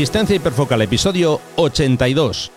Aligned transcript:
Distancia 0.00 0.34
hiperfocal, 0.34 0.80
episodio 0.80 1.42
82. 1.56 2.50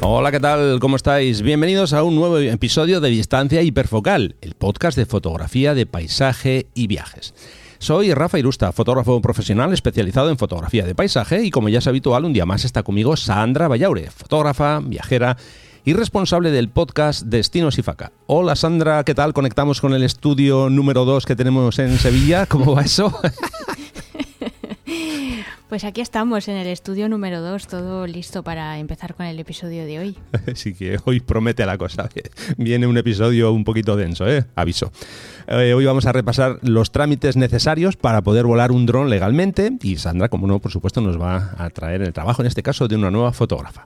Hola, 0.00 0.32
¿qué 0.32 0.40
tal? 0.40 0.78
¿Cómo 0.80 0.96
estáis? 0.96 1.42
Bienvenidos 1.42 1.92
a 1.92 2.02
un 2.02 2.14
nuevo 2.14 2.38
episodio 2.38 3.02
de 3.02 3.10
Distancia 3.10 3.60
Hiperfocal, 3.60 4.36
el 4.40 4.54
podcast 4.54 4.96
de 4.96 5.04
fotografía 5.04 5.74
de 5.74 5.84
paisaje 5.84 6.68
y 6.72 6.86
viajes. 6.86 7.34
Soy 7.84 8.14
Rafa 8.14 8.38
Irusta, 8.38 8.72
fotógrafo 8.72 9.20
profesional 9.20 9.74
especializado 9.74 10.30
en 10.30 10.38
fotografía 10.38 10.86
de 10.86 10.94
paisaje 10.94 11.44
y 11.44 11.50
como 11.50 11.68
ya 11.68 11.80
es 11.80 11.86
habitual, 11.86 12.24
un 12.24 12.32
día 12.32 12.46
más 12.46 12.64
está 12.64 12.82
conmigo 12.82 13.14
Sandra 13.14 13.68
Vallaure, 13.68 14.10
fotógrafa, 14.10 14.80
viajera 14.80 15.36
y 15.84 15.92
responsable 15.92 16.50
del 16.50 16.70
podcast 16.70 17.24
Destinos 17.26 17.76
y 17.76 17.82
Faca. 17.82 18.10
Hola 18.26 18.56
Sandra, 18.56 19.04
¿qué 19.04 19.14
tal? 19.14 19.34
Conectamos 19.34 19.82
con 19.82 19.92
el 19.92 20.02
estudio 20.02 20.70
número 20.70 21.04
2 21.04 21.26
que 21.26 21.36
tenemos 21.36 21.78
en 21.78 21.98
Sevilla. 21.98 22.46
¿Cómo 22.46 22.74
va 22.74 22.84
eso? 22.84 23.20
Pues 25.74 25.82
aquí 25.82 26.02
estamos 26.02 26.46
en 26.46 26.56
el 26.56 26.68
estudio 26.68 27.08
número 27.08 27.40
2, 27.40 27.66
todo 27.66 28.06
listo 28.06 28.44
para 28.44 28.78
empezar 28.78 29.16
con 29.16 29.26
el 29.26 29.40
episodio 29.40 29.84
de 29.84 29.98
hoy. 29.98 30.16
Sí 30.54 30.72
que 30.72 31.00
hoy 31.04 31.18
promete 31.18 31.66
la 31.66 31.76
cosa. 31.76 32.08
Viene 32.56 32.86
un 32.86 32.96
episodio 32.96 33.50
un 33.52 33.64
poquito 33.64 33.96
denso, 33.96 34.24
¿eh? 34.28 34.44
Aviso. 34.54 34.92
Eh, 35.48 35.74
hoy 35.74 35.84
vamos 35.84 36.06
a 36.06 36.12
repasar 36.12 36.60
los 36.62 36.92
trámites 36.92 37.36
necesarios 37.36 37.96
para 37.96 38.22
poder 38.22 38.46
volar 38.46 38.70
un 38.70 38.86
dron 38.86 39.10
legalmente 39.10 39.72
y 39.82 39.96
Sandra, 39.96 40.28
como 40.28 40.46
no, 40.46 40.60
por 40.60 40.70
supuesto, 40.70 41.00
nos 41.00 41.20
va 41.20 41.56
a 41.58 41.68
traer 41.70 42.02
el 42.02 42.12
trabajo, 42.12 42.42
en 42.42 42.46
este 42.46 42.62
caso, 42.62 42.86
de 42.86 42.94
una 42.94 43.10
nueva 43.10 43.32
fotógrafa. 43.32 43.84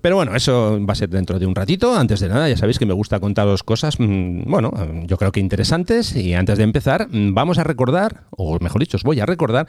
Pero 0.00 0.16
bueno, 0.16 0.34
eso 0.34 0.84
va 0.84 0.94
a 0.94 0.96
ser 0.96 1.08
dentro 1.08 1.38
de 1.38 1.46
un 1.46 1.54
ratito. 1.54 1.94
Antes 1.94 2.18
de 2.18 2.30
nada, 2.30 2.48
ya 2.48 2.56
sabéis 2.56 2.80
que 2.80 2.86
me 2.86 2.94
gusta 2.94 3.20
contaros 3.20 3.62
cosas, 3.62 4.00
mm, 4.00 4.50
bueno, 4.50 4.72
yo 5.06 5.16
creo 5.18 5.30
que 5.30 5.38
interesantes. 5.38 6.16
Y 6.16 6.34
antes 6.34 6.58
de 6.58 6.64
empezar, 6.64 7.06
mm, 7.08 7.32
vamos 7.32 7.58
a 7.58 7.62
recordar, 7.62 8.24
o 8.30 8.58
mejor 8.58 8.80
dicho, 8.80 8.96
os 8.96 9.04
voy 9.04 9.20
a 9.20 9.26
recordar 9.26 9.68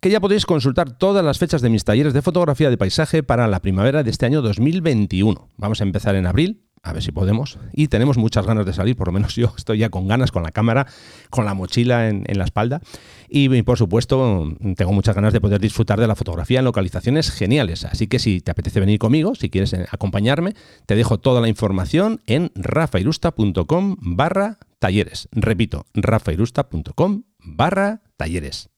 que 0.00 0.10
ya 0.10 0.20
podéis 0.20 0.46
consultar 0.46 0.96
todas 0.96 1.24
las 1.24 1.38
fechas 1.38 1.62
de 1.62 1.70
mis 1.70 1.84
talleres 1.84 2.12
de 2.12 2.22
fotografía 2.22 2.70
de 2.70 2.76
paisaje 2.76 3.22
para 3.22 3.48
la 3.48 3.60
primavera 3.60 4.02
de 4.02 4.10
este 4.10 4.26
año 4.26 4.42
2021. 4.42 5.48
Vamos 5.56 5.80
a 5.80 5.84
empezar 5.84 6.14
en 6.14 6.26
abril, 6.26 6.62
a 6.82 6.92
ver 6.92 7.02
si 7.02 7.12
podemos. 7.12 7.58
Y 7.72 7.88
tenemos 7.88 8.16
muchas 8.16 8.46
ganas 8.46 8.66
de 8.66 8.72
salir, 8.72 8.96
por 8.96 9.08
lo 9.08 9.12
menos 9.12 9.34
yo 9.36 9.52
estoy 9.56 9.78
ya 9.78 9.90
con 9.90 10.08
ganas, 10.08 10.30
con 10.30 10.42
la 10.42 10.52
cámara, 10.52 10.86
con 11.30 11.44
la 11.44 11.54
mochila 11.54 12.08
en, 12.08 12.24
la 12.26 12.44
espalda. 12.44 12.80
Y, 13.28 13.62
por 13.62 13.76
supuesto, 13.76 14.56
tengo 14.76 14.92
muchas 14.92 15.14
ganas 15.14 15.32
de 15.32 15.40
poder 15.40 15.60
disfrutar 15.60 16.00
de 16.00 16.06
la 16.06 16.14
fotografía 16.14 16.60
en 16.60 16.64
localizaciones 16.64 17.30
geniales. 17.30 17.84
Así 17.84 18.06
que 18.06 18.18
si 18.18 18.40
te 18.40 18.50
apetece 18.50 18.80
venir 18.80 18.98
conmigo, 18.98 19.34
si 19.34 19.50
quieres 19.50 19.72
eh, 19.72 19.86
acompañarme, 19.90 20.54
te 20.86 20.94
dejo 20.94 21.18
toda 21.18 21.40
la 21.40 21.48
información 21.48 22.20
en 22.26 22.52
rafairusta.com 22.54 23.96
barra 24.00 24.58
talleres. 24.78 25.28
Repito, 25.32 25.86
rafairusta.com 25.94 27.24
barra 27.40 28.02
talleres. 28.16 28.70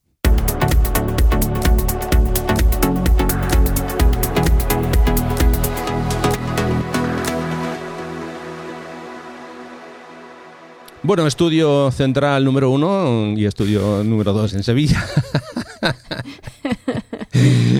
Bueno, 11.02 11.27
estudio 11.27 11.90
central 11.92 12.44
número 12.44 12.70
uno 12.70 13.33
y 13.34 13.46
estudio 13.46 14.05
número 14.05 14.34
dos 14.34 14.52
en 14.55 14.62
Sevilla. 14.62 15.05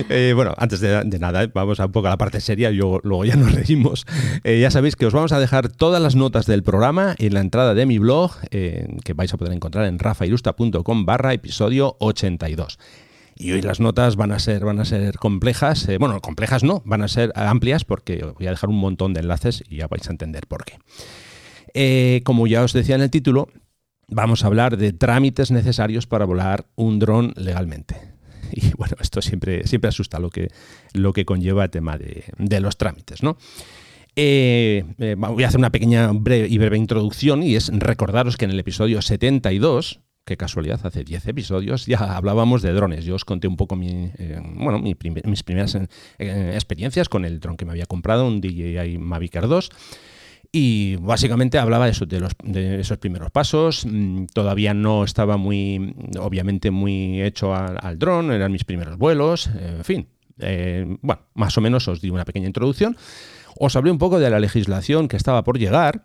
Eh, 0.09 0.33
bueno, 0.33 0.53
antes 0.57 0.79
de, 0.79 1.03
nada, 1.19 1.43
eh, 1.43 1.51
vamos 1.53 1.79
a 1.79 1.85
un 1.85 1.91
poco 1.91 2.07
a 2.07 2.11
la 2.11 2.17
parte 2.17 2.41
seria, 2.41 2.71
yo, 2.71 2.99
luego 3.03 3.25
ya 3.25 3.35
nos 3.35 3.53
reímos. 3.53 4.05
Eh, 4.43 4.59
ya 4.59 4.71
sabéis 4.71 4.95
que 4.95 5.05
os 5.05 5.13
vamos 5.13 5.31
a 5.33 5.39
dejar 5.39 5.69
todas 5.69 6.01
las 6.01 6.15
notas 6.15 6.47
del 6.47 6.63
programa 6.63 7.15
en 7.19 7.33
la 7.33 7.41
entrada 7.41 7.73
de 7.73 7.85
mi 7.85 7.99
blog, 7.99 8.31
que 8.49 9.13
vais 9.13 9.33
a 9.33 9.37
poder 9.37 9.53
encontrar 9.53 9.85
en 9.85 9.99
rafairusta.com 9.99 11.05
barra 11.05 11.33
episodio 11.33 11.95
82. 11.99 12.79
Y 13.35 13.51
hoy 13.51 13.61
las 13.61 13.79
notas 13.79 14.15
van 14.15 14.31
a 14.31 14.39
ser, 14.39 14.65
van 14.65 14.79
a 14.79 14.85
ser 14.85 15.17
complejas, 15.17 15.87
bueno, 15.99 16.19
complejas 16.21 16.63
no, 16.63 16.81
van 16.85 17.03
a 17.03 17.07
ser 17.07 17.31
amplias 17.35 17.85
porque 17.85 18.25
voy 18.37 18.47
a 18.47 18.51
dejar 18.51 18.69
un 18.69 18.79
montón 18.79 19.13
de 19.13 19.19
enlaces 19.19 19.63
y 19.69 19.77
ya 19.77 19.87
vais 19.87 20.07
a 20.07 20.11
entender 20.11 20.47
por 20.47 20.65
qué. 20.65 20.79
Eh, 21.73 22.21
como 22.23 22.47
ya 22.47 22.63
os 22.63 22.73
decía 22.73 22.95
en 22.95 23.01
el 23.01 23.09
título, 23.09 23.49
vamos 24.07 24.43
a 24.43 24.47
hablar 24.47 24.77
de 24.77 24.93
trámites 24.93 25.51
necesarios 25.51 26.07
para 26.07 26.25
volar 26.25 26.65
un 26.75 26.99
dron 26.99 27.33
legalmente. 27.35 27.95
Y 28.53 28.73
bueno, 28.75 28.97
esto 28.99 29.21
siempre, 29.21 29.65
siempre 29.65 29.87
asusta 29.87 30.19
lo 30.19 30.29
que, 30.29 30.49
lo 30.91 31.13
que 31.13 31.23
conlleva 31.23 31.63
el 31.63 31.69
tema 31.69 31.97
de, 31.97 32.59
los 32.59 32.75
trámites, 32.75 33.23
¿no? 33.23 33.37
Eh, 34.17 34.83
eh, 34.99 35.15
voy 35.17 35.45
a 35.45 35.47
hacer 35.47 35.57
una 35.57 35.71
pequeña 35.71 36.11
breve 36.11 36.49
y 36.49 36.57
breve 36.57 36.75
introducción 36.75 37.43
y 37.43 37.55
es 37.55 37.69
recordaros 37.73 38.35
que 38.35 38.43
en 38.43 38.51
el 38.51 38.59
episodio 38.59 39.01
72, 39.01 40.01
qué 40.25 40.35
casualidad, 40.35 40.81
hace 40.83 41.05
10 41.05 41.27
episodios, 41.27 41.85
ya 41.85 42.17
hablábamos 42.17 42.61
de 42.61 42.73
drones. 42.73 43.05
Yo 43.05 43.15
os 43.15 43.23
conté 43.23 43.47
un 43.47 43.55
poco 43.55 43.77
mi, 43.77 44.11
bueno, 44.55 44.79
mis 44.81 45.43
primeras 45.43 45.77
experiencias 46.17 47.07
con 47.07 47.23
el 47.23 47.39
dron 47.39 47.55
que 47.55 47.63
me 47.63 47.71
había 47.71 47.85
comprado, 47.85 48.27
un 48.27 48.41
DJI 48.41 48.97
Mavic 48.97 49.33
Air 49.35 49.47
2 49.47 49.69
y 50.51 50.97
básicamente 50.97 51.57
hablaba 51.59 51.85
de, 51.85 51.91
eso, 51.91 52.05
de, 52.05 52.19
los, 52.19 52.33
de 52.43 52.81
esos 52.81 52.97
primeros 52.97 53.31
pasos. 53.31 53.85
Mm, 53.85 54.25
todavía 54.33 54.73
no 54.73 55.03
estaba 55.03 55.37
muy, 55.37 55.95
obviamente, 56.19 56.71
muy 56.71 57.21
hecho 57.21 57.55
al, 57.55 57.97
dron, 57.97 58.31
eran 58.31 58.51
mis 58.51 58.65
primeros 58.65 58.97
vuelos, 58.97 59.47
en 59.47 59.83
fin. 59.85 60.07
Eh, 60.39 60.97
bueno, 61.01 61.21
más 61.35 61.57
o 61.57 61.61
menos 61.61 61.87
os 61.87 62.01
di 62.01 62.09
una 62.09 62.25
pequeña 62.25 62.47
introducción. 62.47 62.97
Os 63.57 63.75
hablé 63.75 63.91
un 63.91 63.97
poco 63.97 64.19
de 64.19 64.29
la 64.29 64.39
legislación 64.39 65.07
que 65.07 65.17
estaba 65.17 65.43
por 65.43 65.57
llegar. 65.57 66.03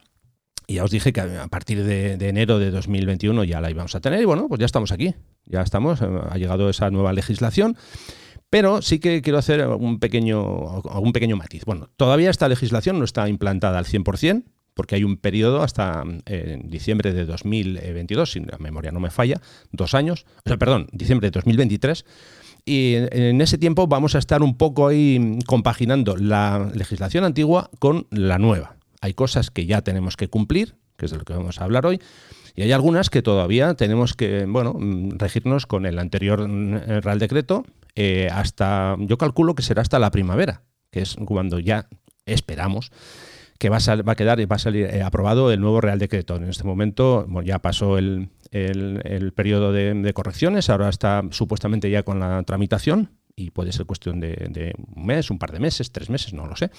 Y 0.68 0.74
ya 0.74 0.84
os 0.84 0.90
dije 0.90 1.12
que 1.12 1.20
a 1.20 1.46
partir 1.48 1.84
de, 1.84 2.12
enero 2.14 2.58
de 2.58 2.70
2021 2.70 3.44
ya 3.44 3.60
la 3.60 3.70
íbamos 3.70 3.94
a 3.94 4.00
tener. 4.00 4.20
Y 4.20 4.24
bueno, 4.24 4.46
pues 4.48 4.60
ya 4.60 4.66
estamos 4.66 4.92
aquí. 4.92 5.14
Ya 5.44 5.62
estamos. 5.62 6.02
Eh, 6.02 6.08
ha 6.28 6.36
llegado 6.38 6.68
esa 6.68 6.90
nueva 6.90 7.12
legislación. 7.12 7.76
Pero 8.50 8.80
sí 8.82 8.98
que 8.98 9.22
quiero 9.22 9.38
hacer 9.38 9.66
un 9.66 9.98
pequeño, 9.98 10.82
algún 10.88 11.12
pequeño 11.12 11.36
matiz. 11.36 11.64
Bueno, 11.64 11.88
todavía 11.96 12.30
esta 12.30 12.48
legislación 12.48 12.98
no 12.98 13.04
está 13.04 13.28
implantada 13.28 13.78
al 13.78 13.86
100%, 13.86 14.44
porque 14.76 14.94
hay 14.94 15.04
un 15.04 15.16
periodo 15.16 15.62
hasta 15.62 16.04
eh, 16.26 16.60
diciembre 16.62 17.12
de 17.12 17.24
2022, 17.24 18.30
si 18.30 18.40
la 18.40 18.58
memoria 18.58 18.92
no 18.92 19.00
me 19.00 19.10
falla, 19.10 19.40
dos 19.72 19.94
años, 19.94 20.26
o 20.44 20.48
sea, 20.48 20.58
perdón, 20.58 20.86
diciembre 20.92 21.28
de 21.28 21.32
2023. 21.32 22.04
Y 22.66 22.94
en 22.94 23.40
ese 23.40 23.58
tiempo 23.58 23.86
vamos 23.86 24.16
a 24.16 24.18
estar 24.18 24.42
un 24.42 24.58
poco 24.58 24.88
ahí 24.88 25.38
compaginando 25.46 26.16
la 26.16 26.70
legislación 26.74 27.24
antigua 27.24 27.70
con 27.78 28.06
la 28.10 28.38
nueva. 28.38 28.76
Hay 29.00 29.14
cosas 29.14 29.50
que 29.50 29.66
ya 29.66 29.82
tenemos 29.82 30.16
que 30.16 30.28
cumplir, 30.28 30.74
que 30.96 31.06
es 31.06 31.12
de 31.12 31.18
lo 31.18 31.24
que 31.24 31.32
vamos 31.32 31.60
a 31.60 31.64
hablar 31.64 31.86
hoy, 31.86 32.00
y 32.56 32.62
hay 32.62 32.72
algunas 32.72 33.10
que 33.10 33.22
todavía 33.22 33.74
tenemos 33.74 34.14
que, 34.14 34.46
bueno, 34.46 34.76
regirnos 35.16 35.66
con 35.66 35.86
el 35.86 35.98
anterior 35.98 36.48
mm, 36.48 37.02
Real 37.02 37.18
Decreto 37.18 37.64
eh, 37.94 38.28
hasta, 38.32 38.96
yo 38.98 39.18
calculo 39.18 39.54
que 39.54 39.62
será 39.62 39.82
hasta 39.82 39.98
la 39.98 40.10
primavera, 40.10 40.62
que 40.90 41.00
es 41.00 41.16
cuando 41.16 41.58
ya 41.58 41.88
esperamos 42.24 42.90
que 43.58 43.68
va 43.68 43.78
a, 43.78 44.02
va 44.02 44.12
a 44.12 44.16
quedar 44.16 44.40
y 44.40 44.44
va 44.44 44.56
a 44.56 44.58
salir 44.58 44.86
eh, 44.86 45.02
aprobado 45.02 45.50
el 45.50 45.60
nuevo 45.60 45.80
Real 45.80 45.98
Decreto. 45.98 46.36
En 46.36 46.44
este 46.44 46.64
momento 46.64 47.26
ya 47.42 47.58
pasó 47.58 47.98
el, 47.98 48.30
el, 48.50 49.32
periodo 49.32 49.72
de, 49.72 50.12
correcciones, 50.14 50.70
ahora 50.70 50.88
está 50.88 51.22
supuestamente 51.30 51.90
ya 51.90 52.02
con 52.02 52.20
la 52.20 52.42
tramitación 52.42 53.10
y 53.34 53.50
puede 53.50 53.72
ser 53.72 53.86
cuestión 53.86 54.20
de, 54.20 54.74
un 54.94 55.06
mes, 55.06 55.30
un 55.30 55.38
par 55.38 55.52
de 55.52 55.60
meses, 55.60 55.92
tres 55.92 56.10
meses, 56.10 56.32
no 56.32 56.46
lo 56.46 56.56
sé. 56.56 56.70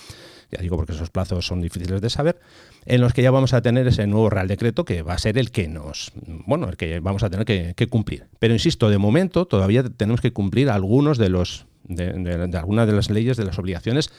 Ya 0.51 0.61
digo 0.61 0.77
porque 0.77 0.93
esos 0.93 1.09
plazos 1.09 1.45
son 1.45 1.61
difíciles 1.61 2.01
de 2.01 2.09
saber, 2.09 2.39
en 2.85 3.01
los 3.01 3.13
que 3.13 3.21
ya 3.21 3.31
vamos 3.31 3.53
a 3.53 3.61
tener 3.61 3.87
ese 3.87 4.07
nuevo 4.07 4.29
Real 4.29 4.47
Decreto 4.47 4.85
que 4.85 5.01
va 5.01 5.13
a 5.13 5.17
ser 5.17 5.37
el 5.37 5.51
que 5.51 5.67
nos, 5.67 6.11
bueno, 6.45 6.69
el 6.69 6.77
que 6.77 6.99
vamos 6.99 7.23
a 7.23 7.29
tener 7.29 7.45
que, 7.45 7.87
cumplir. 7.87 8.27
Pero 8.39 8.53
insisto, 8.53 8.89
de 8.89 8.97
momento 8.97 9.45
todavía 9.45 9.83
tenemos 9.83 10.21
que 10.21 10.31
cumplir 10.31 10.69
algunos 10.69 11.17
de 11.17 11.29
los, 11.29 11.65
de, 11.83 12.49
algunas 12.57 12.87
de 12.87 12.93
las 12.93 13.09
leyes, 13.09 13.35
de 13.37 13.45
las 13.45 13.59
obligaciones 13.59 14.09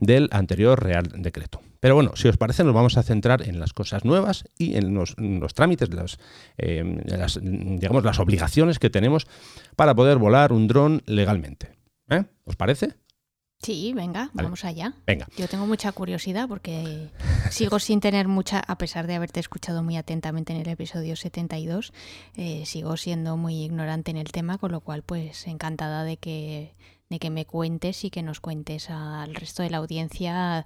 del 0.00 0.28
anterior 0.32 0.82
Real 0.82 1.08
Decreto. 1.16 1.60
Pero 1.78 1.94
bueno, 1.94 2.16
si 2.16 2.26
os 2.26 2.36
parece, 2.36 2.64
nos 2.64 2.74
vamos 2.74 2.96
a 2.96 3.02
centrar 3.02 3.42
en 3.46 3.60
las 3.60 3.72
cosas 3.72 4.04
nuevas 4.04 4.44
y 4.58 4.76
en 4.76 4.94
los, 4.94 5.14
trámites, 5.54 5.88
eh, 6.58 7.02
las, 7.04 7.38
digamos, 7.40 8.04
las 8.04 8.18
obligaciones 8.18 8.78
que 8.78 8.90
tenemos 8.90 9.26
para 9.76 9.94
poder 9.94 10.18
volar 10.18 10.52
un 10.52 10.66
dron 10.66 11.02
legalmente. 11.06 11.76
¿Eh? 12.08 12.24
¿Os 12.44 12.56
parece? 12.56 12.94
Sí, 13.58 13.92
venga, 13.94 14.30
vamos 14.34 14.64
allá. 14.64 14.94
Venga. 15.06 15.26
Yo 15.36 15.48
tengo 15.48 15.66
mucha 15.66 15.90
curiosidad 15.92 16.46
porque 16.48 17.10
sigo 17.50 17.78
sin 17.78 18.00
tener 18.00 18.28
mucha, 18.28 18.60
a 18.60 18.78
pesar 18.78 19.06
de 19.06 19.14
haberte 19.14 19.40
escuchado 19.40 19.82
muy 19.82 19.96
atentamente 19.96 20.52
en 20.52 20.60
el 20.60 20.68
episodio 20.68 21.16
72, 21.16 21.92
eh, 22.36 22.64
sigo 22.66 22.96
siendo 22.96 23.36
muy 23.36 23.64
ignorante 23.64 24.10
en 24.10 24.18
el 24.18 24.30
tema, 24.30 24.58
con 24.58 24.72
lo 24.72 24.80
cual 24.80 25.02
pues 25.02 25.46
encantada 25.46 26.04
de 26.04 26.16
que, 26.18 26.74
de 27.08 27.18
que 27.18 27.30
me 27.30 27.46
cuentes 27.46 28.04
y 28.04 28.10
que 28.10 28.22
nos 28.22 28.40
cuentes 28.40 28.90
al 28.90 29.34
resto 29.34 29.62
de 29.62 29.70
la 29.70 29.78
audiencia 29.78 30.64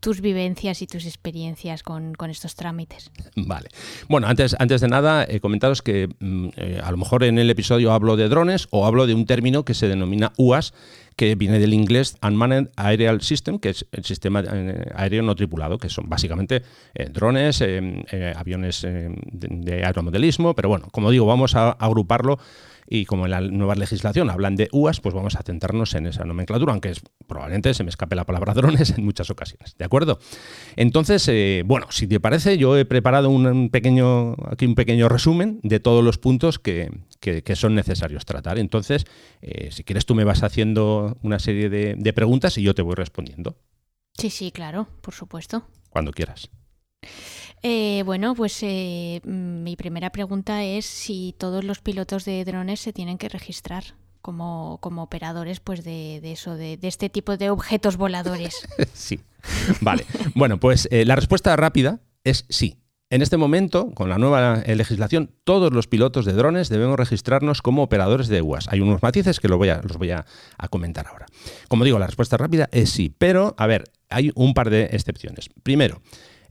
tus 0.00 0.20
vivencias 0.20 0.82
y 0.82 0.86
tus 0.86 1.06
experiencias 1.06 1.82
con, 1.82 2.14
estos 2.28 2.54
trámites. 2.54 3.10
Vale. 3.36 3.68
Bueno, 4.08 4.26
antes, 4.26 4.54
antes 4.58 4.80
de 4.80 4.88
nada, 4.88 5.26
he 5.28 5.40
comentaros 5.40 5.82
que 5.82 6.08
mm, 6.20 6.48
eh, 6.56 6.80
a 6.82 6.90
lo 6.90 6.96
mejor 6.96 7.24
en 7.24 7.38
el 7.38 7.50
episodio 7.50 7.92
hablo 7.92 8.16
de 8.16 8.28
drones 8.28 8.68
o 8.70 8.86
hablo 8.86 9.06
de 9.06 9.14
un 9.14 9.26
término 9.26 9.64
que 9.64 9.74
se 9.74 9.88
denomina 9.88 10.32
UAS, 10.36 10.72
que 11.16 11.34
viene 11.34 11.58
del 11.58 11.74
inglés 11.74 12.16
Unmanned 12.22 12.70
Aerial 12.76 13.20
System, 13.22 13.58
que 13.58 13.70
es 13.70 13.86
el 13.90 14.04
sistema 14.04 14.40
eh, 14.40 14.90
aéreo 14.94 15.22
no 15.22 15.34
tripulado, 15.34 15.78
que 15.78 15.88
son 15.88 16.08
básicamente 16.08 16.62
eh, 16.94 17.08
drones, 17.10 17.62
aviones 18.36 18.82
de, 18.82 19.84
aeromodelismo, 19.84 20.54
pero 20.54 20.68
bueno, 20.68 20.88
como 20.92 21.10
digo, 21.10 21.26
vamos 21.26 21.56
a 21.56 21.70
agruparlo 21.70 22.38
y 22.88 23.04
como 23.04 23.26
en 23.26 23.32
la 23.32 23.40
nueva 23.40 23.74
legislación 23.74 24.30
hablan 24.30 24.56
de 24.56 24.68
UAS, 24.72 25.00
pues 25.00 25.14
vamos 25.14 25.36
a 25.36 25.42
centrarnos 25.42 25.94
en 25.94 26.06
esa 26.06 26.24
nomenclatura, 26.24 26.72
aunque 26.72 26.90
es, 26.90 27.02
probablemente 27.26 27.74
se 27.74 27.84
me 27.84 27.90
escape 27.90 28.16
la 28.16 28.24
palabra 28.24 28.54
drones 28.54 28.90
en 28.96 29.04
muchas 29.04 29.30
ocasiones. 29.30 29.76
¿De 29.76 29.84
acuerdo? 29.84 30.18
Entonces, 30.76 31.26
eh, 31.28 31.62
bueno, 31.66 31.86
si 31.90 32.06
te 32.06 32.20
parece, 32.20 32.56
yo 32.56 32.76
he 32.76 32.84
preparado 32.84 33.28
un 33.28 33.68
pequeño, 33.70 34.34
aquí 34.50 34.66
un 34.66 34.74
pequeño 34.74 35.08
resumen 35.08 35.60
de 35.62 35.80
todos 35.80 36.02
los 36.02 36.18
puntos 36.18 36.58
que, 36.58 36.90
son 37.54 37.74
necesarios 37.74 38.24
tratar. 38.24 38.58
Entonces, 38.58 39.04
eh, 39.42 39.70
si 39.70 39.84
quieres, 39.84 40.06
tú 40.06 40.14
me 40.14 40.24
vas 40.24 40.42
haciendo 40.42 41.18
una 41.22 41.38
serie 41.38 41.68
de, 41.68 41.94
de 41.96 42.12
preguntas 42.12 42.56
y 42.56 42.62
yo 42.62 42.74
te 42.74 42.82
voy 42.82 42.94
respondiendo. 42.94 43.56
Sí, 44.16 44.30
sí, 44.30 44.50
claro, 44.50 44.88
por 45.02 45.14
supuesto. 45.14 45.64
Cuando 45.90 46.12
quieras. 46.12 46.50
Eh, 47.62 48.02
bueno, 48.04 48.34
pues 48.34 48.58
eh, 48.62 49.20
mi 49.24 49.76
primera 49.76 50.10
pregunta 50.10 50.64
es 50.64 50.86
si 50.86 51.34
todos 51.38 51.64
los 51.64 51.80
pilotos 51.80 52.24
de 52.24 52.44
drones 52.44 52.80
se 52.80 52.92
tienen 52.92 53.18
que 53.18 53.28
registrar 53.28 53.84
como, 54.22 54.78
como 54.80 55.02
operadores 55.02 55.60
pues 55.60 55.84
de, 55.84 56.20
eso, 56.24 56.54
de, 56.56 56.78
este 56.82 57.08
tipo 57.08 57.36
de 57.36 57.50
objetos 57.50 57.96
voladores. 57.96 58.66
sí. 58.92 59.20
Vale. 59.80 60.04
bueno, 60.34 60.58
pues 60.58 60.88
eh, 60.90 61.04
la 61.04 61.16
respuesta 61.16 61.56
rápida 61.56 62.00
es 62.24 62.44
sí. 62.48 62.78
En 63.10 63.22
este 63.22 63.38
momento, 63.38 63.90
con 63.94 64.10
la 64.10 64.18
nueva 64.18 64.58
legislación, 64.66 65.30
todos 65.44 65.72
los 65.72 65.86
pilotos 65.86 66.26
de 66.26 66.34
drones 66.34 66.68
debemos 66.68 66.98
registrarnos 66.98 67.62
como 67.62 67.82
operadores 67.82 68.28
de 68.28 68.42
UAS. 68.42 68.68
Hay 68.68 68.80
unos 68.80 69.02
matices 69.02 69.40
que 69.40 69.48
los 69.48 69.56
voy, 69.56 69.70
a, 69.70 69.80
los 69.80 69.96
voy 69.96 70.10
a, 70.10 70.26
comentar 70.68 71.06
ahora. 71.06 71.24
Como 71.68 71.86
digo, 71.86 71.98
la 71.98 72.06
respuesta 72.06 72.36
rápida 72.36 72.68
es 72.70 72.90
sí, 72.90 73.10
pero, 73.16 73.54
a 73.56 73.66
ver, 73.66 73.84
hay 74.10 74.30
un 74.34 74.52
par 74.52 74.68
de 74.68 74.90
excepciones. 74.92 75.48
Primero, 75.62 76.02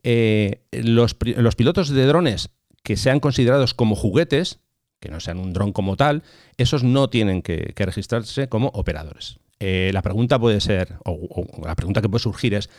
eh, 0.04 0.62
los, 0.72 1.16
pilotos 1.16 1.90
de 1.90 2.06
drones 2.06 2.50
que 2.84 2.98
sean 2.98 3.20
considerados 3.20 3.74
como 3.74 3.96
juguetes, 3.96 4.60
que 5.00 5.10
no 5.10 5.20
sean 5.20 5.40
un 5.40 5.54
dron 5.54 5.74
como 5.74 5.96
tal, 5.98 6.24
esos 6.58 6.84
no 6.84 7.10
tienen 7.10 7.42
que, 7.42 7.74
registrarse 7.76 8.50
como 8.50 8.70
operadores. 8.70 9.40
Eh, 9.60 9.92
la 9.94 10.02
pregunta 10.02 10.40
puede 10.40 10.62
ser, 10.62 10.96
o, 11.04 11.46
la 11.66 11.76
pregunta 11.76 12.02
que 12.02 12.10
puede 12.10 12.24
surgir 12.24 12.54
es, 12.54 12.70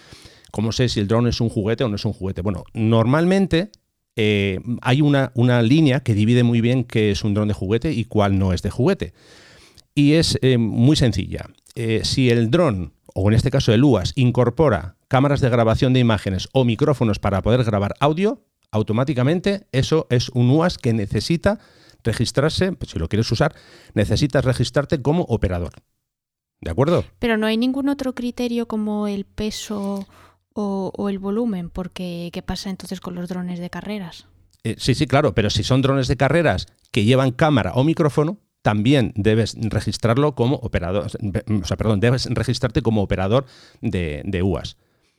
¿cómo 0.50 0.72
sé 0.72 0.88
si 0.88 1.00
el 1.00 1.08
dron 1.08 1.26
es 1.26 1.40
un 1.40 1.48
juguete 1.48 1.84
o 1.84 1.88
no 1.88 1.96
es 1.96 2.04
un 2.04 2.12
juguete? 2.12 2.42
Bueno, 2.42 2.64
normalmente 2.72 3.70
eh, 4.16 4.60
hay 4.82 5.00
una, 5.00 5.32
una, 5.34 5.62
línea 5.62 6.00
que 6.00 6.14
divide 6.14 6.42
muy 6.42 6.60
bien 6.60 6.84
qué 6.84 7.10
es 7.10 7.24
un 7.24 7.34
dron 7.34 7.48
de 7.48 7.54
juguete 7.54 7.92
y 7.92 8.04
cuál 8.04 8.38
no 8.38 8.52
es 8.52 8.62
de 8.62 8.70
juguete. 8.70 9.12
Y 9.94 10.12
es 10.12 10.38
muy 10.58 10.94
sencilla. 10.94 11.50
si 12.02 12.30
el 12.30 12.52
dron 12.52 12.92
o 13.14 13.28
en 13.28 13.34
este 13.34 13.50
caso 13.50 13.72
el 13.72 13.82
UAS, 13.82 14.12
incorpora 14.14 14.97
cámaras 15.08 15.40
de 15.40 15.48
grabación 15.48 15.92
de 15.92 16.00
imágenes 16.00 16.48
o 16.52 16.64
micrófonos 16.64 17.18
para 17.18 17.42
poder 17.42 17.64
grabar 17.64 17.94
audio, 18.00 18.44
automáticamente 18.70 19.66
eso 19.72 20.06
es 20.10 20.28
un 20.30 20.50
UAS 20.50 20.78
que 20.78 20.92
necesita 20.92 21.58
registrarse, 22.04 22.72
pues 22.72 22.92
si 22.92 22.98
lo 22.98 23.08
quieres 23.08 23.30
usar, 23.32 23.54
necesitas 23.94 24.44
registrarte 24.44 25.02
como 25.02 25.22
operador. 25.24 25.72
¿De 26.60 26.70
acuerdo? 26.70 27.04
Pero 27.18 27.36
no 27.36 27.46
hay 27.46 27.56
ningún 27.56 27.88
otro 27.88 28.14
criterio 28.14 28.66
como 28.66 29.06
el 29.06 29.24
peso 29.24 30.06
o, 30.54 31.08
el 31.08 31.20
volumen, 31.20 31.70
porque 31.70 32.30
¿qué 32.32 32.42
pasa 32.42 32.68
entonces 32.68 33.00
con 33.00 33.14
los 33.14 33.28
drones 33.28 33.60
de 33.60 33.70
carreras? 33.70 34.26
Eh, 34.64 34.74
sí, 34.78 34.94
sí, 34.94 35.06
claro, 35.06 35.32
pero 35.34 35.50
si 35.50 35.62
son 35.62 35.82
drones 35.82 36.08
de 36.08 36.16
carreras 36.16 36.66
que 36.90 37.04
llevan 37.04 37.30
cámara 37.30 37.72
o 37.74 37.84
micrófono, 37.84 38.38
también 38.62 39.12
debes 39.14 39.56
registrarlo 39.56 40.34
como 40.34 40.56
operador, 40.56 41.06
o 41.06 41.64
sea, 41.64 41.76
perdón, 41.76 42.00
debes 42.00 42.26
registrarte 42.26 42.82
como 42.82 43.02
operador 43.02 43.46
de, 43.80 44.42
UAS. 44.42 44.76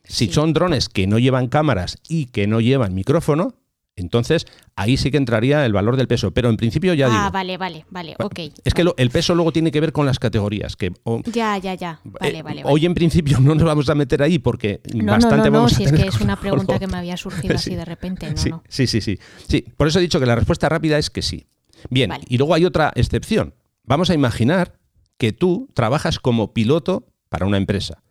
Si 0.10 0.28
son 0.28 0.54
drones 0.54 0.90
que 0.90 1.08
no 1.08 1.20
llevan 1.20 1.48
cámaras 1.48 2.00
y 2.08 2.26
que 2.26 2.48
no 2.48 2.62
llevan 2.62 2.96
micrófono, 2.96 3.54
entonces 3.96 4.48
ahí 4.76 4.98
sí 4.98 5.12
que 5.12 5.18
entraría 5.18 5.66
el 5.66 5.74
valor 5.74 5.98
del 5.98 6.08
peso, 6.08 6.32
pero 6.32 6.50
en 6.50 6.58
principio 6.58 6.94
ya 6.94 7.08
ah, 7.08 7.10
digo. 7.10 7.22
Ah, 7.22 7.30
vale, 7.30 7.58
vale, 7.58 7.86
vale, 7.90 8.16
ok. 8.18 8.40
Es 8.64 8.74
que 8.74 8.84
el 8.98 9.10
peso 9.12 9.36
luego 9.36 9.52
tiene 9.52 9.72
que 9.72 9.80
ver 9.80 9.92
con 9.92 10.06
las 10.06 10.18
categorías. 10.18 10.76
Que, 10.76 10.92
ya, 11.32 11.58
ya, 11.58 11.76
ya. 11.76 12.00
Vale, 12.04 12.42
vale, 12.42 12.62
Hoy 12.66 12.86
en 12.86 12.94
principio 12.94 13.40
no 13.40 13.54
nos 13.54 13.64
vamos 13.64 13.90
a 13.90 13.96
meter 13.96 14.24
ahí 14.24 14.40
porque 14.40 14.82
bastante 14.96 15.52
no, 15.52 15.64
no, 15.64 15.70
si 15.70 15.84
es 15.84 15.92
que 15.92 16.08
es 16.08 16.20
una 16.22 16.40
pregunta 16.40 16.80
que 16.80 16.88
me 16.88 16.98
había 16.98 17.18
surgido 17.18 17.56
así 17.56 17.76
de 17.76 17.86
repente. 17.86 18.36
sí, 18.36 18.52
sí, 18.68 18.88
sí, 18.88 19.02
sí. 19.02 19.20
Sí, 19.48 19.66
por 19.78 19.88
eso 19.88 20.00
he 20.00 20.02
dicho 20.02 20.20
que 20.20 20.26
la 20.26 20.36
respuesta 20.36 20.70
rápida 20.70 20.98
es 20.98 21.10
que 21.10 21.22
sí. 21.22 21.48
Bien, 21.90 22.12
y 22.28 22.38
luego 22.38 22.56
hay 22.56 22.66
otra 22.66 22.92
excepción. 22.96 23.54
Vamos 23.84 24.10
a 24.10 24.14
imaginar 24.14 24.80
que 25.18 25.34
tú 25.34 25.70
trabajas 25.74 26.20
como 26.20 26.54
piloto 26.54 27.08
para 27.30 27.46
una 27.46 27.58
empresa. 27.58 28.02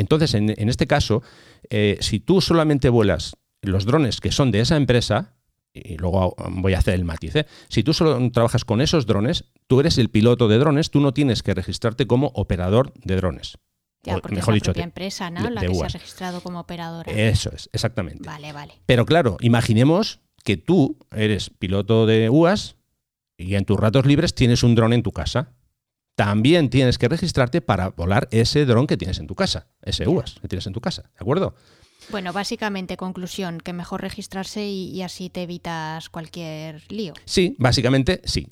Entonces, 0.00 0.32
en, 0.34 0.68
este 0.68 0.86
caso, 0.86 1.22
eh, 1.68 1.98
si 2.00 2.20
tú 2.20 2.40
solamente 2.40 2.88
vuelas 2.88 3.36
los 3.60 3.84
drones 3.84 4.20
que 4.20 4.32
son 4.32 4.50
de 4.50 4.60
esa 4.60 4.76
empresa, 4.76 5.34
y 5.74 5.98
luego 5.98 6.34
voy 6.52 6.72
a 6.72 6.78
hacer 6.78 6.94
el 6.94 7.04
matiz, 7.04 7.36
¿eh? 7.36 7.46
si 7.68 7.82
tú 7.82 7.92
solo 7.92 8.18
trabajas 8.32 8.64
con 8.64 8.80
esos 8.80 9.04
drones, 9.04 9.44
tú 9.66 9.78
eres 9.78 9.98
el 9.98 10.08
piloto 10.08 10.48
de 10.48 10.56
drones, 10.56 10.90
tú 10.90 11.00
no 11.00 11.12
tienes 11.12 11.42
que 11.42 11.52
registrarte 11.52 12.06
como 12.06 12.28
operador 12.28 12.94
de 12.94 13.16
drones. 13.16 13.58
Ya, 14.02 14.14
porque 14.14 14.36
mejor 14.36 14.56
es 14.56 14.62
la 14.62 14.64
propia 14.64 14.84
empresa, 14.84 15.28
¿no? 15.28 15.50
la 15.50 15.60
que 15.60 15.74
se 15.74 15.84
ha 15.84 15.88
registrado 15.88 16.40
como 16.40 16.60
operadora. 16.60 17.12
Eso 17.12 17.50
es, 17.54 17.68
exactamente. 17.74 18.26
Vale, 18.26 18.54
vale. 18.54 18.72
Pero 18.86 19.04
claro, 19.04 19.36
imaginemos 19.40 20.20
que 20.42 20.56
tú 20.56 20.96
eres 21.10 21.50
piloto 21.50 22.06
de 22.06 22.30
UAS, 22.30 22.76
y 23.36 23.54
en 23.54 23.66
tus 23.66 23.78
ratos 23.78 24.06
libres 24.06 24.34
tienes 24.34 24.62
un 24.62 24.74
dron 24.74 24.94
en 24.94 25.02
tu 25.02 25.12
casa. 25.12 25.52
También 26.20 26.68
tienes 26.68 26.98
que 26.98 27.08
registrarte 27.08 27.62
para 27.62 27.88
volar 27.88 28.28
ese 28.30 28.66
dron 28.66 28.86
que 28.86 28.98
tienes 28.98 29.18
en 29.20 29.26
tu 29.26 29.34
casa, 29.34 29.68
ese 29.80 30.06
UAS 30.06 30.36
que 30.42 30.48
tienes 30.48 30.66
en 30.66 30.74
tu 30.74 30.80
casa, 30.82 31.04
¿de 31.04 31.18
acuerdo? 31.18 31.54
Bueno, 32.10 32.32
básicamente, 32.32 32.96
conclusión, 32.96 33.60
que 33.60 33.72
mejor 33.72 34.00
registrarse 34.00 34.66
y, 34.66 35.00
así 35.02 35.30
te 35.30 35.42
evitas 35.42 36.08
cualquier 36.08 36.82
lío. 36.88 37.14
Sí, 37.24 37.54
básicamente 37.58 38.20
sí. 38.24 38.48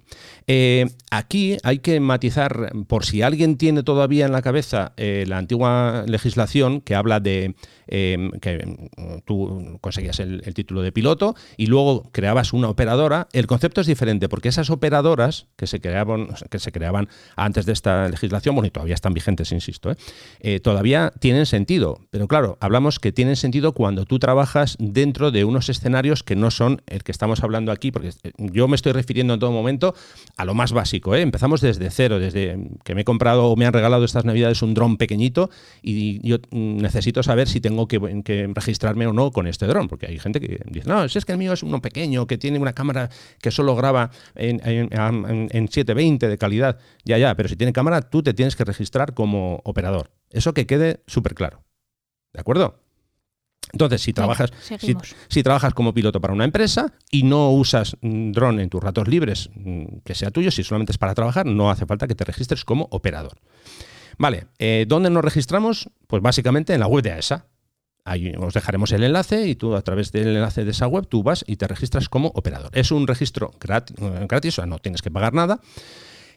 Eh, 0.46 0.86
aquí 1.10 1.56
hay 1.64 1.80
que 1.80 1.98
matizar, 1.98 2.72
por 2.86 3.04
si 3.04 3.22
alguien 3.22 3.58
tiene 3.58 3.82
todavía 3.82 4.26
en 4.26 4.32
la 4.32 4.42
cabeza 4.42 4.92
eh, 4.96 5.24
la 5.26 5.38
antigua 5.38 6.04
legislación 6.06 6.80
que 6.80 6.94
habla 6.94 7.18
de 7.18 7.54
Em, 7.90 8.30
que 8.32 8.58
mm, 8.66 9.20
tú 9.24 9.78
conseguías 9.80 10.20
el, 10.20 10.42
título 10.52 10.82
de 10.82 10.92
piloto 10.92 11.34
y 11.56 11.66
luego 11.66 12.10
creabas 12.12 12.52
una 12.52 12.68
operadora. 12.68 13.28
El 13.32 13.46
concepto 13.46 13.80
es 13.80 13.86
diferente 13.86 14.28
porque 14.28 14.48
esas 14.48 14.68
operadoras 14.68 15.46
que 15.56 15.66
se 15.66 15.80
creaban, 15.80 16.28
que 16.50 16.58
se 16.58 16.70
creaban 16.70 17.08
antes 17.34 17.64
de 17.64 17.72
esta 17.72 18.08
legislación, 18.08 18.54
bueno, 18.54 18.66
y 18.66 18.70
todavía 18.70 18.94
están 18.94 19.14
vigentes, 19.14 19.52
insisto, 19.52 19.90
¿eh? 19.90 19.96
Eh, 20.40 20.60
todavía 20.60 21.12
tienen 21.18 21.46
sentido. 21.46 22.00
Pero 22.10 22.28
claro, 22.28 22.58
hablamos 22.60 22.98
que 22.98 23.10
tienen 23.10 23.36
sentido 23.36 23.47
cuando 23.74 24.04
tú 24.04 24.18
trabajas 24.18 24.76
dentro 24.78 25.30
de 25.30 25.44
unos 25.44 25.68
escenarios 25.68 26.22
que 26.22 26.36
no 26.36 26.50
son 26.50 26.82
el 26.86 27.02
que 27.02 27.12
estamos 27.12 27.42
hablando 27.42 27.72
aquí, 27.72 27.90
porque 27.90 28.08
eh, 28.08 28.32
yo 28.38 28.68
me 28.68 28.76
estoy 28.76 28.92
refiriendo 28.92 29.34
en 29.34 29.40
todo 29.40 29.52
momento 29.52 29.94
a 30.36 30.44
lo 30.44 30.54
más 30.54 30.72
básico. 30.72 31.14
Empezamos 31.14 31.60
desde 31.60 31.90
cero, 31.90 32.18
desde 32.18 32.58
que 32.84 32.94
me 32.94 33.02
he 33.02 33.04
comprado 33.04 33.46
o 33.46 33.56
me 33.56 33.66
han 33.66 33.72
regalado 33.72 34.04
estas 34.04 34.24
navidades 34.24 34.62
un 34.62 34.74
dron 34.74 34.96
pequeñito 34.96 35.50
y 35.82 36.26
yo 36.26 36.38
mm, 36.50 36.78
necesito 36.78 37.22
saber 37.22 37.48
si 37.48 37.60
tengo 37.60 37.88
que, 37.88 37.98
registrarme 38.54 39.06
o 39.06 39.12
no 39.12 39.30
con 39.30 39.46
este 39.46 39.66
dron, 39.66 39.88
porque 39.88 40.06
hay 40.06 40.18
gente 40.18 40.40
que 40.40 40.60
dice, 40.66 40.88
no, 40.88 41.08
si 41.08 41.18
es 41.18 41.24
que 41.24 41.32
el 41.32 41.38
mío 41.38 41.52
es 41.52 41.62
uno 41.62 41.80
pequeño, 41.80 42.26
que 42.26 42.38
tiene 42.38 42.58
una 42.58 42.72
cámara 42.72 43.10
que 43.40 43.50
solo 43.50 43.74
graba 43.74 44.10
en, 44.34 44.58
720 44.60 46.28
de 46.28 46.38
calidad. 46.38 46.78
Ya, 47.04 47.18
ya, 47.18 47.34
pero 47.34 47.48
si 47.48 47.56
tiene 47.56 47.72
cámara, 47.72 48.02
tú 48.02 48.22
te 48.22 48.34
tienes 48.34 48.56
que 48.56 48.64
registrar 48.64 49.14
como 49.14 49.60
operador. 49.64 50.10
Eso 50.30 50.52
que 50.54 50.66
quede 50.66 51.02
súper 51.06 51.34
claro. 51.34 51.64
¿De 52.32 52.40
acuerdo? 52.40 52.87
Entonces, 53.72 54.02
si 54.02 54.12
trabajas, 54.12 54.52
si, 55.28 55.42
trabajas 55.42 55.74
como 55.74 55.94
piloto 55.94 56.20
para 56.20 56.34
una 56.34 56.44
empresa 56.44 56.92
y 57.10 57.22
no 57.22 57.50
usas 57.50 57.96
dron 58.02 58.60
en 58.60 58.68
tus 58.70 58.82
ratos 58.82 59.08
libres 59.08 59.50
mm, 59.54 59.98
que 60.04 60.14
sea 60.14 60.30
tuyo, 60.30 60.50
si 60.50 60.64
solamente 60.64 60.92
es 60.92 60.98
para 60.98 61.14
trabajar, 61.14 61.46
no 61.46 61.70
hace 61.70 61.86
falta 61.86 62.06
que 62.06 62.14
te 62.14 62.24
registres 62.24 62.64
como 62.64 62.88
operador. 62.90 63.38
Vale, 64.18 64.46
eh, 64.58 64.84
¿dónde 64.88 65.10
nos 65.10 65.24
registramos? 65.24 65.90
Pues 66.06 66.22
básicamente 66.22 66.74
en 66.74 66.80
la 66.80 66.86
web 66.86 67.02
de 67.02 67.12
AESA. 67.12 67.46
Ahí 68.04 68.32
os 68.38 68.54
dejaremos 68.54 68.90
el 68.92 69.04
enlace 69.04 69.46
y 69.46 69.54
tú 69.54 69.74
a 69.74 69.82
través 69.82 70.12
del 70.12 70.28
enlace 70.28 70.64
de 70.64 70.70
esa 70.70 70.86
web 70.86 71.06
tú 71.06 71.22
vas 71.22 71.44
y 71.46 71.56
te 71.56 71.68
registras 71.68 72.08
como 72.08 72.28
operador. 72.28 72.70
Es 72.72 72.90
un 72.90 73.06
registro 73.06 73.52
gratis, 73.60 73.96
gratis 74.26 74.54
o 74.54 74.56
sea, 74.62 74.66
no 74.66 74.78
tienes 74.78 75.02
que 75.02 75.10
pagar 75.10 75.34
nada. 75.34 75.60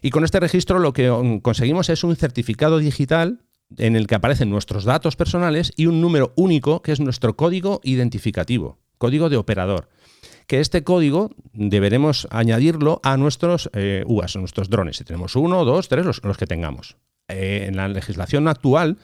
Y 0.02 0.10
con 0.10 0.24
este 0.24 0.38
registro 0.38 0.80
lo 0.80 0.92
que 0.92 1.40
conseguimos 1.42 1.88
es 1.88 2.04
un 2.04 2.14
certificado 2.16 2.78
digital 2.78 3.40
en 3.78 3.96
el 3.96 4.06
que 4.06 4.14
aparecen 4.14 4.50
nuestros 4.50 4.84
datos 4.84 5.16
personales 5.16 5.72
y 5.76 5.86
un 5.86 6.00
número 6.00 6.32
único 6.36 6.82
que 6.82 6.92
es 6.92 7.00
nuestro 7.00 7.36
código 7.36 7.80
identificativo, 7.84 8.78
código 8.98 9.28
de 9.28 9.36
operador. 9.36 9.88
Que 10.46 10.60
este 10.60 10.84
código 10.84 11.30
deberemos 11.52 12.26
añadirlo 12.30 13.00
a 13.02 13.16
nuestros 13.16 13.70
eh, 13.74 14.04
UAS, 14.06 14.36
a 14.36 14.40
nuestros 14.40 14.68
drones. 14.68 14.96
Si 14.96 15.04
tenemos 15.04 15.36
uno, 15.36 15.64
dos, 15.64 15.88
tres, 15.88 16.04
los, 16.04 16.36
que 16.36 16.46
tengamos. 16.46 16.96
Eh, 17.28 17.66
en 17.68 17.76
la 17.76 17.88
legislación 17.88 18.48
actual, 18.48 18.98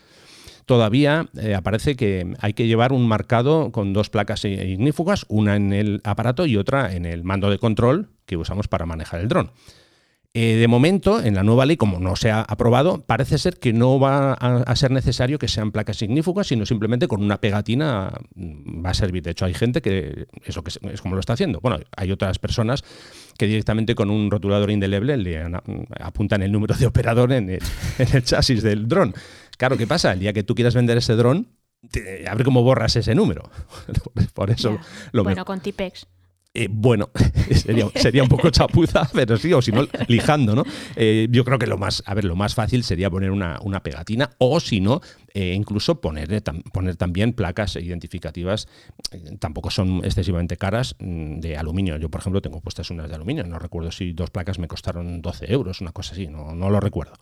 todavía 0.66 1.28
eh, 1.40 1.54
aparece 1.54 1.96
que 1.96 2.34
hay 2.40 2.52
que 2.52 2.66
llevar 2.66 2.92
un 2.92 3.08
marcado 3.08 3.72
con 3.72 3.92
dos 3.92 4.10
placas 4.10 4.44
ignífugas, 4.44 5.24
una 5.28 5.56
en 5.56 5.72
el 5.72 6.00
aparato 6.04 6.44
y 6.44 6.56
otra 6.56 6.94
en 6.94 7.06
el 7.06 7.24
mando 7.24 7.50
de 7.50 7.58
control 7.58 8.10
que 8.26 8.36
usamos 8.36 8.68
para 8.68 8.84
manejar 8.84 9.20
el 9.20 9.28
dron. 9.28 9.50
Eh, 10.34 10.56
de 10.56 10.68
momento, 10.68 11.22
en 11.22 11.34
la 11.34 11.42
nueva 11.42 11.64
ley, 11.64 11.76
como 11.76 11.98
no 11.98 12.14
se 12.14 12.30
ha 12.30 12.42
aprobado, 12.42 13.00
parece 13.04 13.38
ser 13.38 13.58
que 13.58 13.72
no 13.72 13.98
va 13.98 14.34
a, 14.34 14.76
ser 14.76 14.90
necesario 14.90 15.38
que 15.38 15.48
sean 15.48 15.72
placas 15.72 16.02
ignífugas, 16.02 16.46
sino 16.46 16.66
simplemente 16.66 17.08
con 17.08 17.22
una 17.22 17.40
pegatina 17.40 18.12
mm, 18.34 18.84
va 18.84 18.90
a 18.90 18.94
servir. 18.94 19.22
De 19.22 19.30
hecho, 19.30 19.46
hay 19.46 19.54
gente 19.54 19.80
que 19.80 20.26
eso 20.44 20.62
que 20.62 20.70
es 20.70 21.00
como 21.00 21.14
lo 21.14 21.20
está 21.20 21.32
haciendo. 21.32 21.60
Bueno, 21.60 21.78
hay 21.96 22.12
otras 22.12 22.38
personas 22.38 22.84
que 23.38 23.46
directamente 23.46 23.94
con 23.94 24.10
un 24.10 24.30
rotulador 24.30 24.70
indeleble 24.70 25.16
le 25.16 25.42
apuntan 25.98 26.42
el 26.42 26.52
número 26.52 26.74
de 26.76 26.86
operador 26.86 27.32
en 27.32 27.48
el, 27.48 28.22
chasis 28.22 28.62
del 28.62 28.86
dron. 28.86 29.14
Claro, 29.56 29.78
¿qué 29.78 29.86
pasa? 29.86 30.12
El 30.12 30.20
día 30.20 30.34
que 30.34 30.42
tú 30.42 30.54
quieras 30.54 30.74
vender 30.74 30.98
ese 30.98 31.14
dron, 31.14 31.48
a 32.28 32.34
ver 32.34 32.44
cómo 32.44 32.62
borras 32.62 32.94
ese 32.96 33.14
número. 33.14 33.50
Por 34.34 34.50
eso 34.50 34.78
lo 35.12 35.24
Bueno, 35.24 35.44
con 35.46 35.60
Tipex. 35.60 36.06
Eh, 36.58 36.66
bueno, 36.68 37.10
sería, 37.94 38.20
un 38.24 38.28
poco 38.28 38.50
chapuza, 38.50 39.08
pero 39.14 39.36
sí, 39.36 39.52
o 39.52 39.62
si 39.62 39.70
no, 39.70 39.86
lijando, 40.08 40.56
¿no? 40.56 40.64
Eh, 40.96 41.28
yo 41.30 41.44
creo 41.44 41.56
que 41.56 41.68
lo 41.68 41.78
más, 41.78 42.02
a 42.04 42.14
ver, 42.14 42.24
lo 42.24 42.34
más 42.34 42.56
fácil 42.56 42.82
sería 42.82 43.08
poner 43.10 43.30
una, 43.30 43.80
pegatina, 43.80 44.30
o 44.38 44.58
si 44.58 44.80
no, 44.80 45.00
eh, 45.34 45.54
incluso 45.54 46.00
poner, 46.00 46.42
poner 46.72 46.96
también 46.96 47.32
placas 47.32 47.76
identificativas, 47.76 48.66
tampoco 49.38 49.70
son 49.70 50.04
excesivamente 50.04 50.56
caras, 50.56 50.96
mm, 50.98 51.38
de 51.38 51.56
aluminio. 51.56 51.96
Yo, 51.96 52.08
por 52.08 52.22
ejemplo, 52.22 52.42
tengo 52.42 52.60
puestas 52.60 52.90
unas 52.90 53.08
de 53.08 53.14
aluminio, 53.14 53.44
no 53.44 53.60
recuerdo 53.60 53.92
si 53.92 54.12
dos 54.12 54.30
placas 54.30 54.58
me 54.58 54.66
costaron 54.66 55.22
12 55.22 55.52
euros, 55.52 55.80
una 55.80 55.92
cosa 55.92 56.14
así, 56.14 56.26
no, 56.26 56.56
no 56.56 56.70
lo 56.70 56.80
recuerdo. 56.80 57.12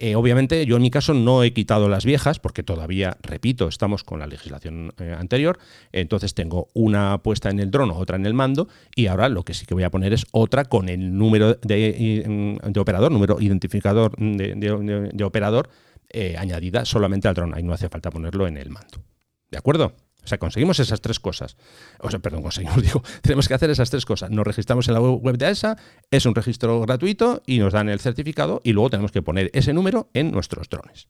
Eh, 0.00 0.14
obviamente, 0.14 0.64
yo 0.64 0.76
en 0.76 0.82
mi 0.82 0.90
caso 0.90 1.12
no 1.12 1.42
he 1.42 1.52
quitado 1.52 1.88
las 1.88 2.04
viejas, 2.04 2.38
porque 2.38 2.62
todavía, 2.62 3.16
repito, 3.20 3.66
estamos 3.66 4.04
con 4.04 4.20
la 4.20 4.26
legislación 4.26 4.92
eh, 4.98 5.14
anterior. 5.18 5.58
Entonces 5.90 6.34
tengo 6.34 6.68
una 6.72 7.18
puesta 7.18 7.50
en 7.50 7.58
el 7.58 7.70
dron, 7.70 7.90
otra 7.90 8.16
en 8.16 8.24
el 8.24 8.34
mando, 8.34 8.68
y 8.94 9.06
ahora 9.06 9.28
lo 9.28 9.44
que 9.44 9.54
sí 9.54 9.66
que 9.66 9.74
voy 9.74 9.82
a 9.82 9.90
poner 9.90 10.12
es 10.12 10.26
otra 10.30 10.64
con 10.64 10.88
el 10.88 11.16
número 11.16 11.54
de, 11.54 12.58
operador, 12.78 13.10
número 13.10 13.40
identificador 13.40 14.16
de, 14.16 15.24
operador 15.24 15.68
eh, 16.10 16.36
añadida 16.38 16.84
solamente 16.84 17.26
al 17.26 17.34
dron. 17.34 17.54
Ahí 17.54 17.64
no 17.64 17.72
hace 17.72 17.88
falta 17.88 18.10
ponerlo 18.10 18.46
en 18.46 18.56
el 18.56 18.70
mando. 18.70 19.02
¿De 19.50 19.58
acuerdo? 19.58 19.94
O 20.28 20.30
sea, 20.30 20.36
conseguimos 20.36 20.78
esas 20.78 21.00
tres 21.00 21.18
cosas. 21.20 21.56
O 22.00 22.10
sea, 22.10 22.18
perdón, 22.18 22.42
conseguimos, 22.42 22.82
digo, 22.82 23.02
tenemos 23.22 23.48
que 23.48 23.54
hacer 23.54 23.70
esas 23.70 23.88
tres 23.88 24.04
cosas. 24.04 24.30
Nos 24.30 24.46
registramos 24.46 24.86
en 24.88 24.94
la 24.94 25.00
web 25.00 25.38
de 25.38 25.46
AESA, 25.46 25.78
es 26.10 26.26
un 26.26 26.34
registro 26.34 26.82
gratuito 26.82 27.42
y 27.46 27.58
nos 27.58 27.72
dan 27.72 27.88
el 27.88 27.98
certificado 27.98 28.60
y 28.62 28.74
luego 28.74 28.90
tenemos 28.90 29.10
que 29.10 29.22
poner 29.22 29.50
ese 29.54 29.72
número 29.72 30.10
en 30.12 30.30
nuestros 30.30 30.68
drones. 30.68 31.08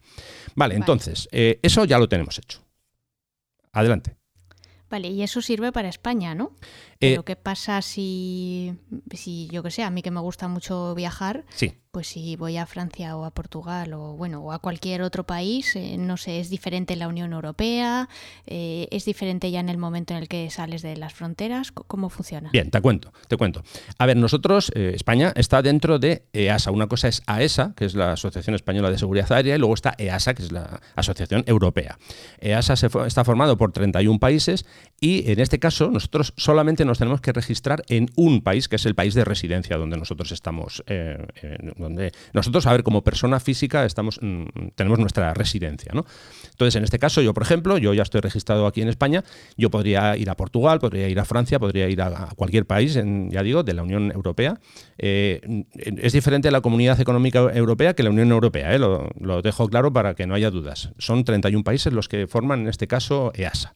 Vale, 0.55 0.77
entonces, 0.77 1.29
eh, 1.33 1.59
eso 1.63 1.85
ya 1.85 1.99
lo 1.99 2.09
tenemos 2.09 2.39
hecho. 2.39 2.61
Adelante. 3.73 4.17
Vale, 4.89 5.09
y 5.09 5.23
eso 5.23 5.43
sirve 5.43 5.73
para 5.73 5.89
España, 5.89 6.37
¿no? 6.37 6.53
Eh, 7.01 7.11
Pero 7.11 7.25
¿qué 7.25 7.37
pasa 7.37 7.81
si, 7.81 8.75
si, 9.15 9.49
yo 9.49 9.63
que 9.63 9.71
sé, 9.71 9.85
a 9.85 9.91
mí 9.91 10.03
que 10.03 10.11
me 10.11 10.21
gusta 10.21 10.49
mucho 10.49 10.95
viajar, 10.97 11.45
sí 11.55 11.75
pues 11.91 12.09
si 12.09 12.37
voy 12.37 12.57
a 12.57 12.67
Francia 12.67 13.17
o 13.17 13.25
a 13.25 13.33
Portugal 13.33 13.93
o 13.93 14.15
bueno 14.15 14.41
o 14.41 14.53
a 14.53 14.59
cualquier 14.59 15.03
otro 15.03 15.25
país, 15.25 15.75
eh, 15.75 15.97
no 15.99 16.17
sé, 16.17 16.39
es 16.41 16.51
diferente 16.51 16.97
la 16.97 17.09
Unión 17.09 17.33
Europea, 17.33 18.09
eh, 18.47 18.87
es 18.91 19.05
diferente 19.05 19.51
ya 19.51 19.61
en 19.61 19.69
el 19.69 19.79
momento 19.79 20.15
en 20.15 20.21
el 20.21 20.29
que 20.29 20.51
sales 20.51 20.83
de 20.83 20.97
las 20.97 21.15
fronteras, 21.15 21.73
¿cómo 21.73 22.11
funciona? 22.11 22.51
Bien, 22.53 22.71
te 22.71 22.81
cuento, 22.81 23.13
te 23.27 23.37
cuento. 23.37 23.63
A 23.99 24.07
ver, 24.07 24.17
nosotros, 24.17 24.71
España 24.75 25.33
está 25.35 25.63
dentro 25.63 25.99
de 25.99 26.23
EASA. 26.33 26.71
Una 26.71 26.87
cosa 26.87 27.09
es 27.09 27.23
AESA, 27.27 27.73
que 27.75 27.85
es 27.85 27.95
la 27.95 28.13
Asociación 28.13 28.55
Española 28.55 28.91
de 28.91 28.99
Seguridad 28.99 29.33
Aérea, 29.33 29.57
y 29.57 29.59
luego 29.59 29.75
está 29.75 29.95
EASA, 29.99 30.35
que 30.35 30.43
es 30.43 30.53
la 30.53 30.81
Asociación 30.95 31.43
Europea. 31.47 31.99
EASA 32.41 32.77
se 32.77 32.89
está 33.07 33.25
formado 33.25 33.57
por 33.57 33.73
31 33.73 34.19
países 34.19 34.67
y 35.01 35.31
en 35.31 35.41
este 35.41 35.59
caso 35.59 35.91
nosotros 35.91 36.33
solamente 36.37 36.85
nos 36.85 36.99
tenemos 36.99 37.21
que 37.21 37.33
registrar 37.33 37.83
en 37.89 38.11
un 38.17 38.43
país, 38.43 38.69
que 38.69 38.77
es 38.77 38.87
el 38.87 38.95
país 38.95 39.15
de 39.15 39.25
residencia 39.25 39.77
donde 39.77 39.97
nosotros 39.97 40.33
estamos 40.33 40.83
donde 41.77 42.13
nosotros, 42.33 42.67
a 42.67 42.73
ver, 42.73 42.83
como 42.83 43.03
persona 43.03 43.41
física 43.41 43.85
estamos, 43.85 44.19
mm, 44.21 44.69
tenemos 44.75 44.99
nuestra 44.99 45.35
residencia. 45.35 45.93
¿no? 45.95 46.05
Entonces, 46.51 46.77
en 46.77 46.85
este 46.85 46.99
caso, 46.99 47.21
yo, 47.23 47.35
por 47.35 47.43
ejemplo, 47.43 47.79
yo 47.79 47.95
ya 47.95 48.03
estoy 48.03 48.21
registrado 48.21 48.67
aquí 48.67 48.83
en 48.83 48.89
España, 48.89 49.25
yo 49.57 49.71
podría 49.71 50.17
ir 50.17 50.31
a 50.31 50.37
Portugal, 50.37 50.79
podría 50.79 51.09
ir 51.09 51.19
a 51.19 51.25
Francia, 51.25 51.59
podría 51.59 51.89
ir 51.89 52.01
a, 52.03 52.29
cualquier 52.37 52.67
país, 52.67 52.97
en, 52.97 53.31
ya 53.31 53.43
digo, 53.43 53.63
de 53.63 53.75
la 53.75 53.83
Unión 53.83 54.13
Europea. 54.13 54.61
Eh, 54.99 55.65
es 55.75 56.13
diferente 56.13 56.51
la 56.51 56.61
Comunidad 56.61 57.01
Económica 57.01 57.41
Europea 57.53 57.95
que 57.95 58.03
la 58.03 58.11
Unión 58.11 58.31
Europea, 58.31 58.75
¿eh? 58.75 58.79
lo, 58.79 59.09
lo 59.21 59.43
dejo 59.43 59.69
claro 59.69 59.93
para 59.93 60.15
que 60.15 60.27
no 60.27 60.35
haya 60.35 60.51
dudas. 60.51 60.91
Son 60.99 61.25
31 61.25 61.65
países 61.65 61.93
los 61.93 62.09
que 62.09 62.27
forman, 62.27 62.61
en 62.61 62.69
este 62.69 62.87
caso, 62.87 63.33
EASA. 63.35 63.75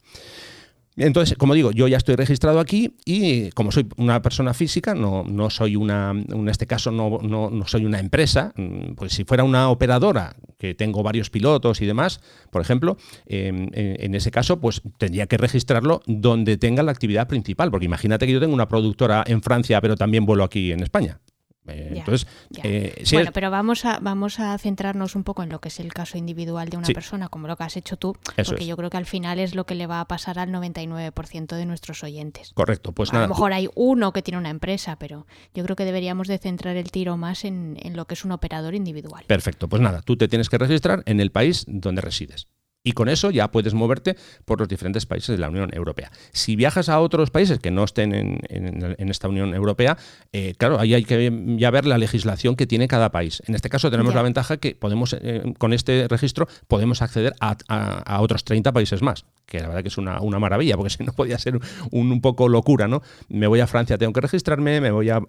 Entonces, 0.96 1.38
como 1.38 1.54
digo, 1.54 1.72
yo 1.72 1.88
ya 1.88 1.96
estoy 1.96 2.16
registrado 2.16 2.61
aquí 2.61 2.96
y 3.04 3.50
como 3.50 3.72
soy 3.72 3.88
una 3.96 4.20
persona 4.20 4.52
física, 4.52 4.94
no, 4.94 5.50
soy 5.50 5.76
una, 5.76 6.11
en 6.11 6.49
este 6.49 6.66
caso 6.66 6.90
no, 6.90 7.18
no, 7.22 7.50
no, 7.50 7.66
soy 7.66 7.87
una 7.87 7.99
empresa, 7.99 8.52
mm, 8.56 8.94
pues 8.94 9.14
si 9.14 9.25
fuera 9.25 9.42
una 9.42 9.70
operadora, 9.70 10.37
que 10.58 10.75
tengo 10.75 11.02
varios 11.02 11.30
pilotos 11.30 11.80
y 11.80 11.87
demás, 11.87 12.20
por 12.50 12.62
ejemplo, 12.62 12.96
em, 13.26 13.68
en, 13.72 14.14
ese 14.14 14.30
caso, 14.30 14.61
pues 14.61 14.82
tendría 14.99 15.26
que 15.26 15.37
registrarlo 15.37 16.02
donde 16.06 16.56
tenga 16.56 16.82
la 16.82 16.92
actividad 16.92 17.26
principal, 17.26 17.70
porque 17.70 17.87
imagínate 17.87 18.26
que 18.26 18.32
yo 18.32 18.40
tengo 18.40 18.54
una 18.54 18.68
productora 18.68 19.25
en 19.26 19.42
Francia, 19.42 19.80
pero 19.80 19.96
también 19.96 20.26
vuelo 20.26 20.44
aquí 20.44 20.72
en 20.72 20.82
España. 20.82 21.20
Eh, 21.69 21.95
entonces, 21.97 22.26
eh, 22.64 23.04
bueno, 23.12 23.31
pero 23.33 23.50
vamos 23.50 23.85
a, 23.85 24.00
vamos 24.00 24.40
a 24.40 24.59
centrarnos 24.59 25.14
un 25.14 25.23
poco 25.23 25.45
en 25.45 25.49
lo 25.49 25.61
que 25.61 25.69
es 25.69 25.78
el 25.78 25.92
caso 25.92 26.19
individual 26.19 26.69
de 26.69 26.76
una 26.76 26.88
persona, 26.88 27.28
como 27.28 27.47
lo 27.47 27.57
que 27.57 27.62
has 27.62 27.76
hecho 27.76 27.97
tú, 27.97 28.16
porque 28.45 28.66
yo 28.66 28.76
creo 28.76 28.90
que 28.90 28.97
al 28.97 29.07
final 29.07 29.38
es 29.38 29.54
lo 29.54 29.64
que 29.64 29.75
le 29.75 29.87
va 29.87 30.00
a 30.00 30.09
pasar 30.09 30.38
al 30.38 30.50
99% 30.50 31.57
de 31.57 31.66
nuestros 31.66 32.02
oyentes. 32.02 32.52
Correcto, 32.54 32.92
pues 32.92 33.11
a 33.11 33.14
nada. 33.14 33.25
A 33.26 33.28
lo 33.28 33.35
mejor 33.35 33.52
hay 33.52 33.69
uno 33.75 34.12
que 34.12 34.23
tiene 34.23 34.38
una 34.38 34.50
empresa, 34.50 34.97
pero 34.97 35.26
yo 35.54 35.62
creo 35.62 35.76
que 35.76 35.85
deberíamos 35.85 36.26
de 36.26 36.38
centrar 36.38 36.76
el 36.76 36.90
tiro 36.90 37.16
más 37.16 37.45
en, 37.45 37.76
en 37.81 37.97
lo 37.97 38.07
que 38.07 38.14
es 38.14 38.25
un 38.25 38.33
operador 38.33 38.75
individual. 38.75 39.25
Perfecto, 39.26 39.69
pues 39.69 39.81
nada, 39.81 40.02
tú 40.02 40.16
te 40.16 40.28
tienes 40.28 40.49
que 40.49 40.59
registrar 40.59 41.02
en 41.07 41.21
el 41.21 41.31
país 41.31 41.64
donde 41.69 42.00
resides. 42.00 42.49
Y 42.84 42.92
con 42.92 43.08
eso 43.08 43.30
ya 43.30 43.50
puedes 43.50 43.74
moverte 43.74 44.16
por 44.44 44.58
los 44.58 44.68
diferentes 44.68 45.06
países 45.06 45.36
de 45.36 45.38
la 45.38 45.48
Unión 45.48 45.70
Europea. 45.72 46.10
Si 46.32 46.56
viajas 46.56 46.88
a 46.88 46.98
otros 46.98 47.30
países 47.30 47.60
que 47.60 47.70
no 47.70 47.84
estén 47.84 48.12
en, 48.12 49.10
esta 49.10 49.28
Unión 49.28 49.54
Europea, 49.54 49.96
eh, 50.32 50.54
claro, 50.58 50.80
ahí 50.80 50.94
hay 50.94 51.04
que 51.04 51.30
ya 51.58 51.70
ver 51.70 51.86
la 51.86 51.96
legislación 51.96 52.56
que 52.56 52.66
tiene 52.66 52.88
cada 52.88 53.12
país. 53.12 53.42
En 53.46 53.54
este 53.54 53.68
caso 53.68 53.90
tenemos 53.90 54.14
la 54.14 54.22
ventaja 54.22 54.56
que 54.56 54.74
podemos, 54.74 55.14
eh, 55.20 55.54
con 55.58 55.72
este 55.72 56.08
registro, 56.08 56.48
podemos 56.66 57.02
acceder 57.02 57.34
a, 57.40 58.20
otros 58.20 58.44
30 58.44 58.72
países 58.72 59.00
más, 59.00 59.26
que 59.46 59.60
la 59.60 59.68
verdad 59.68 59.82
que 59.82 59.88
es 59.88 59.98
una, 59.98 60.20
maravilla, 60.20 60.76
porque 60.76 60.90
si 60.96 61.04
no 61.04 61.12
podía 61.12 61.38
ser 61.38 61.60
un, 61.92 62.20
poco 62.20 62.48
locura, 62.48 62.88
¿no? 62.88 63.02
Me 63.28 63.46
voy 63.46 63.60
a 63.60 63.66
Francia, 63.66 63.96
tengo 63.96 64.12
que 64.12 64.20
registrarme, 64.20 64.80
me 64.80 64.90
voy 64.90 65.08
a, 65.08 65.20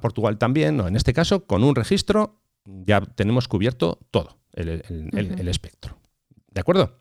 Portugal 0.00 0.38
también, 0.38 0.76
no, 0.76 0.88
en 0.88 0.96
este 0.96 1.12
caso, 1.12 1.46
con 1.46 1.62
un 1.62 1.74
registro 1.74 2.40
ya 2.64 3.00
tenemos 3.00 3.46
cubierto 3.46 3.98
todo 4.10 4.38
el 4.54 5.48
espectro. 5.48 6.03
¿De 6.54 6.60
acuerdo? 6.60 7.00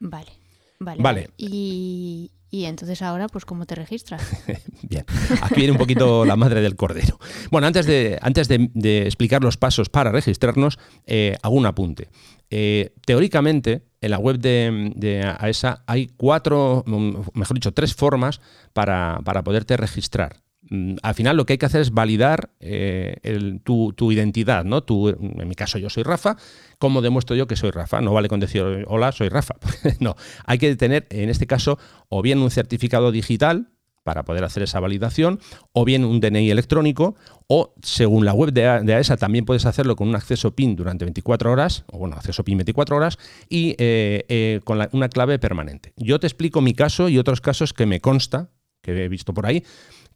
Vale, 0.00 0.32
vale. 0.80 1.02
Vale. 1.02 1.30
Y, 1.36 2.30
entonces 2.50 3.02
ahora, 3.02 3.28
pues, 3.28 3.44
¿cómo 3.44 3.66
te 3.66 3.74
registras? 3.74 4.22
Bien, 4.82 5.04
aquí 5.42 5.56
viene 5.56 5.72
un 5.72 5.78
poquito 5.78 6.24
la 6.24 6.36
madre 6.36 6.62
del 6.62 6.74
cordero. 6.74 7.18
Bueno, 7.50 7.66
antes 7.66 7.84
de, 7.84 8.18
antes 8.22 8.48
de, 8.48 9.02
explicar 9.02 9.42
los 9.42 9.58
pasos 9.58 9.90
para 9.90 10.10
registrarnos, 10.10 10.78
eh, 11.06 11.36
hago 11.42 11.54
un 11.54 11.66
apunte. 11.66 12.08
Eh, 12.50 12.94
teóricamente, 13.04 13.84
en 14.00 14.10
la 14.10 14.18
web 14.18 14.38
de, 14.38 15.36
AESA 15.38 15.84
hay 15.86 16.06
cuatro, 16.16 16.82
mm, 16.86 17.16
mejor 17.34 17.54
dicho, 17.56 17.72
tres 17.72 17.94
formas 17.94 18.40
para, 18.72 19.20
para 19.22 19.44
poderte 19.44 19.76
registrar. 19.76 20.40
Mm, 20.70 20.96
al 21.02 21.14
final 21.14 21.36
lo 21.36 21.46
que 21.46 21.54
hay 21.54 21.58
que 21.58 21.66
hacer 21.66 21.80
es 21.80 21.92
validar 21.92 22.50
eh, 22.60 23.16
tu, 23.64 24.12
identidad, 24.12 24.64
¿no? 24.64 24.84
en 24.88 25.48
mi 25.48 25.54
caso 25.54 25.78
yo 25.78 25.90
soy 25.90 26.02
Rafa, 26.02 26.36
¿cómo 26.78 27.00
demuestro 27.02 27.36
yo 27.36 27.46
que 27.46 27.56
soy 27.56 27.70
Rafa? 27.70 28.00
No 28.00 28.12
vale 28.12 28.28
con 28.28 28.40
decir 28.40 28.84
hola, 28.86 29.12
soy 29.12 29.28
Rafa. 29.28 29.54
no, 30.00 30.16
hay 30.44 30.58
que 30.58 30.74
tener 30.76 31.06
en 31.10 31.30
este 31.30 31.46
caso 31.46 31.78
o 32.08 32.22
bien 32.22 32.38
un 32.38 32.50
certificado 32.50 33.12
digital 33.12 33.68
para 34.08 34.24
poder 34.24 34.42
hacer 34.42 34.62
esa 34.62 34.80
validación, 34.80 35.38
o 35.72 35.84
bien 35.84 36.02
un 36.02 36.18
DNI 36.18 36.50
electrónico, 36.50 37.14
o 37.46 37.74
según 37.82 38.24
la 38.24 38.32
web 38.32 38.52
de, 38.54 38.66
AESA 38.66 39.18
también 39.18 39.44
puedes 39.44 39.66
hacerlo 39.66 39.96
con 39.96 40.08
un 40.08 40.16
acceso 40.16 40.54
PIN 40.54 40.76
durante 40.76 41.04
24 41.04 41.52
horas, 41.52 41.84
o 41.92 41.98
bueno, 41.98 42.16
acceso 42.16 42.42
PIN 42.42 42.56
24 42.56 42.96
horas, 42.96 43.18
y 43.50 43.74
eh, 43.76 44.24
eh, 44.30 44.60
con 44.64 44.78
una 44.92 45.10
clave 45.10 45.38
permanente. 45.38 45.92
Yo 45.98 46.18
te 46.18 46.26
explico 46.26 46.62
mi 46.62 46.72
caso 46.72 47.10
y 47.10 47.18
otros 47.18 47.42
casos 47.42 47.74
que 47.74 47.84
me 47.84 48.00
consta, 48.00 48.48
que 48.80 49.04
he 49.04 49.08
visto 49.10 49.34
por 49.34 49.44
ahí, 49.44 49.62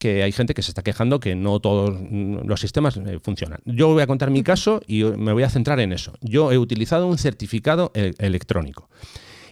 que 0.03 0.25
hay 0.25 0.33
gente 0.33 0.53
que 0.53 0.63
se 0.63 0.73
está 0.73 0.83
quejando 0.83 1.21
que 1.21 1.37
no 1.37 1.61
todos 1.61 1.97
los 2.11 2.61
sistemas 2.61 2.97
eh, 2.97 3.21
funcionan. 3.23 3.61
Yo 3.65 3.87
voy 3.87 4.03
a 4.03 4.09
contar 4.09 4.33
mi 4.33 4.43
caso 4.43 4.83
y 4.85 5.05
me 5.05 5.33
voy 5.33 5.45
a 5.45 5.49
centrar 5.49 5.79
en 5.79 5.93
eso. 5.93 6.15
Yo 6.21 6.51
he 6.51 6.59
utilizado 6.59 7.07
un 7.07 7.19
certificado 7.19 7.93
e-, 7.95 8.13
electrónico. 8.19 8.89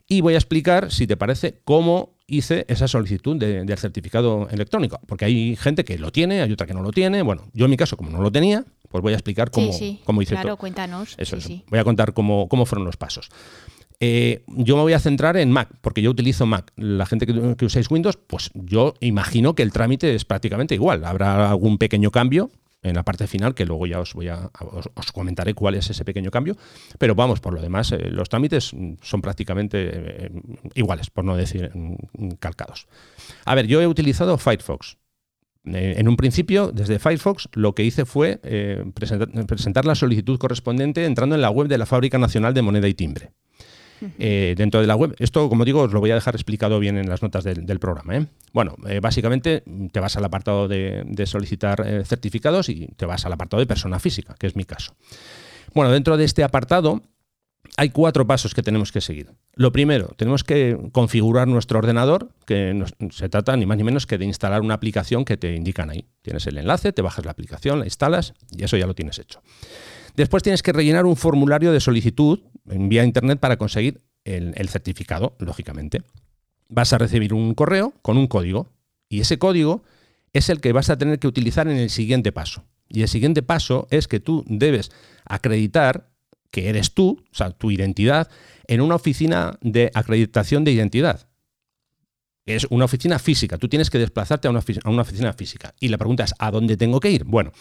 Y 0.09 0.23
voy 0.23 0.35
a 0.35 0.39
explicar, 0.39 0.91
si 0.91 1.07
te 1.07 1.17
parece, 1.17 1.61
cómo 1.65 2.17
hice 2.27 2.65
esa 2.67 2.89
solicitud 2.89 3.37
del 3.37 3.79
certificado 3.79 4.49
electrónico. 4.51 4.99
Porque 5.07 5.25
hay 5.25 5.55
gente 5.55 5.85
que 5.85 5.99
lo 5.99 6.11
tiene, 6.11 6.43
hay 6.43 6.51
otra 6.51 6.67
que 6.67 6.75
no 6.75 6.83
lo 6.83 6.91
tiene. 6.91 7.23
Bueno, 7.23 7.49
yo 7.53 7.67
en 7.67 7.71
mi 7.71 7.77
caso, 7.77 7.97
como 7.97 8.11
no 8.11 8.21
lo 8.21 8.33
tenía, 8.33 8.65
pues 8.89 9.03
voy 9.03 9.13
a 9.13 9.17
explicar 9.17 9.53
cómo, 9.53 9.71
cómo 10.03 10.21
hice 10.21 10.35
claro, 10.35 10.57
cuéntanos. 10.57 11.15
Eso, 11.17 11.37
Voy 11.69 11.79
a 11.79 11.85
contar 11.85 12.13
cómo, 12.13 12.49
cómo 12.49 12.67
fueron 12.67 12.87
los 12.87 12.97
pasos. 12.97 13.29
Eh, 14.03 14.43
yo 14.47 14.77
me 14.77 14.83
voy 14.83 14.95
a 14.95 14.99
centrar 14.99 15.37
en 15.37 15.53
Mac, 15.53 15.69
porque 15.83 16.01
yo 16.01 16.11
utilizo 16.11 16.47
Mac. 16.47 16.73
La 16.77 17.05
gente 17.05 17.27
que, 17.27 17.55
que, 17.57 17.65
usáis 17.67 17.91
Windows, 17.91 18.17
pues 18.17 18.51
yo 18.55 18.95
imagino 19.01 19.55
que 19.55 19.63
el 19.63 19.73
trámite 19.73 20.15
es 20.15 20.25
prácticamente 20.25 20.75
igual. 20.75 21.05
Habrá 21.05 21.51
algún 21.51 21.77
pequeño 21.77 22.11
cambio 22.11 22.51
en 22.83 22.95
la 22.95 23.03
parte 23.03 23.27
final, 23.27 23.55
que 23.55 23.67
luego 23.67 23.87
ya 23.87 24.01
os 24.01 24.15
voy 24.15 24.29
a 24.29 24.51
os, 24.59 25.13
comentaré 25.13 25.53
cuál 25.53 25.75
es 25.75 25.91
ese 25.91 26.05
pequeño 26.05 26.31
cambio. 26.31 26.57
Pero 26.99 27.15
vamos, 27.15 27.41
por 27.41 27.53
lo 27.53 27.61
demás, 27.61 27.93
eh, 27.93 28.09
los 28.11 28.31
trámites 28.31 28.73
son 29.03 29.21
prácticamente 29.21 29.91
eh, 29.93 30.31
iguales, 30.75 31.11
por 31.11 31.25
no 31.25 31.37
decir 31.37 31.71
mm, 31.75 32.31
calcados. 32.39 32.87
A 33.45 33.55
ver, 33.55 33.67
yo 33.67 33.83
he 33.83 33.87
utilizado 33.87 34.39
Firefox. 34.39 34.97
En 35.63 36.09
un 36.09 36.17
principio, 36.17 36.73
desde 36.73 36.99
Firefox, 36.99 37.51
lo 37.53 37.75
que 37.75 37.85
hice 37.85 38.07
fue 38.07 38.41
presentar 39.47 39.85
la 39.85 39.95
solicitud 39.95 40.39
correspondiente 40.39 41.05
entrando 41.05 41.35
en 41.35 41.43
la 41.43 41.51
web 41.51 41.69
de 41.69 41.77
la 41.77 41.85
Fábrica 41.85 42.17
Nacional 42.17 42.55
de 42.55 42.63
Moneda 42.63 42.89
y 42.89 42.95
Timbre. 42.95 43.33
Eh, 44.19 44.55
dentro 44.57 44.81
de 44.81 44.87
la 44.87 44.97
web. 44.97 45.15
Esto, 45.19 45.49
como 45.49 45.65
digo, 45.65 45.83
os 45.83 45.93
lo 45.93 46.01
voy 46.01 46.11
a 46.11 46.15
dejar 46.15 46.35
explicado 46.35 46.79
bien 46.79 46.97
en 46.97 47.09
las 47.09 47.23
notas 47.23 47.45
del, 47.45 47.79
programa. 47.79 48.17
¿eh? 48.17 48.27
Bueno, 48.53 48.77
eh, 48.89 49.01
básicamente 49.01 49.63
te 49.93 50.01
vas 50.01 50.17
al 50.17 50.25
apartado 50.25 50.69
de, 50.69 51.25
solicitar 51.27 51.85
certificados 52.05 52.69
y 52.69 52.89
te 52.97 53.07
vas 53.07 53.27
al 53.27 53.33
apartado 53.33 53.61
de 53.61 53.67
persona 53.67 53.99
física, 53.99 54.35
que 54.39 54.47
es 54.47 54.57
mi 54.57 54.65
caso. 54.65 54.95
Bueno, 55.75 55.93
dentro 55.93 56.17
de 56.17 56.25
este 56.25 56.43
apartado 56.43 57.03
hay 57.77 57.91
cuatro 57.91 58.27
pasos 58.27 58.55
que 58.55 58.63
tenemos 58.63 58.93
que 58.93 59.01
seguir. 59.01 59.31
Lo 59.55 59.73
primero, 59.73 60.15
tenemos 60.17 60.45
que 60.45 60.79
configurar 60.93 61.47
nuestro 61.49 61.79
ordenador, 61.79 62.31
que 62.47 62.85
se 63.11 63.29
trata 63.29 63.57
ni 63.57 63.67
más 63.67 63.77
ni 63.77 63.85
menos 63.85 64.07
que 64.07 64.19
de 64.19 64.25
instalar 64.25 64.63
una 64.63 64.75
aplicación 64.75 65.25
que 65.25 65.37
te 65.37 65.55
indican 65.55 65.91
ahí. 65.91 66.07
Tienes 66.23 66.47
el 66.47 66.59
enlace, 66.59 66.93
te 66.93 67.03
bajas 67.03 67.25
la 67.25 67.31
aplicación, 67.31 67.81
la 67.81 67.85
instalas 67.85 68.35
y 68.57 68.65
eso 68.65 68.77
ya 68.77 68.87
lo 68.87 68.95
tienes 68.95 69.19
hecho. 69.19 69.41
Después 70.17 70.43
tienes 70.43 70.63
que 70.63 70.73
rellenar 70.73 71.07
un 71.07 71.17
formulario 71.17 71.73
de 71.73 71.81
solicitud 71.81 72.41
en 72.71 72.89
vía 72.89 73.05
internet 73.05 73.39
para 73.39 73.57
conseguir 73.57 74.01
el, 74.25 74.69
certificado, 74.69 75.37
lógicamente. 75.39 76.03
Vas 76.69 76.93
a 76.93 76.99
recibir 76.99 77.35
un 77.35 77.55
correo 77.55 77.93
con 78.03 78.17
un 78.17 78.27
código 78.27 78.69
y 79.09 79.21
ese 79.21 79.39
código 79.39 79.83
es 80.33 80.49
el 80.49 80.61
que 80.61 80.73
vas 80.73 80.91
a 80.91 80.99
tener 80.99 81.19
que 81.19 81.27
utilizar 81.27 81.69
en 81.69 81.77
el 81.77 81.91
siguiente 81.91 82.33
paso. 82.33 82.65
Y 82.89 83.03
el 83.03 83.09
siguiente 83.09 83.43
paso 83.43 83.87
es 83.91 84.09
que 84.09 84.21
tú 84.21 84.45
debes 84.47 84.91
acreditar 85.25 86.09
que 86.51 86.69
eres 86.69 86.95
tú, 86.95 87.25
o 87.31 87.35
sea, 87.35 87.51
tu 87.51 87.71
identidad, 87.71 88.29
en 88.67 88.81
una 88.81 88.97
oficina 88.97 89.59
de 89.61 89.91
acreditación 89.95 90.65
de 90.65 90.73
identidad. 90.73 91.29
Es 92.47 92.67
una 92.71 92.87
oficina 92.87 93.19
física. 93.19 93.59
Tú 93.59 93.69
tienes 93.69 93.91
que 93.91 93.99
desplazarte 93.99 94.49
a 94.49 94.51
a 94.51 94.91
una 94.91 95.03
oficina 95.03 95.33
física. 95.33 95.75
Y 95.79 95.89
la 95.89 95.99
pregunta 95.99 96.25
es, 96.25 96.35
¿a 96.39 96.51
dónde 96.51 96.77
tengo 96.77 96.99
que 96.99 97.11
ir? 97.11 97.25
Bueno, 97.25 97.53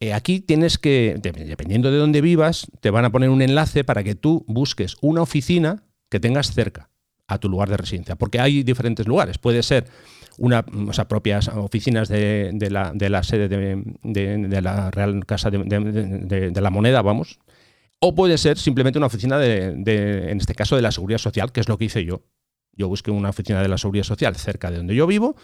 eh, 0.00 0.12
aquí 0.12 0.40
tienes 0.40 0.78
que, 0.78 1.16
dependiendo 1.20 1.90
de 1.90 1.98
dónde 1.98 2.20
vivas, 2.20 2.66
te 2.80 2.90
van 2.90 3.04
a 3.04 3.10
poner 3.10 3.30
un 3.30 3.42
enlace 3.42 3.84
para 3.84 4.04
que 4.04 4.14
tú 4.14 4.44
busques 4.46 4.96
una 5.00 5.22
oficina 5.22 5.84
que 6.10 6.20
tengas 6.20 6.52
cerca 6.52 6.90
a 7.26 7.38
tu 7.38 7.48
lugar 7.48 7.68
de 7.68 7.76
residencia, 7.76 8.16
porque 8.16 8.38
hay 8.38 8.62
diferentes 8.62 9.06
lugares. 9.06 9.38
Puede 9.38 9.62
ser 9.62 9.86
una, 10.38 10.64
propias 10.64 11.48
oficinas 11.48 12.08
de, 12.08 12.52
la, 12.70 12.92
de 12.94 13.22
sede 13.22 13.48
de, 13.48 14.62
la 14.62 14.90
Real 14.90 15.24
Casa 15.24 15.50
de, 15.50 16.52
la 16.54 16.70
Moneda, 16.70 17.02
vamos, 17.02 17.38
o 17.98 18.14
puede 18.14 18.38
ser 18.38 18.58
simplemente 18.58 18.98
una 18.98 19.06
oficina 19.06 19.38
de, 19.38 20.30
en 20.30 20.38
este 20.38 20.54
caso, 20.54 20.76
de 20.76 20.82
la 20.82 20.92
Seguridad 20.92 21.18
Social, 21.18 21.52
que 21.52 21.60
es 21.60 21.68
lo 21.68 21.78
que 21.78 21.86
hice 21.86 22.04
yo. 22.04 22.22
Yo 22.72 22.88
busqué 22.88 23.10
una 23.10 23.30
oficina 23.30 23.62
de 23.62 23.68
la 23.68 23.78
Seguridad 23.78 24.04
Social 24.04 24.36
cerca 24.36 24.70
de 24.70 24.76
donde 24.76 24.94
yo 24.94 25.06
vivo 25.06 25.36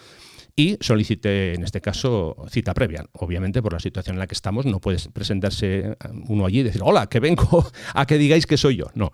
y 0.54 0.76
solicité, 0.80 1.54
en 1.54 1.64
este 1.64 1.80
caso, 1.80 2.37
cita 2.50 2.75
previa. 2.75 3.06
Obviamente, 3.12 3.62
por 3.62 3.73
la 3.73 3.80
situación 3.80 4.16
en 4.16 4.21
la 4.21 4.26
que 4.26 4.35
estamos, 4.35 4.66
no 4.66 4.80
puedes 4.80 5.09
presentarse 5.09 5.78
eh, 5.78 5.97
uno 6.28 6.47
allí 6.47 6.61
y 6.61 6.62
decir, 6.64 6.82
hola, 6.85 7.09
que 7.09 7.21
vengo 7.21 7.66
a 7.94 8.06
que 8.06 8.18
digáis 8.18 8.47
que 8.47 8.56
soy 8.56 8.76
yo. 8.76 8.87
No. 8.94 9.12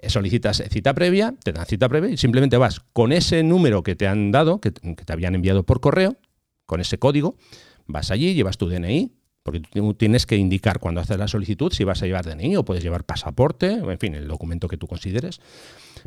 Eh, 0.00 0.10
solicitas 0.10 0.62
cita 0.70 0.94
previa, 0.94 1.34
te 1.42 1.52
dan 1.52 1.66
cita 1.66 1.88
previa 1.88 2.10
y 2.10 2.16
simplemente 2.16 2.56
vas 2.56 2.80
con 2.92 3.12
ese 3.12 3.42
número 3.42 3.82
que 3.82 3.96
te 3.96 4.06
han 4.06 4.30
dado, 4.30 4.60
que, 4.60 4.70
te 4.70 5.12
habían 5.12 5.34
enviado 5.34 5.64
por 5.64 5.80
correo, 5.80 6.16
con 6.66 6.80
ese 6.80 6.98
código, 6.98 7.36
vas 7.86 8.10
allí, 8.10 8.34
llevas 8.34 8.58
tu 8.58 8.68
DNI, 8.68 9.12
porque 9.48 9.60
tú 9.60 9.94
tienes 9.94 10.26
que 10.26 10.36
indicar 10.36 10.78
cuando 10.78 11.00
haces 11.00 11.16
la 11.16 11.26
solicitud 11.26 11.72
si 11.72 11.84
vas 11.84 12.02
a 12.02 12.06
llevar 12.06 12.26
DNI 12.26 12.56
o 12.56 12.66
puedes 12.66 12.84
llevar 12.84 13.04
pasaporte, 13.04 13.72
en 13.72 13.98
fin, 13.98 14.14
el 14.14 14.28
documento 14.28 14.68
que 14.68 14.76
tú 14.76 14.86
consideres. 14.86 15.40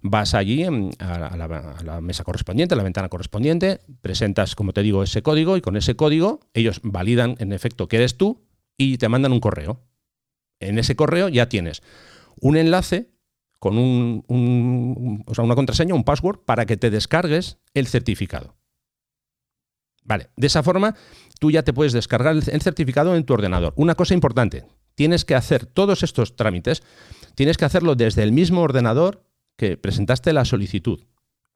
Vas 0.03 0.35
allí 0.35 0.63
a 0.63 0.69
la, 1.83 2.01
mesa 2.01 2.23
correspondiente, 2.23 2.75
a 2.75 2.77
la 2.77 2.83
ventana 2.83 3.09
correspondiente, 3.09 3.79
presentas, 4.01 4.53
como 4.53 4.73
te 4.73 4.83
digo, 4.83 5.01
ese 5.01 5.23
código 5.23 5.57
y 5.57 5.61
con 5.61 5.75
ese 5.75 5.95
código 5.95 6.41
ellos 6.53 6.81
validan 6.83 7.35
en 7.39 7.51
efecto 7.51 7.87
que 7.87 7.97
eres 7.97 8.15
tú 8.15 8.43
y 8.77 8.99
te 8.99 9.09
mandan 9.09 9.31
un 9.31 9.39
correo. 9.39 9.81
En 10.59 10.77
ese 10.77 10.95
correo 10.95 11.27
ya 11.27 11.49
tienes 11.49 11.81
un 12.39 12.57
enlace 12.57 13.09
con 13.57 13.79
un, 13.79 15.23
o 15.25 15.33
sea, 15.33 15.43
una 15.43 15.55
contraseña, 15.55 15.95
un 15.95 16.03
password, 16.03 16.41
para 16.45 16.67
que 16.67 16.77
te 16.77 16.91
descargues 16.91 17.57
el 17.73 17.87
certificado. 17.87 18.60
Vale, 20.03 20.29
de 20.35 20.47
esa 20.47 20.63
forma 20.63 20.95
tú 21.39 21.51
ya 21.51 21.63
te 21.63 21.73
puedes 21.73 21.93
descargar 21.93 22.35
el 22.35 22.61
certificado 22.61 23.15
en 23.15 23.23
tu 23.23 23.33
ordenador. 23.33 23.73
Una 23.75 23.95
cosa 23.95 24.13
importante, 24.13 24.65
tienes 24.95 25.25
que 25.25 25.35
hacer 25.35 25.65
todos 25.65 26.03
estos 26.03 26.35
trámites, 26.35 26.83
tienes 27.35 27.57
que 27.57 27.65
hacerlo 27.65 27.95
desde 27.95 28.23
el 28.23 28.31
mismo 28.31 28.61
ordenador 28.61 29.23
que 29.57 29.77
presentaste 29.77 30.33
la 30.33 30.45
solicitud. 30.45 30.99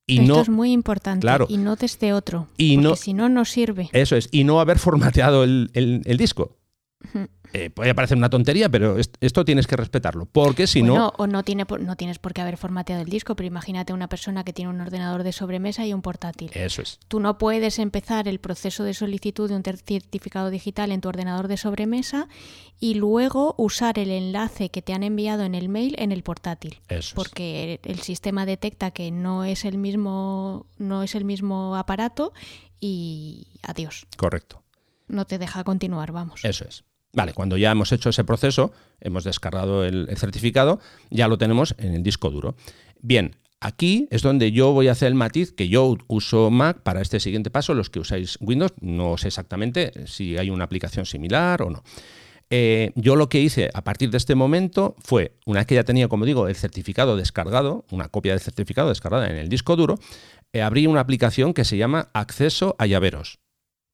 Y 0.07 0.21
Esto 0.21 0.41
es 0.41 0.49
muy 0.49 0.71
importante. 0.71 1.27
y 1.49 1.57
no 1.57 1.75
desde 1.75 2.13
otro. 2.13 2.47
Y 2.57 2.77
porque 2.77 2.97
si 2.97 3.13
no, 3.13 3.27
no 3.27 3.43
sirve. 3.43 3.89
Eso 3.91 4.15
es. 4.15 4.29
Y 4.31 4.43
no 4.43 4.59
haber 4.59 4.77
formateado 4.77 5.43
el, 5.43 5.71
el 5.73 6.17
disco. 6.17 6.57
Eh, 7.53 7.69
puede 7.69 7.95
parecer 7.95 8.17
una 8.17 8.29
tontería, 8.29 8.69
pero 8.69 8.97
esto 8.97 9.45
tienes 9.45 9.67
que 9.67 9.75
respetarlo, 9.75 10.25
porque 10.25 10.67
si 10.67 10.81
no... 10.81 11.13
O 11.17 11.27
no, 11.27 11.43
tiene, 11.43 11.65
no 11.79 11.95
tienes 11.95 12.19
por 12.19 12.33
qué 12.33 12.41
haber 12.41 12.57
formateado 12.57 13.01
el 13.01 13.09
disco, 13.09 13.35
pero 13.35 13.47
imagínate 13.47 13.93
una 13.93 14.09
persona 14.09 14.43
que 14.43 14.53
tiene 14.53 14.71
un 14.71 14.81
ordenador 14.81 15.23
de 15.23 15.31
sobremesa 15.31 15.85
y 15.85 15.93
un 15.93 16.01
portátil. 16.01 16.51
Eso 16.53 16.81
es. 16.81 16.99
Tú 17.07 17.19
no 17.19 17.37
puedes 17.37 17.79
empezar 17.79 18.27
el 18.27 18.39
proceso 18.39 18.83
de 18.83 18.93
solicitud 18.93 19.49
de 19.49 19.55
un 19.55 19.63
certificado 19.63 20.49
digital 20.49 20.91
en 20.91 21.01
tu 21.01 21.09
ordenador 21.09 21.47
de 21.47 21.57
sobremesa 21.57 22.27
y 22.79 22.95
luego 22.95 23.55
usar 23.57 23.99
el 23.99 24.11
enlace 24.11 24.69
que 24.69 24.81
te 24.81 24.93
han 24.93 25.03
enviado 25.03 25.43
en 25.43 25.55
el 25.55 25.69
mail 25.69 25.95
en 25.97 26.11
el 26.11 26.23
portátil. 26.23 26.79
Eso 26.89 27.15
porque 27.15 27.79
el 27.83 27.99
sistema 28.01 28.45
detecta 28.45 28.91
que 28.91 29.11
no 29.11 29.43
es 29.43 29.65
el 29.65 29.77
mismo, 29.77 30.67
no 30.77 31.03
es 31.03 31.15
el 31.15 31.25
mismo 31.25 31.75
aparato 31.75 32.33
y 32.79 33.47
adiós. 33.63 34.07
Correcto. 34.15 34.63
No 35.07 35.25
te 35.25 35.37
deja 35.37 35.63
continuar, 35.63 36.11
vamos. 36.11 36.45
Eso 36.45 36.65
es. 36.65 36.84
Vale, 37.15 37.33
cuando 37.33 37.55
ya 37.55 37.71
hemos 37.71 37.93
hecho 37.93 38.09
ese 38.09 38.25
proceso, 38.25 38.73
hemos 38.99 39.23
descargado 39.23 39.85
el, 39.85 40.09
certificado, 40.17 40.79
ya 41.09 41.29
lo 41.29 41.37
tenemos 41.37 41.73
en 41.77 41.93
el 41.93 42.03
disco 42.03 42.29
duro. 42.29 42.55
Bien, 43.01 43.37
Aquí 43.61 44.07
es 44.11 44.21
donde 44.21 44.51
yo 44.51 44.73
voy 44.73 44.89
a 44.89 44.91
hacer 44.91 45.07
el 45.07 45.15
matiz 45.15 45.51
que 45.51 45.69
yo 45.69 45.97
uso 46.07 46.51
Mac 46.51 46.81
para 46.83 47.01
este 47.01 47.19
siguiente 47.19 47.49
paso. 47.49 47.73
Los 47.73 47.89
que 47.89 47.99
usáis 47.99 48.37
Windows, 48.39 48.73
no 48.79 49.17
sé 49.17 49.29
exactamente 49.29 49.91
si 50.05 50.37
hay 50.37 50.51
una 50.51 50.65
aplicación 50.65 51.07
similar 51.07 51.63
o 51.63 51.71
no. 51.71 51.83
Eh, 52.51 52.91
yo 52.95 53.15
lo 53.15 53.27
que 53.27 53.41
hice 53.41 53.71
a 53.73 53.83
partir 53.83 54.11
de 54.11 54.17
este 54.17 54.35
momento 54.35 54.95
fue, 54.99 55.37
una 55.47 55.61
vez 55.61 55.67
que 55.67 55.75
ya 55.75 55.83
tenía, 55.83 56.09
como 56.09 56.25
digo, 56.25 56.47
el 56.47 56.55
certificado 56.55 57.17
descargado, 57.17 57.85
una 57.89 58.09
copia 58.09 58.33
del 58.33 58.41
certificado 58.41 58.89
descargada 58.89 59.29
en 59.31 59.37
el 59.37 59.49
disco 59.49 59.75
duro, 59.75 59.97
eh, 60.53 60.61
abrí 60.61 60.85
una 60.85 60.99
aplicación 60.99 61.53
que 61.53 61.65
se 61.65 61.77
llama 61.77 62.09
Acceso 62.13 62.75
a 62.77 62.85
Llaveros. 62.85 63.39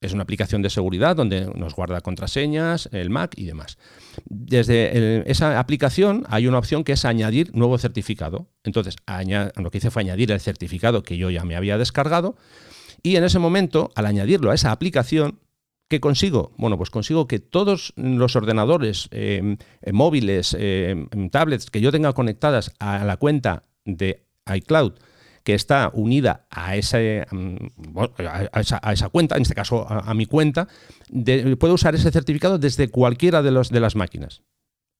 Es 0.01 0.13
una 0.13 0.23
aplicación 0.23 0.63
de 0.63 0.71
seguridad 0.71 1.15
donde 1.15 1.45
nos 1.55 1.75
guarda 1.75 2.01
contraseñas, 2.01 2.89
el 2.91 3.11
Mac 3.11 3.33
y 3.37 3.45
demás. 3.45 3.77
Desde 4.25 5.29
esa 5.29 5.59
aplicación 5.59 6.25
hay 6.27 6.47
una 6.47 6.57
opción 6.57 6.83
que 6.83 6.93
es 6.93 7.05
añadir 7.05 7.55
nuevo 7.55 7.77
certificado. 7.77 8.47
Entonces, 8.63 8.95
lo 9.55 9.69
que 9.69 9.77
hice 9.77 9.91
fue 9.91 10.01
añadir 10.01 10.31
el 10.31 10.39
certificado 10.39 11.03
que 11.03 11.17
yo 11.17 11.29
ya 11.29 11.45
me 11.45 11.55
había 11.55 11.77
descargado 11.77 12.35
y 13.03 13.15
en 13.15 13.23
ese 13.23 13.37
momento, 13.37 13.91
al 13.95 14.07
añadirlo 14.07 14.51
a 14.51 14.55
esa 14.55 14.71
aplicación, 14.71 15.39
¿Qué 15.91 15.99
consigo? 15.99 16.53
Bueno, 16.55 16.77
pues 16.77 16.89
consigo 16.89 17.27
que 17.27 17.39
todos 17.39 17.91
los 17.97 18.37
ordenadores 18.37 19.09
em, 19.11 19.57
em, 19.81 19.93
móviles, 19.93 20.55
em, 20.57 21.09
tablets 21.29 21.69
que 21.69 21.81
yo 21.81 21.91
tenga 21.91 22.13
conectadas 22.13 22.71
a 22.79 23.03
la 23.03 23.17
cuenta 23.17 23.65
de 23.83 24.25
iCloud 24.55 24.93
que 25.43 25.53
está 25.53 25.91
unida 25.93 26.45
a, 26.49 26.75
ese, 26.75 27.25
mm, 27.31 27.55
a, 28.53 28.91
esa, 28.91 29.09
cuenta, 29.09 29.35
en 29.35 29.43
este 29.43 29.55
caso 29.55 29.85
a, 29.89 30.13
mi 30.13 30.25
cuenta, 30.25 30.67
puedo 31.59 31.73
usar 31.73 31.95
ese 31.95 32.11
certificado 32.11 32.57
desde 32.57 32.89
cualquiera 32.89 33.41
de, 33.41 33.51
los, 33.51 33.69
de 33.69 33.79
las 33.79 33.95
máquinas. 33.95 34.41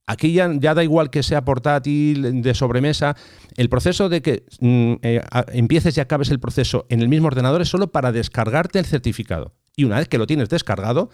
Aquí 0.08 0.34
ya, 0.34 0.52
ya, 0.60 0.74
da 0.74 0.84
igual 0.84 1.10
que 1.10 1.24
sea 1.24 1.46
portátil, 1.46 2.42
de 2.42 2.54
sobremesa. 2.54 3.16
El 3.56 3.70
proceso 3.70 4.10
de 4.10 4.22
que 4.22 4.46
mm, 4.60 4.94
eh, 5.04 5.22
empieces 5.54 5.96
y 5.96 6.02
acabes 6.02 6.32
el 6.32 6.40
proceso 6.40 6.86
en 6.90 7.02
el 7.02 7.08
mismo 7.08 7.28
ordenador 7.28 7.62
es 7.62 7.70
solo 7.70 7.92
para 7.92 8.12
descargarte 8.12 8.80
el 8.80 8.86
certificado. 8.86 9.54
Y 9.76 9.86
una 9.86 10.00
vez 10.00 10.08
que 10.08 10.18
lo 10.18 10.28
tienes 10.28 10.50
descargado, 10.50 11.12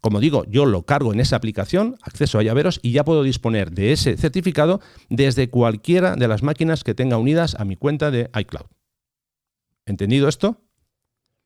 como 0.00 0.20
digo, 0.20 0.44
yo 0.48 0.66
lo 0.66 0.84
cargo 0.84 1.12
en 1.12 1.20
esa 1.20 1.36
aplicación, 1.36 1.96
acceso 2.02 2.38
a 2.38 2.42
llaveros, 2.42 2.80
y 2.82 2.92
ya 2.92 3.04
puedo 3.04 3.22
disponer 3.22 3.70
de 3.70 3.92
ese 3.92 4.16
certificado 4.16 4.80
desde 5.08 5.48
cualquiera 5.50 6.16
de 6.16 6.28
las 6.28 6.42
máquinas 6.42 6.84
que 6.84 6.94
tenga 6.94 7.16
unidas 7.16 7.54
a 7.54 7.64
mi 7.64 7.76
cuenta 7.76 8.10
de 8.10 8.30
iCloud. 8.34 8.66
¿Entendido 9.86 10.28
esto? 10.28 10.60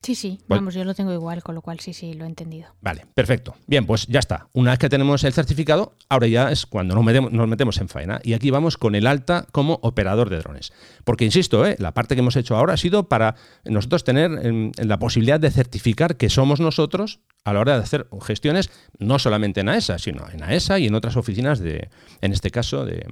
Sí, 0.02 0.16
sí, 0.16 0.40
vamos, 0.48 0.74
yo 0.74 0.84
lo 0.84 0.94
tengo 0.94 1.12
igual, 1.12 1.44
con 1.44 1.54
lo 1.54 1.62
cual 1.62 1.78
sí, 1.78 1.92
sí, 1.92 2.12
lo 2.14 2.24
he 2.24 2.26
entendido. 2.26 2.74
Vale, 2.80 3.06
perfecto. 3.14 3.54
Bien, 3.68 3.86
pues 3.86 4.08
ya 4.08 4.18
está. 4.18 4.48
Una 4.52 4.72
vez 4.72 4.80
que 4.80 4.88
tenemos 4.88 5.22
el 5.22 5.32
certificado, 5.32 5.94
ahora 6.08 6.26
ya 6.26 6.50
es 6.50 6.66
cuando 6.66 6.96
nos 6.96 7.04
metemos, 7.04 7.30
nos 7.30 7.46
metemos 7.46 7.78
en 7.78 7.88
faena. 7.88 8.20
Y 8.24 8.32
aquí 8.32 8.50
vamos 8.50 8.76
con 8.76 8.96
el 8.96 9.06
alta 9.06 9.46
como 9.52 9.78
operador 9.80 10.28
de 10.28 10.38
drones. 10.38 10.72
Porque, 11.04 11.24
insisto, 11.24 11.66
¿eh? 11.66 11.76
la 11.78 11.92
parte 11.92 12.14
que 12.14 12.20
hemos 12.20 12.36
hecho 12.36 12.56
ahora 12.56 12.74
ha 12.74 12.76
sido 12.76 13.08
para 13.08 13.34
nosotros 13.64 14.04
tener 14.04 14.30
en, 14.44 14.72
la 14.76 14.98
posibilidad 14.98 15.40
de 15.40 15.50
certificar 15.50 16.16
que 16.16 16.30
somos 16.30 16.60
nosotros 16.60 17.20
a 17.44 17.52
la 17.52 17.60
hora 17.60 17.76
de 17.76 17.82
hacer 17.82 18.06
gestiones, 18.20 18.70
no 18.98 19.18
solamente 19.18 19.60
en 19.60 19.68
AESA, 19.68 19.98
sino 19.98 20.28
en 20.30 20.44
AESA 20.44 20.78
y 20.78 20.86
en 20.86 20.94
otras 20.94 21.16
oficinas 21.16 21.58
de, 21.58 21.88
en 22.20 22.32
este 22.32 22.52
caso, 22.52 22.84
de, 22.84 23.04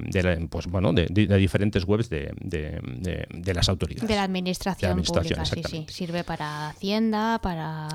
pues, 0.49 0.69
bueno, 0.69 0.93
de, 0.93 1.07
diferentes 1.39 1.85
webs 1.85 2.09
de, 2.09 2.33
las 3.55 3.69
autoridades. 3.69 4.09
De 4.09 4.15
la 4.15 4.23
administración, 4.23 5.03
pública, 5.03 5.45
sí, 5.45 5.63
sí. 5.69 5.87
Sirve 5.89 6.23
para 6.23 6.69
Hacienda, 6.69 7.41
para 7.43 7.89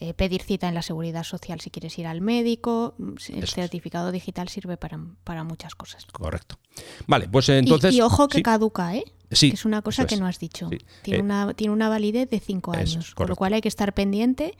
eh, 0.00 0.12
pedir 0.12 0.42
cita 0.42 0.68
en 0.68 0.74
la 0.74 0.82
Seguridad 0.82 1.24
Social 1.24 1.60
si 1.60 1.70
quieres 1.70 1.98
ir 1.98 2.06
al 2.06 2.20
médico. 2.20 2.94
El 3.28 3.48
certificado 3.48 4.12
digital 4.12 4.48
sirve 4.48 4.76
para, 4.76 5.00
para, 5.24 5.42
muchas 5.42 5.74
cosas. 5.74 6.04
Correcto. 6.06 6.58
Vale, 7.06 7.28
pues 7.28 7.48
entonces... 7.48 7.94
Y, 7.94 8.02
ojo 8.02 8.28
que 8.28 8.42
caduca, 8.42 8.94
¿eh? 8.94 9.04
Sí, 9.30 9.50
es 9.52 9.64
una 9.64 9.82
cosa 9.82 10.06
que 10.06 10.16
no 10.16 10.26
has 10.26 10.38
dicho. 10.38 10.70
Tiene, 11.02 11.18
eh, 11.18 11.22
una, 11.22 11.54
tiene 11.54 11.72
una 11.72 11.88
validez 11.88 12.30
de 12.30 12.40
cinco 12.40 12.72
años, 12.72 13.14
con 13.14 13.28
lo 13.28 13.36
cual 13.36 13.52
hay 13.52 13.60
que 13.60 13.68
estar 13.68 13.92
pendiente 13.94 14.56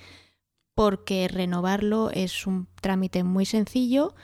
porque 0.78 1.26
renovarlo 1.26 2.10
es 2.12 2.46
un 2.46 2.68
trámite 2.80 3.24
muy 3.24 3.46
sencillo, 3.46 4.14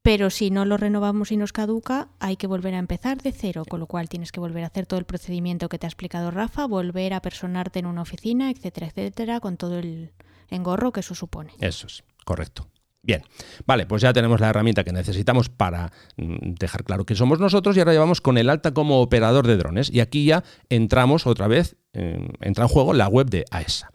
pero 0.00 0.30
si 0.30 0.50
no 0.50 0.64
lo 0.64 0.78
renovamos 0.78 1.30
y 1.30 1.36
nos 1.36 1.52
caduca, 1.52 2.08
hay 2.20 2.36
que 2.36 2.46
volver 2.46 2.74
a 2.74 2.78
empezar 2.78 3.20
de 3.20 3.32
cero, 3.32 3.64
con 3.68 3.80
lo 3.80 3.86
cual 3.86 4.08
tienes 4.08 4.32
que 4.32 4.40
volver 4.40 4.64
a 4.64 4.68
hacer 4.68 4.86
todo 4.86 4.98
el 4.98 5.04
procedimiento 5.04 5.68
que 5.68 5.78
te 5.78 5.86
ha 5.86 5.90
explicado 5.90 6.30
Rafa, 6.30 6.66
volver 6.66 7.12
a 7.12 7.20
personarte 7.20 7.80
en 7.80 7.86
una 7.86 8.00
oficina, 8.00 8.50
etcétera, 8.50 8.86
etcétera, 8.86 9.40
con 9.40 9.58
todo 9.58 9.78
el 9.78 10.12
engorro 10.48 10.90
que 10.90 11.00
eso 11.00 11.14
supone. 11.14 11.52
Eso 11.60 11.86
es, 11.86 12.02
correcto. 12.24 12.69
Bien, 13.02 13.22
vale, 13.66 13.86
pues 13.86 14.02
ya 14.02 14.12
tenemos 14.12 14.40
la 14.40 14.50
herramienta 14.50 14.84
que 14.84 14.92
necesitamos 14.92 15.48
para 15.48 15.90
mm, 16.16 16.52
dejar 16.58 16.84
claro 16.84 17.06
que 17.06 17.14
somos 17.14 17.40
nosotros 17.40 17.76
y 17.76 17.80
ahora 17.80 17.92
llevamos 17.92 18.20
con 18.20 18.36
el 18.36 18.50
alta 18.50 18.72
como 18.72 19.00
operador 19.00 19.46
de 19.46 19.56
drones. 19.56 19.90
Y 19.90 20.00
aquí 20.00 20.26
ya 20.26 20.44
entramos 20.68 21.26
otra 21.26 21.48
vez, 21.48 21.76
entra 21.92 22.64
en 22.64 22.68
juego 22.68 22.92
la 22.92 23.08
web 23.08 23.30
de 23.30 23.44
AESA. 23.50 23.90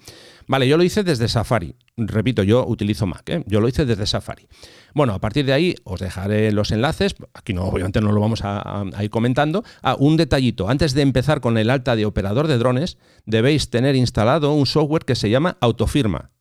Vale, 0.48 0.68
yo 0.68 0.78
lo 0.78 0.84
hice 0.84 1.04
desde 1.04 1.28
Safari. 1.28 1.76
Repito, 1.98 2.44
yo 2.44 2.66
utilizo 2.68 3.08
Mac, 3.08 3.28
¿eh? 3.30 3.44
yo 3.48 3.62
lo 3.62 3.68
hice 3.68 3.86
desde 3.86 4.06
Safari. 4.06 4.48
Bueno, 4.94 5.14
a 5.14 5.20
partir 5.20 5.46
de 5.46 5.54
ahí 5.54 5.76
os 5.84 6.00
dejaré 6.00 6.52
los 6.52 6.72
enlaces, 6.72 7.16
aquí 7.34 7.54
no, 7.54 7.64
obviamente 7.64 8.02
no 8.02 8.12
lo 8.12 8.22
vamos 8.22 8.42
a, 8.44 8.84
ir 9.02 9.10
comentando. 9.10 9.64
Ah, 9.82 9.96
un 9.98 10.18
detallito, 10.18 10.70
antes 10.70 10.94
de 10.94 11.02
empezar 11.02 11.42
con 11.42 11.58
el 11.58 11.70
alta 11.70 11.96
de 11.96 12.06
operador 12.06 12.48
de 12.48 12.58
drones, 12.58 12.98
debéis 13.26 13.70
tener 13.70 13.96
instalado 13.96 14.54
un 14.54 14.66
software 14.66 15.06
que 15.06 15.16
se 15.16 15.30
llama 15.30 15.58
Autofirma 15.62 16.35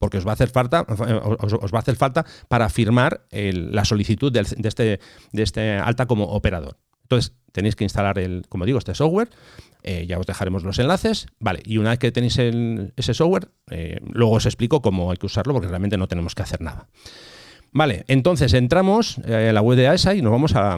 porque 0.00 0.18
os 0.18 0.26
va 0.26 0.30
a 0.30 0.34
hacer 0.34 0.48
falta, 0.48 0.84
os, 0.88 1.72
va 1.72 1.78
a 1.78 1.82
hacer 1.82 1.94
falta 1.94 2.26
para 2.48 2.68
firmar 2.70 3.26
la 3.30 3.84
solicitud 3.84 4.32
de, 4.32 4.40
este, 4.40 4.98
de 5.32 5.42
este 5.42 5.74
alta 5.74 6.06
como 6.06 6.24
operador. 6.24 6.78
Entonces, 7.02 7.34
tenéis 7.52 7.76
que 7.76 7.84
instalar 7.84 8.18
el, 8.18 8.44
como 8.48 8.64
digo, 8.64 8.78
este 8.78 8.94
software. 8.94 9.28
Eh, 9.82 10.06
ya 10.06 10.18
os 10.18 10.26
dejaremos 10.26 10.62
los 10.62 10.78
enlaces. 10.78 11.26
Vale, 11.38 11.60
y 11.64 11.78
una 11.78 11.90
vez 11.90 11.98
que 11.98 12.12
tenéis 12.12 12.38
ese 12.38 13.14
software, 13.14 13.48
eh, 13.70 13.98
luego 14.10 14.32
os 14.32 14.46
explico 14.46 14.80
cómo 14.80 15.10
hay 15.10 15.16
que 15.16 15.26
usarlo, 15.26 15.52
porque 15.52 15.68
realmente 15.68 15.96
no 15.96 16.08
tenemos 16.08 16.34
que 16.34 16.42
hacer 16.42 16.60
nada. 16.60 16.88
Vale, 17.72 18.04
entonces 18.08 18.52
entramos 18.54 19.18
eh, 19.26 19.50
a 19.50 19.52
la 19.52 19.60
web 19.60 19.76
de 19.76 19.86
AESA 19.88 20.14
y 20.14 20.22
nos 20.22 20.32
vamos 20.32 20.54
a, 20.56 20.76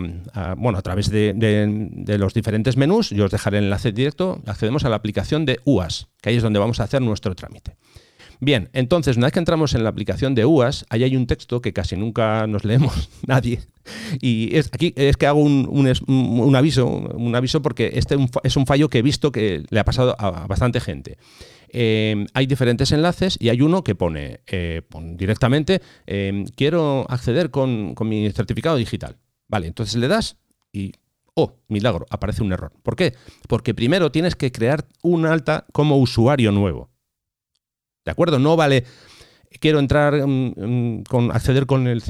bueno, 0.56 0.78
a 0.78 0.82
través 0.82 1.10
de, 1.10 2.16
los 2.18 2.34
diferentes 2.34 2.76
menús, 2.76 3.10
yo 3.10 3.24
os 3.24 3.30
dejaré 3.30 3.58
el 3.58 3.64
enlace 3.64 3.92
directo, 3.92 4.42
accedemos 4.46 4.84
a 4.84 4.90
la 4.90 4.96
aplicación 4.96 5.46
de 5.46 5.60
UAS, 5.64 6.08
que 6.20 6.30
ahí 6.30 6.36
es 6.36 6.42
donde 6.42 6.58
vamos 6.58 6.80
a 6.80 6.84
hacer 6.84 7.00
nuestro 7.00 7.34
trámite. 7.34 7.76
Bien, 8.44 8.70
entonces, 8.72 9.16
una 9.16 9.28
vez 9.28 9.34
que 9.34 9.38
entramos 9.38 9.72
en 9.76 9.84
la 9.84 9.90
aplicación 9.90 10.34
de 10.34 10.44
UAS, 10.44 10.84
ahí 10.90 11.04
hay 11.04 11.14
un 11.14 11.28
texto 11.28 11.62
que 11.62 11.72
casi 11.72 11.96
nunca 11.96 12.48
nos 12.48 12.64
leemos 12.64 13.08
nadie. 13.28 13.60
Y 14.20 14.56
aquí 14.56 14.92
es 14.96 15.16
que 15.16 15.28
hago 15.28 15.40
un, 15.40 16.56
aviso, 16.56 16.88
un 16.88 17.36
aviso 17.36 17.62
porque 17.62 17.92
este 17.94 18.16
es 18.42 18.56
un 18.56 18.66
fallo 18.66 18.88
que 18.88 18.98
he 18.98 19.02
visto 19.02 19.30
que 19.30 19.62
le 19.70 19.78
ha 19.78 19.84
pasado 19.84 20.16
a 20.18 20.48
bastante 20.48 20.80
gente. 20.80 21.18
Eh, 21.68 22.26
hay 22.34 22.46
diferentes 22.46 22.90
enlaces 22.90 23.36
y 23.38 23.48
hay 23.48 23.60
uno 23.60 23.84
que 23.84 23.94
pone, 23.94 24.40
eh, 24.48 24.82
directamente, 25.14 25.80
eh, 26.08 26.44
quiero 26.56 27.06
acceder 27.08 27.52
con, 27.52 27.94
con 27.94 28.08
mi 28.08 28.28
certificado 28.32 28.74
digital. 28.74 29.18
Vale, 29.46 29.68
entonces 29.68 29.94
le 29.94 30.08
das 30.08 30.36
y 30.72 30.90
oh, 31.34 31.54
milagro, 31.68 32.06
aparece 32.10 32.42
un 32.42 32.52
error. 32.52 32.72
¿Por 32.82 32.96
qué? 32.96 33.14
Porque 33.46 33.72
primero 33.72 34.10
tienes 34.10 34.34
que 34.34 34.50
crear 34.50 34.84
un 35.00 35.26
alta 35.26 35.64
como 35.70 35.96
usuario 35.98 36.50
nuevo. 36.50 36.91
¿De 38.04 38.10
acuerdo? 38.10 38.38
No 38.38 38.56
vale, 38.56 38.84
quiero 39.60 39.78
entrar, 39.78 40.26
mm, 40.26 40.54
mm, 40.56 41.02
con 41.04 41.30
acceder 41.32 41.66
con, 41.66 41.86
el 41.86 42.02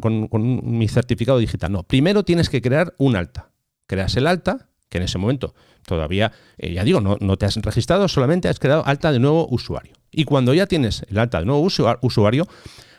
con, 0.00 0.78
mi 0.78 0.88
certificado 0.88 1.38
digital. 1.38 1.72
No, 1.72 1.82
primero 1.82 2.24
tienes 2.24 2.48
que 2.48 2.60
crear 2.60 2.94
un 2.98 3.16
alta. 3.16 3.50
Creas 3.86 4.16
el 4.16 4.26
alta, 4.26 4.68
que 4.88 4.98
en 4.98 5.04
ese 5.04 5.18
momento 5.18 5.54
todavía, 5.86 6.32
eh, 6.58 6.72
ya 6.72 6.84
digo, 6.84 7.00
no, 7.00 7.16
no, 7.20 7.36
te 7.36 7.46
has 7.46 7.56
registrado, 7.56 8.08
solamente 8.08 8.48
has 8.48 8.58
creado 8.58 8.86
alta 8.86 9.12
de 9.12 9.18
nuevo 9.18 9.46
usuario. 9.50 9.94
Y 10.10 10.24
cuando 10.24 10.54
ya 10.54 10.66
tienes 10.66 11.04
el 11.08 11.18
alta 11.18 11.40
de 11.40 11.46
nuevo 11.46 11.66
usuario, 12.02 12.46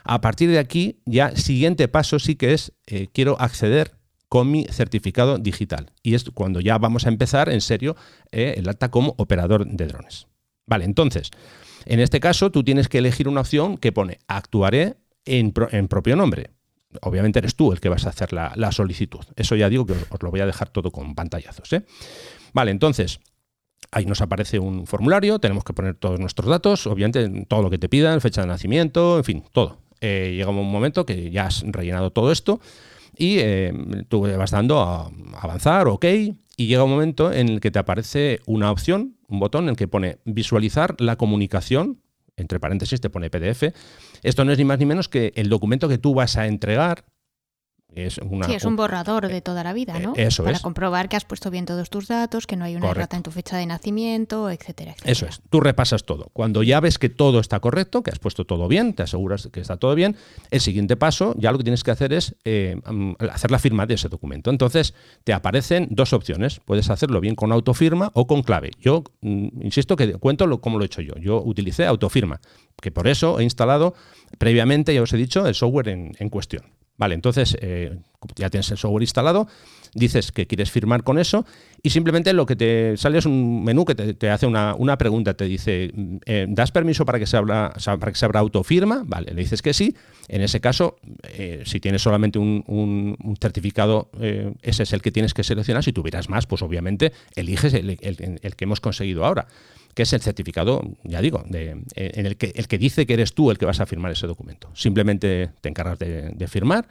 a 0.03 0.21
partir 0.21 0.49
de 0.49 0.59
aquí, 0.59 0.99
ya 1.05 1.35
siguiente 1.35 1.87
paso 1.87 2.19
sí 2.19 2.35
que 2.35 2.53
es, 2.53 2.73
eh, 2.87 3.07
quiero 3.13 3.39
acceder 3.39 3.93
con 4.27 4.49
mi 4.49 4.65
certificado 4.65 5.37
digital. 5.37 5.91
Y 6.03 6.13
es 6.13 6.23
cuando 6.31 6.59
ya 6.61 6.77
vamos 6.77 7.05
a 7.05 7.09
empezar 7.09 7.49
en 7.49 7.61
serio 7.61 7.95
eh, 8.31 8.55
el 8.57 8.69
alta 8.69 8.89
como 8.89 9.15
operador 9.17 9.65
de 9.65 9.87
drones. 9.87 10.27
Vale, 10.65 10.85
entonces, 10.85 11.31
en 11.89 11.99
este 11.99 12.19
caso, 12.19 12.51
tú 12.51 12.63
tienes 12.63 12.87
que 12.87 12.99
elegir 12.99 13.27
una 13.27 13.41
opción 13.41 13.75
que 13.75 13.91
pone 13.91 14.19
actuaré 14.27 14.97
en, 15.25 15.51
propio 15.51 16.15
nombre. 16.15 16.51
Obviamente 17.01 17.39
eres 17.39 17.55
tú 17.55 17.71
el 17.71 17.79
que 17.79 17.89
vas 17.89 18.05
a 18.05 18.09
hacer 18.09 18.31
la, 18.31 18.71
solicitud. 18.71 19.25
Eso 19.35 19.55
ya 19.55 19.69
digo 19.69 19.87
que 19.87 19.93
os, 19.93 20.21
lo 20.21 20.29
voy 20.29 20.39
a 20.39 20.45
dejar 20.45 20.69
todo 20.69 20.91
con 20.91 21.15
pantallazos. 21.15 21.73
¿eh? 21.73 21.83
Vale, 22.53 22.69
entonces, 22.69 23.19
ahí 23.89 24.05
nos 24.05 24.21
aparece 24.21 24.59
un 24.59 24.85
formulario, 24.85 25.39
tenemos 25.39 25.63
que 25.63 25.73
poner 25.73 25.95
todos 25.95 26.19
nuestros 26.19 26.47
datos, 26.47 26.85
obviamente 26.85 27.27
todo 27.47 27.63
lo 27.63 27.71
que 27.71 27.79
te 27.79 27.89
pidan, 27.89 28.21
fecha 28.21 28.41
de 28.41 28.47
nacimiento, 28.47 29.17
en 29.17 29.23
fin, 29.23 29.43
todo. 29.51 29.79
Eh, 29.99 30.35
llega 30.37 30.51
un 30.51 30.71
momento 30.71 31.07
que 31.07 31.31
ya 31.31 31.47
has 31.47 31.63
rellenado 31.63 32.11
todo 32.11 32.31
esto 32.31 32.61
y 33.17 33.39
eh, 33.39 33.73
tú 34.07 34.21
vas 34.21 34.51
dando 34.51 34.79
a 34.79 35.11
avanzar, 35.39 35.87
ok, 35.87 36.05
y 36.57 36.67
llega 36.67 36.83
un 36.83 36.91
momento 36.91 37.31
en 37.31 37.49
el 37.49 37.61
que 37.61 37.71
te 37.71 37.79
aparece 37.79 38.41
una 38.45 38.71
opción, 38.71 39.15
un 39.27 39.39
botón 39.39 39.63
en 39.63 39.69
el 39.69 39.75
que 39.75 39.87
pone 39.87 40.17
visualizar 40.25 40.95
la 40.99 41.15
comunicación, 41.15 42.01
entre 42.35 42.59
paréntesis 42.59 42.99
te 43.01 43.09
pone 43.09 43.29
PDF. 43.29 43.73
Esto 44.23 44.45
no 44.45 44.51
es 44.51 44.57
ni 44.57 44.65
más 44.65 44.79
ni 44.79 44.85
menos 44.85 45.09
que 45.09 45.31
el 45.35 45.49
documento 45.49 45.87
que 45.87 45.97
tú 45.97 46.13
vas 46.13 46.37
a 46.37 46.47
entregar 46.47 47.05
es 47.95 48.13
sí, 48.45 48.53
es 48.53 48.65
un 48.65 48.75
borrador 48.75 49.27
de 49.27 49.41
toda 49.41 49.63
la 49.63 49.73
vida, 49.73 49.97
¿no? 49.99 50.13
Eso 50.15 50.43
Para 50.43 50.59
comprobar 50.59 51.09
que 51.09 51.15
has 51.15 51.25
puesto 51.25 51.49
bien 51.49 51.65
todos 51.65 51.89
tus 51.89 52.07
datos, 52.07 52.45
que 52.45 52.55
no 52.55 52.65
hay 52.65 52.75
una 52.75 52.91
errata 52.91 53.17
en 53.17 53.23
tu 53.23 53.31
fecha 53.31 53.57
de 53.57 53.65
nacimiento, 53.65 54.49
etcétera, 54.49 54.91
etcétera. 54.91 55.11
Eso 55.11 55.25
es. 55.25 55.41
Tú 55.49 55.59
repasas 55.59 56.03
todo. 56.05 56.29
Cuando 56.33 56.61
ya 56.61 56.79
ves 56.79 56.99
que 56.99 57.09
todo 57.09 57.39
está 57.39 57.59
correcto, 57.59 58.03
que 58.03 58.11
has 58.11 58.19
puesto 58.19 58.45
todo 58.45 58.67
bien, 58.67 58.93
te 58.93 59.03
aseguras 59.03 59.49
que 59.51 59.59
está 59.59 59.77
todo 59.77 59.95
bien, 59.95 60.15
el 60.51 60.61
siguiente 60.61 60.97
paso, 60.97 61.33
ya 61.37 61.51
lo 61.51 61.57
que 61.57 61.63
tienes 61.63 61.83
que 61.83 61.91
hacer 61.91 62.13
es 62.13 62.35
eh, 62.45 62.79
mm, 62.85 63.13
hacer 63.31 63.49
la 63.49 63.59
firma 63.59 63.85
de 63.85 63.95
ese 63.95 64.07
documento. 64.07 64.51
Entonces, 64.51 64.93
te 65.23 65.33
aparecen 65.33 65.87
dos 65.89 66.13
opciones. 66.13 66.61
Puedes 66.63 66.89
hacerlo 66.89 67.19
bien 67.21 67.35
con 67.35 67.51
autofirma 67.51 68.11
o 68.13 68.27
con 68.27 68.43
clave. 68.43 68.71
Yo 68.79 69.03
mm, 69.21 69.63
insisto 69.63 69.95
que 69.95 70.13
cuento 70.13 70.45
lo, 70.45 70.61
cómo 70.61 70.77
lo 70.77 70.83
he 70.83 70.87
hecho 70.87 71.01
yo. 71.01 71.15
Yo 71.15 71.41
utilicé 71.41 71.85
autofirma, 71.85 72.39
que 72.81 72.91
por 72.91 73.07
eso 73.07 73.39
he 73.39 73.43
instalado 73.43 73.95
previamente, 74.37 74.93
ya 74.93 75.01
os 75.01 75.11
he 75.11 75.17
dicho, 75.17 75.47
el 75.47 75.55
software 75.55 75.89
en 75.89 76.29
cuestión. 76.29 76.78
Vale, 76.99 77.15
entonces 77.15 77.57
eh, 77.61 77.97
ya 78.35 78.49
tienes 78.49 78.69
el 78.71 78.77
software 78.77 79.03
instalado, 79.03 79.47
dices 79.93 80.33
que 80.33 80.47
quieres 80.47 80.69
firmar 80.69 81.03
con 81.03 81.17
eso 81.17 81.45
y 81.81 81.91
simplemente 81.91 82.33
lo 82.33 82.45
que 82.45 82.57
te 82.57 82.97
sale 82.97 83.19
es 83.19 83.25
un 83.25 83.63
menú 83.63 83.85
que 83.85 83.95
te, 83.95 84.29
hace 84.29 84.45
una, 84.45 84.97
pregunta, 84.97 85.33
te 85.33 85.45
dice, 85.45 85.93
eh, 86.25 86.45
¿das 86.49 86.73
permiso 86.73 87.05
para 87.05 87.17
que, 87.17 87.25
se 87.25 87.37
abra, 87.37 87.73
para 87.85 88.11
que 88.11 88.17
se 88.17 88.25
autofirma? 88.25 89.03
Vale, 89.07 89.33
le 89.33 89.41
dices 89.41 89.61
que 89.61 89.73
sí. 89.73 89.95
En 90.27 90.41
ese 90.41 90.59
caso, 90.59 90.97
eh, 91.23 91.63
si 91.65 91.79
tienes 91.79 92.01
solamente 92.01 92.37
un, 92.37 93.15
certificado, 93.39 94.09
ese 94.61 94.83
es 94.83 94.91
el 94.91 95.01
que 95.01 95.11
tienes 95.11 95.33
que 95.33 95.43
seleccionar. 95.43 95.85
Si 95.85 95.93
tuvieras 95.93 96.29
más, 96.29 96.47
pues 96.47 96.61
obviamente 96.61 97.13
eliges 97.35 97.73
el 97.73 98.55
que 98.57 98.63
hemos 98.65 98.81
conseguido 98.81 99.25
ahora 99.25 99.47
que 99.99 100.03
es 100.03 100.13
el 100.13 100.21
certificado, 100.21 100.81
ya 101.03 101.19
digo, 101.19 101.43
eh, 101.53 101.75
en 101.93 102.25
el 102.25 102.37
que, 102.37 102.53
el 102.55 102.69
que 102.69 102.77
dice 102.77 103.05
que 103.05 103.15
eres 103.15 103.33
tú 103.33 103.51
el 103.51 103.57
que 103.57 103.65
vas 103.65 103.81
a 103.81 103.85
firmar 103.85 104.13
ese 104.13 104.27
documento. 104.27 104.71
Simplemente 104.73 105.51
te 105.59 105.67
encargas 105.67 105.99
de, 105.99 106.47
firmar 106.47 106.87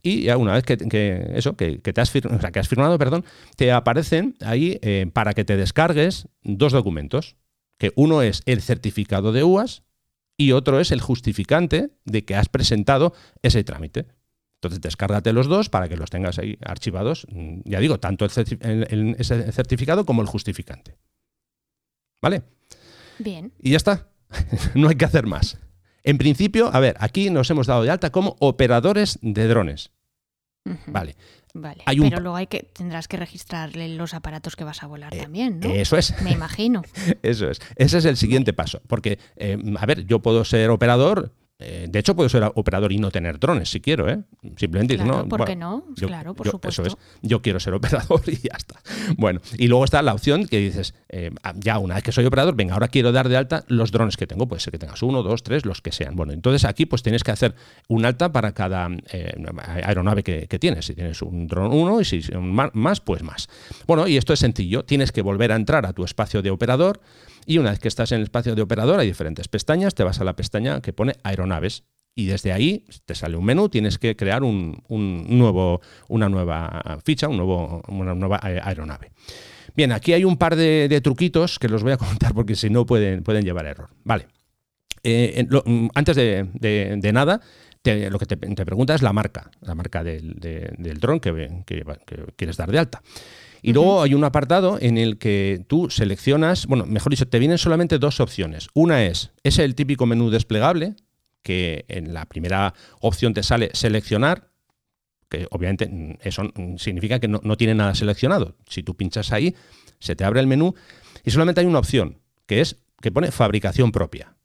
y 0.00 0.22
ya 0.22 0.38
una 0.38 0.54
vez 0.54 0.64
que, 0.64 1.32
eso, 1.34 1.54
que, 1.54 1.76
te 1.76 2.00
has, 2.00 2.10
que 2.10 2.58
has 2.58 2.68
firmado, 2.68 2.96
perdón, 2.96 3.26
te 3.56 3.72
aparecen 3.72 4.36
ahí 4.40 4.78
eh, 4.80 5.06
para 5.12 5.34
que 5.34 5.44
te 5.44 5.58
descargues 5.58 6.28
dos 6.44 6.72
documentos, 6.72 7.36
que 7.76 7.92
uno 7.94 8.22
es 8.22 8.40
el 8.46 8.62
certificado 8.62 9.32
de 9.32 9.44
UAS 9.44 9.82
y 10.38 10.52
otro 10.52 10.80
es 10.80 10.92
el 10.92 11.02
justificante 11.02 11.90
de 12.06 12.24
que 12.24 12.36
has 12.36 12.48
presentado 12.48 13.12
ese 13.42 13.64
trámite. 13.64 14.06
Entonces, 14.62 14.80
descárgate 14.80 15.34
los 15.34 15.46
dos 15.46 15.68
para 15.68 15.90
que 15.90 15.98
los 15.98 16.08
tengas 16.08 16.38
ahí 16.38 16.56
archivados, 16.64 17.26
mm, 17.30 17.60
ya 17.66 17.80
digo, 17.80 18.00
tanto 18.00 18.24
el 18.24 18.30
certificado 18.30 20.06
como 20.06 20.22
el 20.22 20.26
justificante. 20.26 20.96
¿Vale? 22.20 22.42
Bien. 23.18 23.52
Y 23.60 23.70
ya 23.70 23.76
está. 23.76 24.08
no 24.74 24.88
hay 24.88 24.96
que 24.96 25.04
hacer 25.04 25.26
más. 25.26 25.58
En 26.02 26.18
principio, 26.18 26.70
a 26.72 26.80
ver, 26.80 26.96
aquí 27.00 27.30
nos 27.30 27.50
hemos 27.50 27.66
dado 27.66 27.82
de 27.82 27.90
alta 27.90 28.10
como 28.10 28.36
operadores 28.38 29.18
de 29.22 29.48
drones. 29.48 29.90
Vale. 30.86 31.16
Vale, 31.58 31.82
pero 31.86 32.20
luego 32.20 32.36
hay 32.36 32.48
que, 32.48 32.64
tendrás 32.64 33.08
que 33.08 33.16
registrarle 33.16 33.88
los 33.88 34.12
aparatos 34.12 34.56
que 34.56 34.64
vas 34.64 34.82
a 34.82 34.86
volar 34.86 35.14
eh, 35.14 35.22
también, 35.22 35.60
¿no? 35.60 35.70
Eso 35.70 35.96
es. 35.96 36.20
Me 36.22 36.32
imagino. 36.32 36.82
eso 37.22 37.50
es. 37.50 37.60
Ese 37.76 37.98
es 37.98 38.04
el 38.04 38.18
siguiente 38.18 38.52
paso. 38.52 38.82
Porque, 38.86 39.18
eh, 39.36 39.56
a 39.78 39.86
ver, 39.86 40.04
yo 40.04 40.20
puedo 40.20 40.44
ser 40.44 40.68
operador, 40.68 41.32
eh, 41.58 41.86
de 41.88 41.98
hecho, 41.98 42.14
puedo 42.14 42.28
ser 42.28 42.42
operador 42.54 42.92
y 42.92 42.98
no 42.98 43.10
tener 43.10 43.38
drones 43.38 43.70
si 43.70 43.80
quiero, 43.80 44.10
¿eh? 44.10 44.18
Simplemente 44.56 44.96
claro, 44.96 45.22
no. 45.22 45.28
¿Por 45.28 45.44
qué 45.46 45.56
no? 45.56 45.84
claro, 45.96 46.34
por 46.34 46.48
supuesto. 46.48 46.82
Eso 46.82 46.96
es. 46.96 46.96
Yo 47.22 47.40
quiero 47.40 47.60
ser 47.60 47.72
operador 47.74 48.20
y 48.26 48.36
ya 48.36 48.56
está. 48.56 48.80
Bueno, 49.16 49.40
y 49.56 49.66
luego 49.68 49.84
está 49.84 50.02
la 50.02 50.12
opción 50.12 50.46
que 50.48 50.58
dices, 50.58 50.94
eh, 51.08 51.30
ah, 51.42 51.54
ya 51.56 51.78
una 51.78 51.94
vez 51.94 52.04
que 52.04 52.12
soy 52.12 52.26
operador, 52.26 52.56
venga, 52.56 52.74
ahora 52.74 52.88
quiero 52.88 53.10
dar 53.10 53.30
de 53.30 53.38
alta 53.38 53.64
los 53.68 53.90
drones 53.90 54.18
que 54.18 54.26
tengo. 54.26 54.46
Puede 54.46 54.60
ser 54.60 54.70
que 54.70 54.78
tengas 54.78 55.02
uno, 55.02 55.22
dos, 55.22 55.42
tres, 55.42 55.64
los 55.64 55.80
que 55.80 55.92
sean. 55.92 56.14
Bueno, 56.14 56.34
entonces 56.34 56.66
aquí 56.66 56.84
pues 56.84 57.02
tienes 57.02 57.24
que 57.24 57.30
hacer 57.30 57.54
un 57.88 58.04
alta 58.04 58.32
para 58.32 58.52
cada 58.52 58.90
eh, 59.10 59.34
aeronave 59.82 60.22
que, 60.22 60.58
tienes. 60.58 60.84
Si 60.86 60.94
tienes 60.94 61.22
un 61.22 61.46
dron 61.46 61.72
uno 61.72 62.02
y 62.02 62.04
si 62.04 62.20
más, 62.38 63.00
pues 63.00 63.22
más. 63.22 63.48
Bueno, 63.86 64.06
y 64.06 64.18
esto 64.18 64.34
es 64.34 64.40
sencillo. 64.40 64.84
Tienes 64.84 65.10
que 65.10 65.22
volver 65.22 65.52
a 65.52 65.56
entrar 65.56 65.86
a 65.86 65.94
tu 65.94 66.04
espacio 66.04 66.42
de 66.42 66.50
operador 66.50 67.00
y 67.46 67.58
una 67.58 67.70
vez 67.70 67.78
que 67.78 67.88
estás 67.88 68.12
en 68.12 68.18
el 68.18 68.24
espacio 68.24 68.54
de 68.54 68.62
operador 68.62 69.00
hay 69.00 69.06
diferentes 69.06 69.48
pestañas, 69.48 69.94
te 69.94 70.04
vas 70.04 70.20
a 70.20 70.24
la 70.24 70.36
pestaña 70.36 70.80
que 70.80 70.92
pone 70.92 71.14
aeronaves 71.22 71.84
y 72.14 72.26
desde 72.26 72.52
ahí 72.52 72.84
te 73.04 73.14
sale 73.14 73.36
un 73.36 73.44
menú, 73.44 73.68
tienes 73.68 73.98
que 73.98 74.16
crear 74.16 74.42
un, 74.42 74.82
nuevo, 74.88 75.80
una 76.08 76.28
nueva 76.28 76.98
ficha, 77.04 77.28
un 77.28 77.36
nuevo, 77.36 77.82
una 77.88 78.14
nueva 78.14 78.40
aeronave. 78.42 79.12
Bien, 79.76 79.92
aquí 79.92 80.14
hay 80.14 80.24
un 80.24 80.38
par 80.38 80.56
de, 80.56 81.00
truquitos 81.02 81.58
que 81.58 81.68
los 81.68 81.82
voy 81.82 81.92
a 81.92 81.96
contar 81.98 82.34
porque 82.34 82.56
si 82.56 82.70
no 82.70 82.86
pueden, 82.86 83.22
pueden 83.22 83.44
llevar 83.44 83.66
error. 83.66 83.90
Vale. 84.02 84.28
Eh, 85.02 85.46
mm, 85.48 85.88
antes 85.94 86.16
de, 86.16 87.10
nada, 87.12 87.40
lo 87.84 88.18
que 88.18 88.26
te, 88.26 88.36
pregunta 88.64 88.94
es 88.94 89.02
la 89.02 89.12
marca, 89.12 89.50
la 89.60 89.74
marca 89.74 90.02
del, 90.02 90.36
dron 90.98 91.20
que, 91.20 91.62
quieres 92.34 92.56
dar 92.56 92.72
de 92.72 92.78
alta. 92.78 93.02
Y 93.62 93.72
luego 93.72 94.02
hay 94.02 94.14
un 94.14 94.24
apartado 94.24 94.78
en 94.80 94.98
el 94.98 95.18
que 95.18 95.64
tú 95.66 95.90
seleccionas, 95.90 96.66
bueno, 96.66 96.86
mejor 96.86 97.10
dicho, 97.10 97.26
te 97.26 97.38
vienen 97.38 97.58
solamente 97.58 97.98
dos 97.98 98.20
opciones. 98.20 98.68
Una 98.74 99.04
es, 99.04 99.30
es 99.42 99.58
el 99.58 99.74
típico 99.74 100.06
menú 100.06 100.30
desplegable, 100.30 100.94
que 101.42 101.84
en 101.88 102.12
la 102.12 102.26
primera 102.26 102.74
opción 103.00 103.34
te 103.34 103.42
sale 103.42 103.70
seleccionar, 103.72 104.50
que 105.28 105.46
obviamente 105.50 106.18
eso 106.22 106.42
significa 106.76 107.18
que 107.18 107.28
no, 107.28 107.40
no, 107.42 107.56
tiene 107.56 107.74
nada 107.74 107.94
seleccionado. 107.94 108.56
Si 108.68 108.82
tú 108.82 108.96
pinchas 108.96 109.32
ahí, 109.32 109.54
se 109.98 110.16
te 110.16 110.24
abre 110.24 110.40
el 110.40 110.46
menú 110.46 110.74
y 111.24 111.30
solamente 111.30 111.60
hay 111.60 111.66
una 111.66 111.78
opción, 111.78 112.18
que 112.46 112.60
es 112.60 112.78
que 113.00 113.12
pone 113.12 113.30
fabricación 113.30 113.92
propia. 113.92 114.36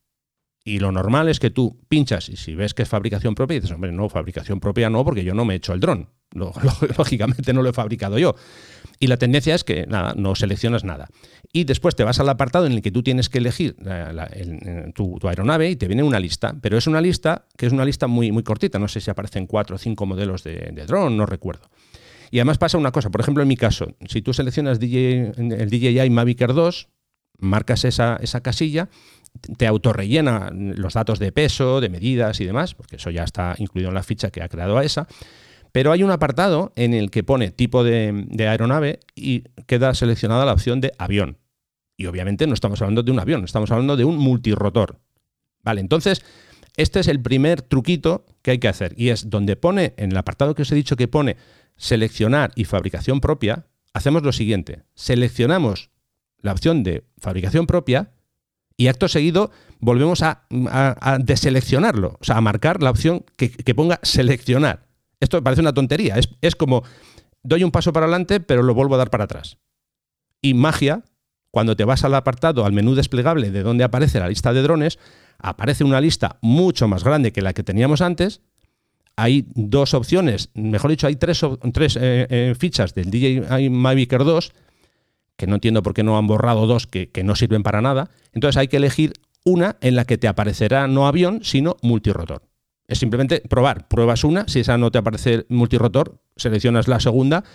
Y 0.64 0.80
lo 0.80 0.92
normal 0.92 1.28
es 1.30 1.40
que 1.40 1.50
tú 1.50 1.80
pinchas 1.90 2.30
y 2.30 2.38
si 2.38 2.54
ves 2.54 2.74
que 2.74 2.84
es 2.84 2.90
fabricación 2.90 3.34
propia, 3.34 3.56
dices, 3.56 3.72
hombre, 3.72 3.92
no, 3.92 4.10
fabricación 4.10 4.60
propia 4.60 4.90
no, 4.90 5.04
porque 5.04 5.24
yo 5.24 5.34
no 5.34 5.46
me 5.46 5.56
he 5.56 5.58
hecho 5.58 5.74
el 5.74 5.80
dron. 5.80 6.10
Lógicamente 6.98 7.54
no 7.54 7.62
lo 7.62 7.70
he 7.70 7.74
fabricado 7.74 8.18
yo. 8.18 8.36
Y 9.00 9.08
la 9.08 9.18
tendencia 9.18 9.56
es 9.56 9.64
que 9.64 9.88
nada, 9.88 10.14
no 10.16 10.36
seleccionas 10.36 10.84
nada. 10.84 11.08
Y 11.52 11.64
después 11.64 11.96
te 11.96 12.04
vas 12.04 12.20
al 12.20 12.30
apartado 12.30 12.68
en 12.68 12.74
el 12.74 12.82
que 12.82 12.92
tú 12.92 13.02
tienes 13.04 13.30
que 13.30 13.40
elegir 13.40 13.76
tu, 14.94 15.20
aeronave 15.28 15.70
y 15.70 15.76
te 15.76 15.88
viene 15.88 16.04
una 16.04 16.20
lista. 16.20 16.56
Pero 16.62 16.78
es 16.78 16.88
una 16.88 17.02
lista 17.02 17.46
que 17.58 17.66
es 17.66 17.74
una 17.74 17.84
lista 17.84 18.08
muy, 18.08 18.32
muy 18.32 18.44
cortita. 18.44 18.80
No 18.80 18.88
sé 18.88 19.02
si 19.02 19.10
aparecen 19.10 19.48
cuatro 19.48 19.76
o 19.76 19.80
cinco 19.80 20.06
modelos 20.06 20.44
de, 20.44 20.72
de 20.72 20.86
dron, 20.86 21.18
no 21.18 21.26
recuerdo. 21.26 21.70
Y 22.32 22.40
además 22.40 22.58
pasa 22.58 22.78
una 22.78 22.92
cosa, 22.92 23.10
por 23.10 23.20
ejemplo, 23.20 23.44
en 23.44 23.50
mi 23.50 23.58
caso, 23.58 23.94
si 24.08 24.22
tú 24.22 24.34
seleccionas 24.34 24.80
el 24.80 25.70
DJI 25.70 26.10
Mavic 26.10 26.40
Air 26.42 26.54
2, 26.54 26.88
marcas 27.40 27.84
esa, 27.84 28.18
esa 28.22 28.42
casilla, 28.42 28.88
te 29.58 29.68
autorrellena 29.68 30.50
los 30.54 30.94
datos 30.94 31.20
de 31.20 31.34
peso, 31.34 31.82
de 31.82 31.90
medidas 31.90 32.40
y 32.40 32.46
demás, 32.46 32.74
porque 32.74 32.96
eso 32.96 33.10
ya 33.10 33.24
está 33.24 33.56
incluido 33.58 33.90
en 33.90 33.96
la 33.96 34.04
ficha 34.04 34.32
que 34.32 34.42
ha 34.42 34.48
creado 34.48 34.78
a 34.78 34.86
esa. 34.86 35.08
Pero 35.72 35.92
hay 35.92 36.04
un 36.04 36.12
apartado 36.12 36.74
en 36.76 36.94
el 36.94 37.12
que 37.12 37.24
pone 37.24 37.52
tipo 37.52 37.84
de, 37.84 38.26
aeronave 38.40 39.00
y 39.16 39.44
queda 39.68 39.94
seleccionada 39.94 40.46
la 40.46 40.54
opción 40.54 40.82
de 40.82 40.92
avión. 40.98 41.38
Y 41.98 42.08
obviamente 42.08 42.48
no 42.48 42.54
estamos 42.54 42.82
hablando 42.82 43.04
de 43.04 43.12
un 43.12 43.20
avión, 43.20 43.44
estamos 43.44 43.72
hablando 43.72 43.96
de 43.96 44.04
un 44.04 44.18
multirotor. 44.18 45.00
Vale, 45.64 45.82
entonces 45.82 46.24
este 46.76 47.00
es 47.00 47.08
el 47.08 47.22
primer 47.22 47.62
truquito 47.62 48.26
que 48.42 48.52
hay 48.52 48.60
que 48.60 48.68
hacer 48.68 48.94
y 48.98 49.10
es 49.10 49.30
donde 49.30 49.56
pone, 49.56 49.94
en 49.98 50.12
el 50.12 50.18
apartado 50.18 50.56
que 50.56 50.64
os 50.64 50.72
he 50.72 50.76
dicho 50.76 50.96
que 50.96 51.08
pone 51.08 51.38
seleccionar 51.78 52.52
y 52.56 52.66
fabricación 52.66 53.22
propia, 53.22 53.68
hacemos 53.94 54.24
lo 54.24 54.32
siguiente, 54.32 54.84
seleccionamos 54.96 55.92
la 56.40 56.54
opción 56.54 56.84
de 56.84 57.04
fabricación 57.20 57.68
propia 57.68 58.12
y 58.78 58.88
acto 58.88 59.08
seguido 59.08 59.52
volvemos 59.80 60.24
a, 60.24 60.48
deseleccionarlo, 61.20 62.18
o 62.20 62.24
sea, 62.24 62.38
a 62.38 62.42
marcar 62.42 62.82
la 62.82 62.90
opción 62.90 63.26
que 63.36 63.76
ponga 63.76 64.00
seleccionar. 64.02 64.91
Esto 65.22 65.42
parece 65.42 65.62
una 65.62 65.74
tontería. 65.74 66.20
Es, 66.42 66.56
como, 66.56 66.84
doy 67.44 67.64
un 67.64 67.72
paso 67.72 67.94
para 67.94 68.08
adelante, 68.08 68.42
pero 68.42 68.64
lo 68.64 68.74
vuelvo 68.74 68.96
a 68.96 68.98
dar 68.98 69.12
para 69.12 69.24
atrás. 69.24 69.58
Y 70.42 70.56
magia, 70.56 71.04
cuando 71.52 71.76
te 71.76 71.86
vas 71.86 72.04
al 72.04 72.16
apartado, 72.16 72.66
al 72.66 72.74
menú 72.74 72.96
desplegable 72.96 73.52
de 73.52 73.62
donde 73.64 73.84
aparece 73.84 74.20
la 74.20 74.28
lista 74.28 74.52
de 74.52 74.64
drones, 74.64 75.00
aparece 75.38 75.84
una 75.84 76.02
lista 76.02 76.38
mucho 76.42 76.88
más 76.88 77.04
grande 77.04 77.32
que 77.32 77.42
la 77.42 77.54
que 77.54 77.64
teníamos 77.64 78.02
antes. 78.02 78.42
Hay 79.16 79.46
dos 79.54 79.94
opciones, 79.94 80.50
mejor 80.56 80.90
dicho, 80.90 81.06
hay 81.06 81.16
tres, 81.16 81.42
tres 81.72 81.96
eh, 81.98 82.26
eh, 82.30 82.56
fichas 82.58 82.96
del 82.96 83.12
DJI 83.12 83.70
Mavic 83.70 84.12
Air 84.14 84.24
2, 84.24 84.54
que 85.38 85.46
no 85.46 85.56
entiendo 85.56 85.84
por 85.84 85.94
qué 85.94 86.02
no 86.02 86.18
han 86.18 86.26
borrado 86.26 86.66
dos 86.66 86.88
que, 86.88 87.12
que 87.12 87.24
no 87.24 87.36
sirven 87.36 87.62
para 87.62 87.82
nada. 87.82 88.10
Entonces 88.34 88.58
hay 88.58 88.70
que 88.70 88.78
elegir 88.78 89.14
una 89.46 89.78
en 89.82 89.96
la 89.96 90.06
que 90.06 90.18
te 90.18 90.28
aparecerá 90.28 90.88
no 90.88 91.06
avión, 91.06 91.42
sino 91.44 91.78
multirotor. 91.84 92.51
Es 92.92 93.00
simplemente 93.00 93.40
probar. 93.40 93.88
Pruebas 93.88 94.26
una, 94.26 94.44
si 94.50 94.60
esa 94.60 94.78
no 94.78 94.92
te 94.92 94.98
aparece 94.98 95.46
multirotor, 95.48 96.20
seleccionas 96.36 96.90
la 96.90 97.00
segunda. 97.00 97.46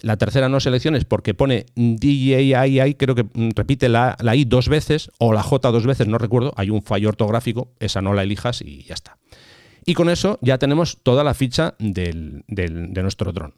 La 0.00 0.16
tercera 0.16 0.48
no 0.48 0.60
selecciones 0.60 1.04
porque 1.04 1.34
pone 1.34 1.66
DJI, 1.76 2.94
creo 2.94 3.14
que 3.14 3.24
mm, 3.24 3.50
repite 3.54 3.90
la, 3.90 4.16
I 4.34 4.46
dos 4.46 4.70
veces 4.70 5.10
o 5.18 5.34
la 5.34 5.42
J 5.42 5.70
dos 5.70 5.84
veces, 5.84 6.08
no 6.08 6.16
recuerdo. 6.16 6.54
Hay 6.56 6.70
un 6.70 6.82
fallo 6.82 7.10
ortográfico, 7.10 7.74
esa 7.80 8.00
no 8.00 8.14
la 8.14 8.22
elijas 8.22 8.62
y 8.62 8.84
ya 8.84 8.94
está. 8.94 9.18
Y 9.84 9.92
con 9.92 10.08
eso 10.08 10.38
ya 10.40 10.56
tenemos 10.56 11.02
toda 11.02 11.22
la 11.22 11.34
ficha 11.34 11.74
de 11.78 12.42
nuestro 13.02 13.34
dron. 13.34 13.56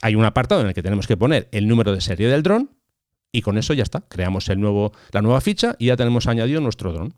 Hay 0.00 0.14
un 0.14 0.24
apartado 0.24 0.62
en 0.62 0.68
el 0.68 0.74
que 0.74 0.82
tenemos 0.82 1.06
que 1.06 1.18
poner 1.18 1.48
el 1.52 1.68
número 1.68 1.92
de 1.92 2.00
serie 2.00 2.28
del 2.28 2.42
dron 2.42 2.70
y 3.30 3.42
con 3.42 3.58
eso 3.58 3.74
ya 3.74 3.82
está. 3.82 4.04
Creamos 4.08 4.48
el 4.48 4.58
nuevo, 4.58 4.92
la 5.12 5.20
nueva 5.20 5.42
ficha 5.42 5.76
y 5.78 5.88
ya 5.88 5.96
tenemos 5.96 6.26
añadido 6.26 6.62
nuestro 6.62 6.94
dron. 6.94 7.12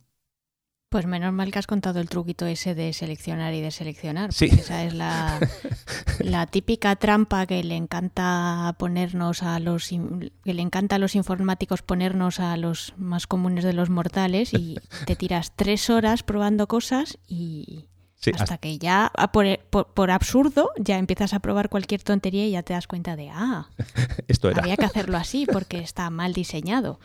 Pues 0.89 1.05
menos 1.05 1.35
mal 1.35 1.53
que 1.53 1.59
has 1.59 1.67
contado 1.67 2.01
el 2.01 2.09
truquito 2.09 2.47
ese 2.47 2.75
de 2.75 2.95
seleccionar 2.95 3.53
y 3.53 3.61
deseleccionar. 3.61 4.33
Sí. 4.33 4.47
Esa 4.47 4.85
es 4.85 4.95
la, 4.95 6.47
típica 6.47 6.97
trampa 6.97 7.47
que 7.47 7.63
le 7.63 7.77
encanta 7.77 8.75
ponernos 8.79 9.43
a 9.43 9.59
los 9.61 9.89
que 9.89 10.55
le 10.55 10.63
encanta 10.63 10.97
a 10.97 10.99
los 10.99 11.15
informáticos 11.15 11.83
ponernos 11.83 12.41
a 12.41 12.57
los 12.57 12.95
más 12.97 13.27
comunes 13.27 13.65
de 13.65 13.75
los 13.75 13.91
mortales 13.91 14.55
y 14.55 14.79
te 15.05 15.15
tiras 15.15 15.53
tres 15.55 15.91
horas 15.91 16.23
probando 16.23 16.67
cosas 16.67 17.19
y 17.27 17.87
hasta, 18.35 18.59
que 18.59 18.79
ya 18.79 19.13
por, 19.33 20.11
absurdo 20.11 20.71
ya 20.79 20.99
empiezas 20.99 21.35
a 21.35 21.41
probar 21.41 21.69
cualquier 21.69 22.03
tontería 22.03 22.47
y 22.47 22.53
ya 22.53 22.63
te 22.63 22.73
das 22.73 22.87
cuenta 22.87 23.15
de 23.15 23.31
ah 23.31 23.69
esto 24.29 24.51
era. 24.51 24.63
había 24.63 24.77
que 24.77 24.87
hacerlo 24.87 25.17
así 25.19 25.47
porque 25.53 25.79
está 25.79 26.09
mal 26.11 26.33
diseñado. 26.33 26.99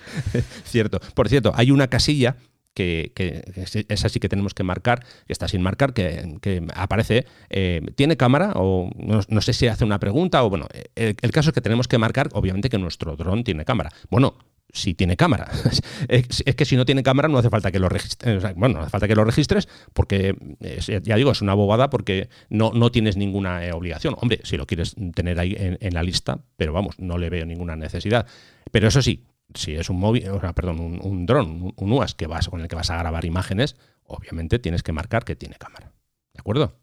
Cierto. 0.63 0.99
Por 1.13 1.27
cierto, 1.29 1.51
hay 1.55 1.71
una 1.71 1.87
casilla 1.87 2.37
que, 2.73 3.11
es 3.87 4.05
así 4.05 4.19
que 4.19 4.29
tenemos 4.29 4.53
que 4.53 4.63
marcar, 4.63 5.05
que 5.25 5.33
está 5.33 5.47
sin 5.47 5.61
marcar, 5.61 5.93
que, 5.93 6.65
aparece, 6.75 7.25
eh, 7.49 7.81
¿tiene 7.95 8.17
cámara? 8.17 8.53
O 8.55 8.89
no, 8.95 9.41
sé 9.41 9.53
si 9.53 9.67
hace 9.67 9.85
una 9.85 9.99
pregunta, 9.99 10.43
o 10.43 10.49
bueno, 10.49 10.67
el, 10.95 11.15
caso 11.31 11.49
es 11.49 11.53
que 11.53 11.61
tenemos 11.61 11.87
que 11.87 11.97
marcar, 11.97 12.29
obviamente, 12.33 12.69
que 12.69 12.77
nuestro 12.77 13.15
dron 13.15 13.43
tiene 13.43 13.65
cámara. 13.65 13.91
Bueno, 14.09 14.35
si 14.71 14.95
tiene 14.95 15.15
cámara. 15.15 15.51
es, 16.07 16.43
que 16.55 16.65
si 16.65 16.75
no 16.75 16.85
tiene 16.85 17.03
cámara 17.03 17.27
no 17.27 17.37
hace 17.37 17.49
falta 17.49 17.71
que 17.71 17.79
lo 17.79 17.89
registres. 17.89 18.41
bueno, 18.55 18.75
no 18.75 18.81
hace 18.81 18.89
falta 18.89 19.07
que 19.07 19.15
lo 19.15 19.23
registres 19.23 19.69
porque, 19.93 20.35
ya 21.03 21.15
digo, 21.15 21.31
es 21.31 21.41
una 21.41 21.53
bobada 21.53 21.91
porque 21.91 22.29
no, 22.49 22.71
no 22.73 22.91
tienes 22.91 23.15
ninguna 23.15 23.65
eh, 23.65 23.71
obligación. 23.71 24.15
Hombre, 24.17 24.39
si 24.43 24.57
lo 24.57 24.65
quieres 24.65 24.95
tener 25.13 25.39
ahí 25.39 25.55
en, 25.57 25.77
en, 25.79 25.93
la 25.93 26.01
lista, 26.01 26.39
pero 26.57 26.73
vamos, 26.73 26.97
no 26.97 27.19
le 27.19 27.29
veo 27.29 27.45
ninguna 27.45 27.75
necesidad. 27.75 28.25
Pero 28.71 28.87
eso 28.87 29.03
sí, 29.03 29.23
si 29.55 29.75
es 29.75 29.89
un 29.89 29.99
móvil, 29.99 30.29
o 30.29 30.39
sea, 30.39 30.53
perdón, 30.53 30.99
un, 31.01 31.25
dron, 31.25 31.73
un, 31.75 31.91
UAS 31.91 32.15
que 32.15 32.27
vas, 32.27 32.49
con 32.49 32.61
el 32.61 32.67
que 32.67 32.75
vas 32.75 32.89
a 32.89 32.97
grabar 32.97 33.25
imágenes, 33.25 33.75
obviamente 34.05 34.59
tienes 34.59 34.83
que 34.83 34.91
marcar 34.91 35.23
que 35.23 35.35
tiene 35.35 35.55
cámara. 35.55 35.91
¿De 36.33 36.39
acuerdo? 36.39 36.75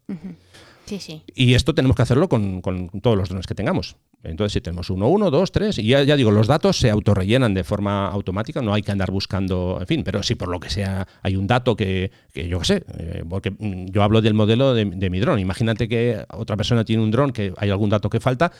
Sí, 0.85 0.99
sí. 0.99 1.23
Y 1.35 1.53
esto 1.53 1.73
tenemos 1.73 1.95
que 1.95 2.01
hacerlo 2.01 2.27
con, 2.27 2.61
todos 3.01 3.17
los 3.17 3.29
drones 3.29 3.47
que 3.47 3.55
tengamos. 3.55 3.95
Entonces, 4.23 4.53
si 4.53 4.61
tenemos 4.61 4.89
uno, 4.89 5.07
uno, 5.07 5.31
dos, 5.31 5.51
tres, 5.51 5.77
y 5.79 5.87
ya, 5.87 6.03
digo, 6.03 6.31
los 6.31 6.47
datos 6.47 6.77
se 6.77 6.89
autorrellenan 6.89 7.53
de 7.53 7.63
forma 7.63 8.07
automática, 8.07 8.61
no 8.61 8.73
hay 8.73 8.81
que 8.81 8.91
andar 8.91 9.09
buscando, 9.09 9.77
en 9.79 9.87
fin, 9.87 10.03
pero 10.03 10.21
si 10.21 10.35
por 10.35 10.49
lo 10.49 10.59
que 10.59 10.69
sea 10.69 11.07
hay 11.21 11.35
un 11.35 11.47
dato 11.47 11.75
que, 11.75 12.11
yo 12.33 12.59
qué 12.59 12.65
sé, 12.65 12.83
eh, 12.97 13.23
porque 13.27 13.51
mm, 13.51 13.87
yo 13.87 14.03
hablo 14.03 14.21
del 14.21 14.33
modelo 14.33 14.73
de, 14.73 14.85
de 14.85 15.09
mi 15.09 15.19
dron. 15.19 15.39
Imagínate 15.39 15.87
que 15.87 16.25
otra 16.29 16.57
persona 16.57 16.83
tiene 16.85 17.03
un 17.03 17.11
dron 17.11 17.31
que 17.31 17.53
hay 17.57 17.69
algún 17.69 17.89
dato 17.89 18.09
que 18.09 18.19
falta, 18.19 18.51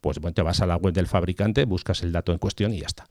pues 0.00 0.18
bueno, 0.18 0.34
te 0.34 0.42
vas 0.42 0.60
a 0.60 0.66
la 0.66 0.76
web 0.76 0.94
del 0.94 1.06
fabricante, 1.06 1.64
buscas 1.64 2.02
el 2.02 2.12
dato 2.12 2.32
en 2.32 2.38
cuestión 2.38 2.72
y 2.72 2.80
ya 2.80 2.86
está. 2.86 3.06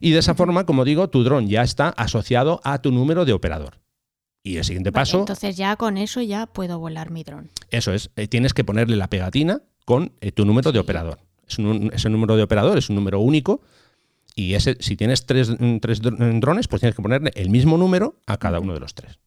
Y 0.00 0.10
de 0.12 0.18
esa 0.18 0.34
forma, 0.34 0.64
como 0.66 0.84
digo, 0.84 1.08
tu 1.10 1.22
dron 1.24 1.48
ya 1.48 1.62
está 1.62 1.88
asociado 1.90 2.60
a 2.64 2.80
tu 2.82 2.92
número 2.92 3.24
de 3.24 3.32
operador. 3.32 3.78
Y 4.42 4.56
el 4.56 4.64
siguiente 4.64 4.90
Vale, 4.90 5.02
paso, 5.02 5.18
entonces 5.20 5.56
ya 5.56 5.76
con 5.76 5.96
eso 5.98 6.22
ya 6.22 6.46
puedo 6.46 6.78
volar 6.78 7.10
mi 7.10 7.22
dron. 7.24 7.50
eso 7.70 7.92
es, 7.92 8.10
eh, 8.16 8.28
tienes 8.28 8.54
que 8.54 8.64
ponerle 8.64 8.96
la 8.96 9.08
pegatina 9.10 9.62
con 9.84 10.12
eh, 10.20 10.32
tu 10.32 10.44
número 10.44 10.72
de 10.72 10.78
operador. 10.78 11.18
Es 11.46 11.58
un- 11.58 11.90
ese 11.92 12.08
número 12.08 12.36
de 12.36 12.42
operador 12.44 12.78
es 12.78 12.88
un 12.88 12.96
número 12.96 13.20
único 13.20 13.60
y 14.34 14.54
ese, 14.54 14.76
si 14.80 14.96
tienes 14.96 15.26
tres, 15.26 15.50
mm, 15.58 15.78
tres 15.78 16.00
dr- 16.00 16.40
drones, 16.40 16.68
pues 16.68 16.80
tienes 16.80 16.94
que 16.94 17.02
ponerle 17.02 17.30
el 17.34 17.50
mismo 17.50 17.76
número 17.76 18.16
a 18.26 18.36
cada 18.38 18.60
uno 18.60 18.74
de 18.74 18.80
los 18.80 18.94
tres. 18.94 19.18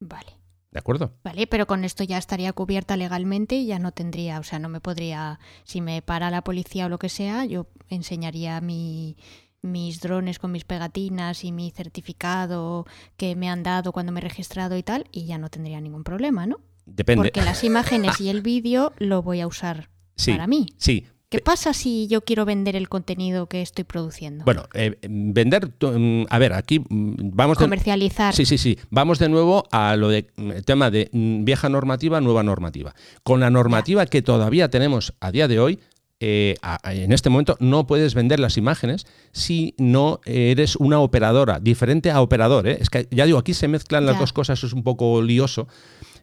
Vale. 0.00 0.32
¿De 0.70 0.78
acuerdo? 0.80 1.12
Vale, 1.22 1.46
pero 1.46 1.66
con 1.66 1.84
esto 1.84 2.02
ya 2.04 2.18
estaría 2.18 2.52
cubierta 2.52 2.96
legalmente 2.96 3.54
y 3.56 3.66
ya 3.66 3.78
no 3.78 3.92
tendría, 3.92 4.40
o 4.40 4.42
sea, 4.42 4.58
no 4.58 4.68
me 4.68 4.80
podría, 4.80 5.38
si 5.64 5.80
me 5.80 6.02
para 6.02 6.30
la 6.30 6.42
policía 6.42 6.86
o 6.86 6.88
lo 6.88 6.98
que 6.98 7.08
sea, 7.08 7.44
yo 7.44 7.66
enseñaría 7.88 8.60
mi, 8.60 9.16
mis 9.64 10.00
drones 10.00 10.38
con 10.38 10.52
mis 10.52 10.64
pegatinas 10.64 11.42
y 11.44 11.52
mi 11.52 11.70
certificado 11.70 12.86
que 13.16 13.34
me 13.34 13.48
han 13.48 13.62
dado 13.62 13.92
cuando 13.92 14.12
me 14.12 14.20
he 14.20 14.22
registrado 14.22 14.76
y 14.76 14.82
tal, 14.82 15.06
y 15.10 15.24
ya 15.26 15.38
no 15.38 15.48
tendría 15.48 15.80
ningún 15.80 16.04
problema, 16.04 16.46
¿no? 16.46 16.60
Depende. 16.86 17.24
Porque 17.24 17.42
las 17.42 17.64
imágenes 17.64 18.20
y 18.20 18.28
el 18.28 18.42
vídeo 18.42 18.92
lo 18.98 19.22
voy 19.22 19.40
a 19.40 19.46
usar 19.46 19.88
Sí, 20.16 20.32
para 20.32 20.46
mí. 20.46 20.66
sí. 20.76 21.06
¿Qué 21.30 21.40
pasa 21.40 21.72
si 21.72 22.06
yo 22.06 22.20
quiero 22.20 22.44
vender 22.44 22.76
el 22.76 22.88
contenido 22.88 23.48
que 23.48 23.60
estoy 23.60 23.82
produciendo? 23.82 24.44
Bueno, 24.44 24.68
eh, 24.72 24.96
vender, 25.02 25.68
mm, 25.80 26.26
a 26.30 26.38
ver, 26.38 26.52
aquí 26.52 26.78
mm, 26.78 27.32
vamos 27.34 27.58
de, 27.58 27.64
Comercializar. 27.64 28.32
Sí, 28.32 28.46
sí, 28.46 28.56
sí. 28.56 28.78
Vamos 28.90 29.18
de 29.18 29.28
nuevo 29.28 29.64
a 29.72 29.96
lo 29.96 30.10
de 30.10 30.28
mm, 30.36 30.50
tema 30.64 30.92
de 30.92 31.10
vieja 31.12 31.68
normativa, 31.68 32.20
nueva 32.20 32.44
normativa. 32.44 32.94
Con 33.24 33.40
la 33.40 33.50
normativa 33.50 34.06
que 34.06 34.22
todavía 34.22 34.68
tenemos 34.70 35.14
a 35.18 35.32
día 35.32 35.48
de 35.48 35.58
hoy, 35.58 35.80
eh, 36.26 36.56
en 36.84 37.12
este 37.12 37.28
momento 37.28 37.56
no 37.60 37.86
puedes 37.86 38.14
vender 38.14 38.40
las 38.40 38.56
imágenes 38.56 39.06
si 39.32 39.74
no 39.76 40.20
eres 40.24 40.74
una 40.76 41.00
operadora, 41.00 41.60
diferente 41.60 42.10
a 42.10 42.22
operador. 42.22 42.66
¿eh? 42.66 42.78
Es 42.80 42.88
que 42.88 43.06
ya 43.10 43.26
digo, 43.26 43.36
aquí 43.38 43.52
se 43.52 43.68
mezclan 43.68 44.06
las 44.06 44.14
Ya. 44.14 44.20
dos 44.20 44.32
cosas, 44.32 44.64
es 44.64 44.72
un 44.72 44.82
poco 44.82 45.20
lioso, 45.20 45.68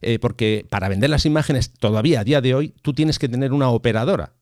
eh, 0.01 0.17
porque 0.17 0.65
para 0.69 0.89
vender 0.89 1.11
las 1.11 1.27
imágenes 1.27 1.71
todavía 1.71 2.21
a 2.21 2.23
día 2.23 2.41
de 2.41 2.55
hoy 2.55 2.73
tú 2.81 2.93
tienes 2.93 3.19
que 3.19 3.29
tener 3.29 3.53
una 3.53 3.69
operadora 3.69 4.33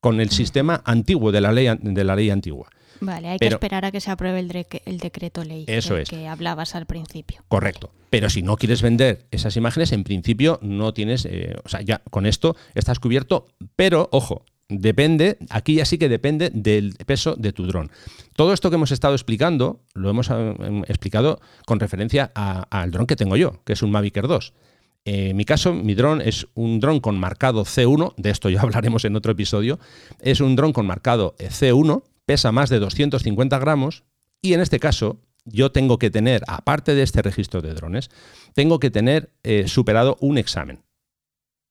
con 0.00 0.20
el 0.20 0.30
sistema 0.30 0.82
antiguo 0.84 1.30
de 1.30 1.40
la 1.40 1.52
ley, 1.52 1.68
de 1.80 2.04
la 2.04 2.16
ley 2.16 2.30
antigua. 2.30 2.68
Vale, 3.00 3.28
hay 3.28 3.38
Pero- 3.38 3.50
que 3.50 3.54
esperar 3.66 3.84
a 3.84 3.90
que 3.92 4.00
se 4.00 4.10
apruebe 4.10 4.40
el, 4.40 4.98
decreto 4.98 5.44
ley 5.44 5.64
Eso 5.68 5.94
del 5.94 6.02
es. 6.04 6.08
que 6.08 6.26
hablabas 6.28 6.74
al 6.74 6.86
principio. 6.86 7.42
Correcto. 7.48 7.90
Pero 8.10 8.30
si 8.30 8.42
no 8.42 8.56
quieres 8.56 8.82
vender 8.82 9.26
esas 9.30 9.56
imágenes, 9.56 9.92
en 9.92 10.04
principio 10.04 10.58
no 10.62 10.92
tienes, 10.94 11.24
eh, 11.24 11.56
o 11.64 11.68
sea, 11.68 11.80
ya 11.82 12.02
con 12.10 12.26
esto 12.26 12.56
estás 12.74 12.98
cubierto, 13.00 13.46
pero 13.76 14.08
ojo, 14.12 14.44
depende, 14.80 15.38
aquí 15.50 15.76
ya 15.76 15.84
sí 15.84 15.98
que 15.98 16.08
depende 16.08 16.50
del 16.52 16.94
peso 17.06 17.34
de 17.36 17.52
tu 17.52 17.66
dron. 17.66 17.90
Todo 18.34 18.52
esto 18.52 18.70
que 18.70 18.76
hemos 18.76 18.92
estado 18.92 19.14
explicando, 19.14 19.80
lo 19.94 20.10
hemos 20.10 20.30
eh, 20.30 20.54
em, 20.60 20.82
explicado 20.88 21.40
con 21.66 21.80
referencia 21.80 22.32
al 22.34 22.90
dron 22.90 23.06
que 23.06 23.16
tengo 23.16 23.36
yo, 23.36 23.62
que 23.64 23.74
es 23.74 23.82
un 23.82 23.90
Mavic 23.90 24.16
Air 24.16 24.28
2. 24.28 24.52
Eh, 25.04 25.30
en 25.30 25.36
mi 25.36 25.44
caso, 25.44 25.74
mi 25.74 25.94
dron 25.94 26.20
es 26.20 26.46
un 26.54 26.80
dron 26.80 27.00
con 27.00 27.18
marcado 27.18 27.64
C1, 27.64 28.14
de 28.16 28.30
esto 28.30 28.50
ya 28.50 28.60
hablaremos 28.62 29.04
en 29.04 29.16
otro 29.16 29.32
episodio, 29.32 29.78
es 30.20 30.40
un 30.40 30.56
dron 30.56 30.72
con 30.72 30.86
marcado 30.86 31.34
eh, 31.38 31.48
C1, 31.48 32.02
pesa 32.26 32.52
más 32.52 32.70
de 32.70 32.78
250 32.78 33.58
gramos 33.58 34.04
y 34.40 34.54
en 34.54 34.60
este 34.60 34.80
caso 34.80 35.20
yo 35.44 35.72
tengo 35.72 35.98
que 35.98 36.10
tener, 36.10 36.42
aparte 36.46 36.94
de 36.94 37.02
este 37.02 37.20
registro 37.20 37.60
de 37.60 37.74
drones, 37.74 38.10
tengo 38.54 38.80
que 38.80 38.90
tener 38.90 39.30
superado 39.66 40.16
un 40.20 40.38
examen, 40.38 40.84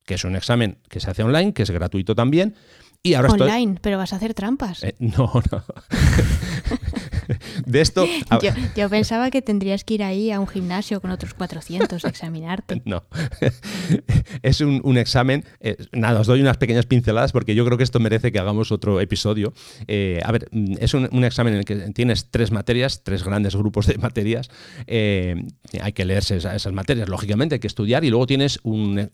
que 0.06 0.14
es 0.14 0.24
un 0.24 0.36
examen 0.36 0.78
que 0.90 1.00
se 1.00 1.10
hace 1.10 1.24
online, 1.24 1.54
que 1.54 1.64
es 1.64 1.72
gratuito 1.72 2.14
también, 2.14 2.56
y 3.04 3.14
ahora 3.16 3.28
estoy... 3.28 3.50
Online, 3.50 3.78
pero 3.82 3.98
vas 3.98 4.14
a 4.14 4.16
hacer 4.16 4.34
trampas. 4.34 4.84
Eh, 4.84 4.96
no, 5.00 5.32
no. 5.52 5.64
de 7.66 7.82
esto... 7.82 8.06
a- 8.30 8.40
Yo, 8.40 8.52
yo 8.76 8.90
pensaba 8.90 9.30
que 9.32 9.42
tendrías 9.42 9.84
que 9.84 9.96
ir 9.96 10.04
ahí 10.04 10.32
a 10.32 10.40
un 10.40 10.48
gimnasio 10.48 11.02
con 11.02 11.12
otros 11.12 11.34
400 11.34 12.04
a 12.06 12.08
examinarte. 12.10 12.82
No. 12.86 13.04
es 14.42 14.62
un, 14.62 14.82
un 14.84 14.98
examen. 14.98 15.44
eh, 15.60 15.78
nada, 15.92 16.20
os 16.22 16.28
doy 16.28 16.42
unas 16.42 16.58
pequeñas 16.58 16.86
pinceladas 16.86 17.32
porque 17.32 17.56
yo 17.56 17.66
creo 17.66 17.78
que 17.78 17.84
esto 17.84 18.00
merece 18.00 18.32
que 18.32 18.40
hagamos 18.40 18.72
otro 18.72 19.00
episodio. 19.02 19.54
Eh, 19.88 20.20
a 20.24 20.32
ver, 20.32 20.48
mm, 20.52 20.76
es 20.80 20.94
un, 20.94 21.08
un 21.12 21.24
examen 21.24 21.54
en 21.54 21.60
el 21.60 21.66
que 21.66 21.76
tienes 21.94 22.30
tres 22.32 22.52
materias, 22.52 23.04
tres 23.04 23.24
grandes 23.24 23.56
grupos 23.56 23.88
de 23.88 23.98
materias. 23.98 24.50
eh, 24.88 25.36
hay 25.82 25.94
que 25.94 26.06
leerse 26.06 26.38
esa- 26.38 26.56
esas 26.56 26.74
materias, 26.74 27.10
lógicamente, 27.10 27.56
hay 27.56 27.60
que 27.60 27.68
estudiar 27.68 28.04
y 28.04 28.10
luego 28.10 28.28
tienes 28.28 28.60
un, 28.64 29.10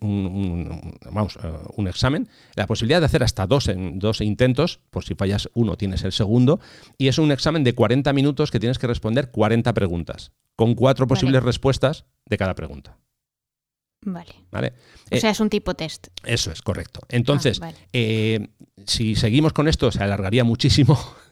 vamos, 1.12 1.38
un 1.76 1.88
examen, 1.88 2.28
la 2.56 2.68
posibilidad 2.68 3.00
de 3.00 3.06
hacer 3.06 3.24
hasta 3.24 3.48
dos, 3.48 3.68
en- 3.68 4.00
dos 4.00 4.22
intentos, 4.22 4.80
por 4.89 5.04
si 5.04 5.15
fallas 5.15 5.50
uno 5.54 5.76
tienes 5.78 6.04
el 6.04 6.12
segundo, 6.12 6.60
y 6.98 7.08
es 7.08 7.18
un 7.18 7.32
examen 7.32 7.63
de 7.63 7.74
40 7.74 8.12
minutos 8.13 8.29
que 8.52 8.60
tienes 8.60 8.78
que 8.80 8.88
responder 8.88 9.32
40 9.32 9.74
preguntas, 9.74 10.32
con 10.56 10.76
cuatro 10.76 11.06
Vale. 11.06 11.15
posibles 11.20 11.44
respuestas 11.44 12.06
de 12.26 12.38
cada 12.38 12.56
pregunta. 12.56 12.98
Vale. 14.06 14.34
¿Vale? 14.52 14.74
O 15.12 15.15
Eh, 15.15 15.20
sea, 15.20 15.30
es 15.32 15.39
un 15.42 15.50
tipo 15.50 15.74
test. 15.74 16.08
eso 16.24 16.52
es, 16.52 16.62
correcto. 16.62 17.02
Entonces, 17.10 17.58
Ah, 17.62 17.65
vale. 17.65 17.78
eh, 17.92 18.48
si 18.86 19.15
seguimos 19.15 19.52
con 19.54 19.68
esto, 19.68 19.92
se 19.92 20.02
alargaría 20.02 20.44
muchísimo. 20.44 20.98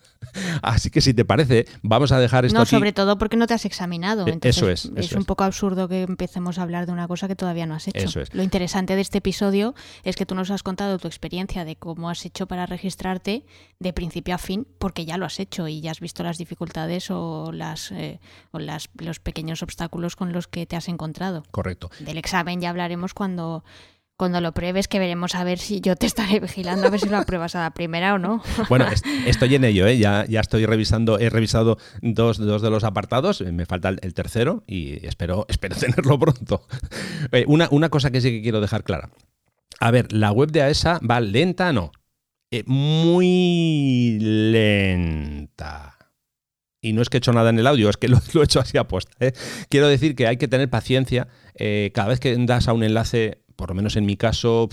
Así 0.62 0.90
que 0.90 1.02
si 1.02 1.14
te 1.14 1.26
parece, 1.26 1.66
vamos 1.82 2.12
a 2.12 2.20
dejar 2.20 2.46
esto 2.46 2.56
No, 2.58 2.64
aquí. 2.64 2.72
sobre 2.72 2.94
todo 2.94 3.18
porque 3.18 3.38
no 3.38 3.48
te 3.48 3.54
has 3.54 3.66
examinado. 3.66 4.26
Eh, 4.28 4.32
Entonces, 4.32 4.58
eso 4.58 4.70
es, 4.70 4.86
Es 4.96 5.12
un 5.14 5.22
es. 5.22 5.26
poco 5.26 5.44
absurdo 5.44 5.88
que 5.88 6.04
empecemos 6.04 6.60
a 6.60 6.64
hablar 6.64 6.86
de 6.86 6.92
una 6.92 7.08
cosa 7.08 7.28
que 7.28 7.36
todavía 7.36 7.66
no 7.66 7.76
has 7.76 7.88
hecho. 7.88 8.06
Eso 8.06 8.22
es. 8.22 8.34
Lo 8.34 8.44
interesante 8.44 8.96
de 8.96 9.02
este 9.02 9.20
episodio 9.20 9.74
es 10.04 10.16
que 10.16 10.26
tú 10.26 10.36
nos 10.36 10.52
has 10.52 10.64
contado 10.64 10.98
tu 11.00 11.08
experiencia 11.08 11.66
de 11.66 11.76
cómo 11.76 12.10
has 12.10 12.26
hecho 12.26 12.48
para 12.48 12.66
registrarte 12.66 13.46
de 13.80 13.94
principio 13.94 14.36
a 14.36 14.38
fin, 14.38 14.68
porque 14.80 15.06
ya 15.06 15.18
lo 15.18 15.26
has 15.26 15.40
hecho 15.40 15.68
y 15.68 15.82
ya 15.82 15.92
has 15.92 16.00
visto 16.00 16.24
las 16.24 16.38
dificultades 16.38 17.10
o, 17.12 17.52
las, 17.52 17.92
eh, 17.92 18.20
o 18.52 18.60
las, 18.60 18.90
los 18.98 19.20
pequeños 19.20 19.64
obstáculos 19.64 20.16
con 20.16 20.34
los 20.34 20.48
que 20.48 20.66
te 20.66 20.76
has 20.76 20.88
encontrado. 20.88 21.44
Correcto. 21.52 21.90
Del 22.00 22.18
examen 22.18 22.62
ya 22.62 22.70
hablaremos 22.70 23.14
cuando, 23.14 23.64
cuando 24.18 24.42
lo 24.42 24.52
pruebes, 24.52 24.88
que 24.88 24.98
veremos 25.00 25.36
a 25.36 25.44
ver 25.44 25.60
si 25.60 25.80
yo 25.80 25.96
te 25.96 26.06
estaré 26.08 26.40
vigilando 26.42 26.88
a 26.88 26.90
ver 26.90 27.00
si 27.00 27.08
lo 27.08 27.18
apruebas 27.18 27.56
a 27.56 27.62
la 27.62 27.72
primera 27.72 28.16
o 28.16 28.18
no. 28.18 28.42
Bueno, 28.70 28.88
est- 28.88 29.06
estoy 29.26 29.54
en 29.56 29.64
ello, 29.64 29.86
¿eh? 29.88 29.98
ya, 29.98 30.26
ya 30.28 30.40
estoy 30.42 30.66
revisando, 30.66 31.20
he 31.20 31.30
revisado 31.30 31.78
dos, 32.02 32.38
dos 32.38 32.62
de 32.62 32.70
los 32.70 32.84
apartados, 32.84 33.42
me 33.42 33.66
falta 33.66 33.90
el, 33.90 34.14
tercero 34.14 34.64
y 34.68 35.06
espero, 35.06 35.46
espero 35.50 35.76
tenerlo 35.76 36.18
pronto. 36.20 36.66
Eh, 37.32 37.46
una, 37.48 37.68
una 37.72 37.90
cosa 37.90 38.12
que 38.12 38.20
sí 38.22 38.32
que 38.32 38.42
quiero 38.42 38.60
dejar 38.60 38.84
clara. 38.84 39.10
A 39.80 39.92
ver, 39.92 40.12
la 40.12 40.32
web 40.32 40.52
de 40.52 40.64
AESA 40.64 41.00
va 41.08 41.20
lenta, 41.20 41.72
no. 41.72 41.92
Eh, 42.50 42.64
muy 42.66 44.18
lenta. 44.20 45.94
Y 46.82 46.94
no 46.94 47.02
es 47.02 47.10
que 47.10 47.18
he 47.18 47.20
hecho 47.20 47.34
nada 47.34 47.50
en 47.50 47.60
el 47.60 47.68
audio, 47.68 47.90
es 47.90 47.98
que 47.98 48.08
lo, 48.08 48.20
lo 48.34 48.42
he 48.42 48.46
hecho 48.46 48.60
así 48.60 48.78
a 48.78 48.88
posta. 48.88 49.12
¿eh? 49.20 49.34
Quiero 49.70 49.88
decir 49.88 50.16
que 50.16 50.26
hay 50.28 50.38
que 50.38 50.48
tener 50.48 50.70
paciencia. 50.70 51.28
eh, 51.56 51.92
cada 51.94 52.08
vez 52.10 52.20
que 52.20 52.36
das 52.46 52.68
a 52.68 52.74
un 52.74 52.84
enlace, 52.84 53.44
por 53.58 53.70
lo 53.70 53.76
menos 53.76 53.98
en 53.98 54.06
mi 54.06 54.16
caso, 54.16 54.70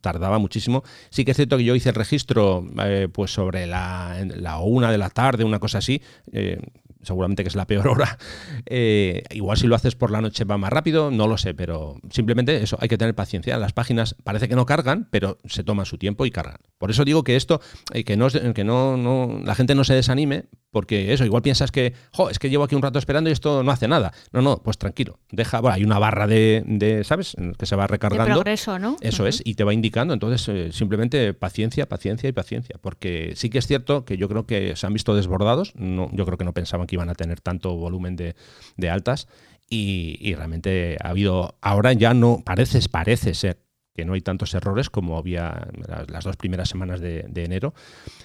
tardaba 0.00 0.38
muchísimo. 0.38 0.82
Sí 1.10 1.24
que 1.26 1.32
es 1.32 1.36
cierto 1.36 1.58
que 1.58 1.64
yo 1.64 1.74
hice 1.74 1.90
el 1.90 1.94
registro 1.96 2.66
eh, 2.82 3.08
pues 3.12 3.32
sobre 3.32 3.66
la 3.66 4.58
una 4.62 4.90
de 4.90 4.98
la 4.98 5.10
tarde, 5.10 5.44
una 5.44 5.58
cosa 5.58 5.78
así. 5.78 6.00
eh, 6.32 6.58
seguramente 7.04 7.42
que 7.42 7.48
es 7.48 7.54
la 7.56 7.66
peor 7.66 7.88
hora. 7.88 8.18
Eh, 8.66 9.22
igual 9.30 9.56
si 9.56 9.66
lo 9.66 9.74
haces 9.74 9.94
por 9.94 10.10
la 10.10 10.20
noche 10.20 10.44
va 10.44 10.58
más 10.58 10.72
rápido, 10.72 11.10
no 11.10 11.26
lo 11.26 11.38
sé, 11.38 11.54
pero 11.54 11.96
simplemente 12.10 12.62
eso, 12.62 12.76
hay 12.80 12.88
que 12.88 12.98
tener 12.98 13.14
paciencia. 13.14 13.58
Las 13.58 13.72
páginas 13.72 14.16
parece 14.24 14.48
que 14.48 14.56
no 14.56 14.66
cargan, 14.66 15.08
pero 15.10 15.38
se 15.44 15.64
toman 15.64 15.86
su 15.86 15.98
tiempo 15.98 16.26
y 16.26 16.30
cargan. 16.30 16.58
Por 16.78 16.90
eso 16.90 17.04
digo 17.04 17.24
que 17.24 17.36
esto, 17.36 17.60
eh, 17.92 18.04
que, 18.04 18.16
no, 18.16 18.28
que 18.28 18.64
no, 18.64 18.96
no, 18.96 19.40
la 19.44 19.54
gente 19.54 19.74
no 19.74 19.84
se 19.84 19.94
desanime, 19.94 20.46
porque 20.70 21.12
eso, 21.12 21.24
igual 21.24 21.42
piensas 21.42 21.70
que, 21.70 21.94
jo, 22.12 22.30
es 22.30 22.38
que 22.38 22.50
llevo 22.50 22.64
aquí 22.64 22.74
un 22.74 22.82
rato 22.82 22.98
esperando 22.98 23.30
y 23.30 23.32
esto 23.32 23.62
no 23.62 23.70
hace 23.70 23.86
nada. 23.86 24.12
No, 24.32 24.42
no, 24.42 24.60
pues 24.62 24.76
tranquilo, 24.76 25.20
deja, 25.30 25.60
bueno, 25.60 25.76
hay 25.76 25.84
una 25.84 25.98
barra 25.98 26.26
de, 26.26 26.64
de 26.66 27.04
¿sabes?, 27.04 27.36
que 27.56 27.66
se 27.66 27.76
va 27.76 27.84
De 27.84 27.88
recargando. 27.88 28.34
progreso, 28.34 28.78
¿no? 28.78 28.96
Eso 29.00 29.26
es, 29.26 29.40
y 29.44 29.54
te 29.54 29.62
va 29.64 29.72
indicando. 29.72 30.14
Entonces, 30.14 30.48
eh, 30.48 30.72
simplemente 30.72 31.32
paciencia, 31.32 31.88
paciencia 31.88 32.28
y 32.28 32.32
paciencia. 32.32 32.76
Porque 32.80 33.34
sí 33.36 33.50
que 33.50 33.58
es 33.58 33.66
cierto 33.66 34.04
que 34.04 34.16
yo 34.16 34.28
creo 34.28 34.46
que 34.46 34.74
se 34.76 34.86
han 34.86 34.92
visto 34.92 35.14
desbordados. 35.14 35.72
No, 35.76 36.10
yo 36.12 36.26
creo 36.26 36.38
que 36.38 36.44
no 36.44 36.52
pensaban 36.52 36.86
que 36.86 36.93
iban 36.94 37.10
a 37.10 37.14
tener 37.14 37.40
tanto 37.40 37.74
volumen 37.76 38.16
de, 38.16 38.34
de 38.76 38.90
altas. 38.90 39.28
Y, 39.70 40.18
y 40.20 40.34
realmente 40.34 40.96
ha 41.02 41.10
habido. 41.10 41.56
Ahora 41.60 41.92
ya 41.92 42.14
no. 42.14 42.42
Parece, 42.44 42.80
parece 42.90 43.34
ser 43.34 43.58
que 43.94 44.04
no 44.04 44.14
hay 44.14 44.20
tantos 44.20 44.52
errores 44.54 44.90
como 44.90 45.16
había 45.16 45.68
las, 46.08 46.24
dos 46.24 46.36
primeras 46.36 46.68
semanas 46.68 47.00
de, 47.00 47.24
de 47.28 47.44
enero. 47.44 47.74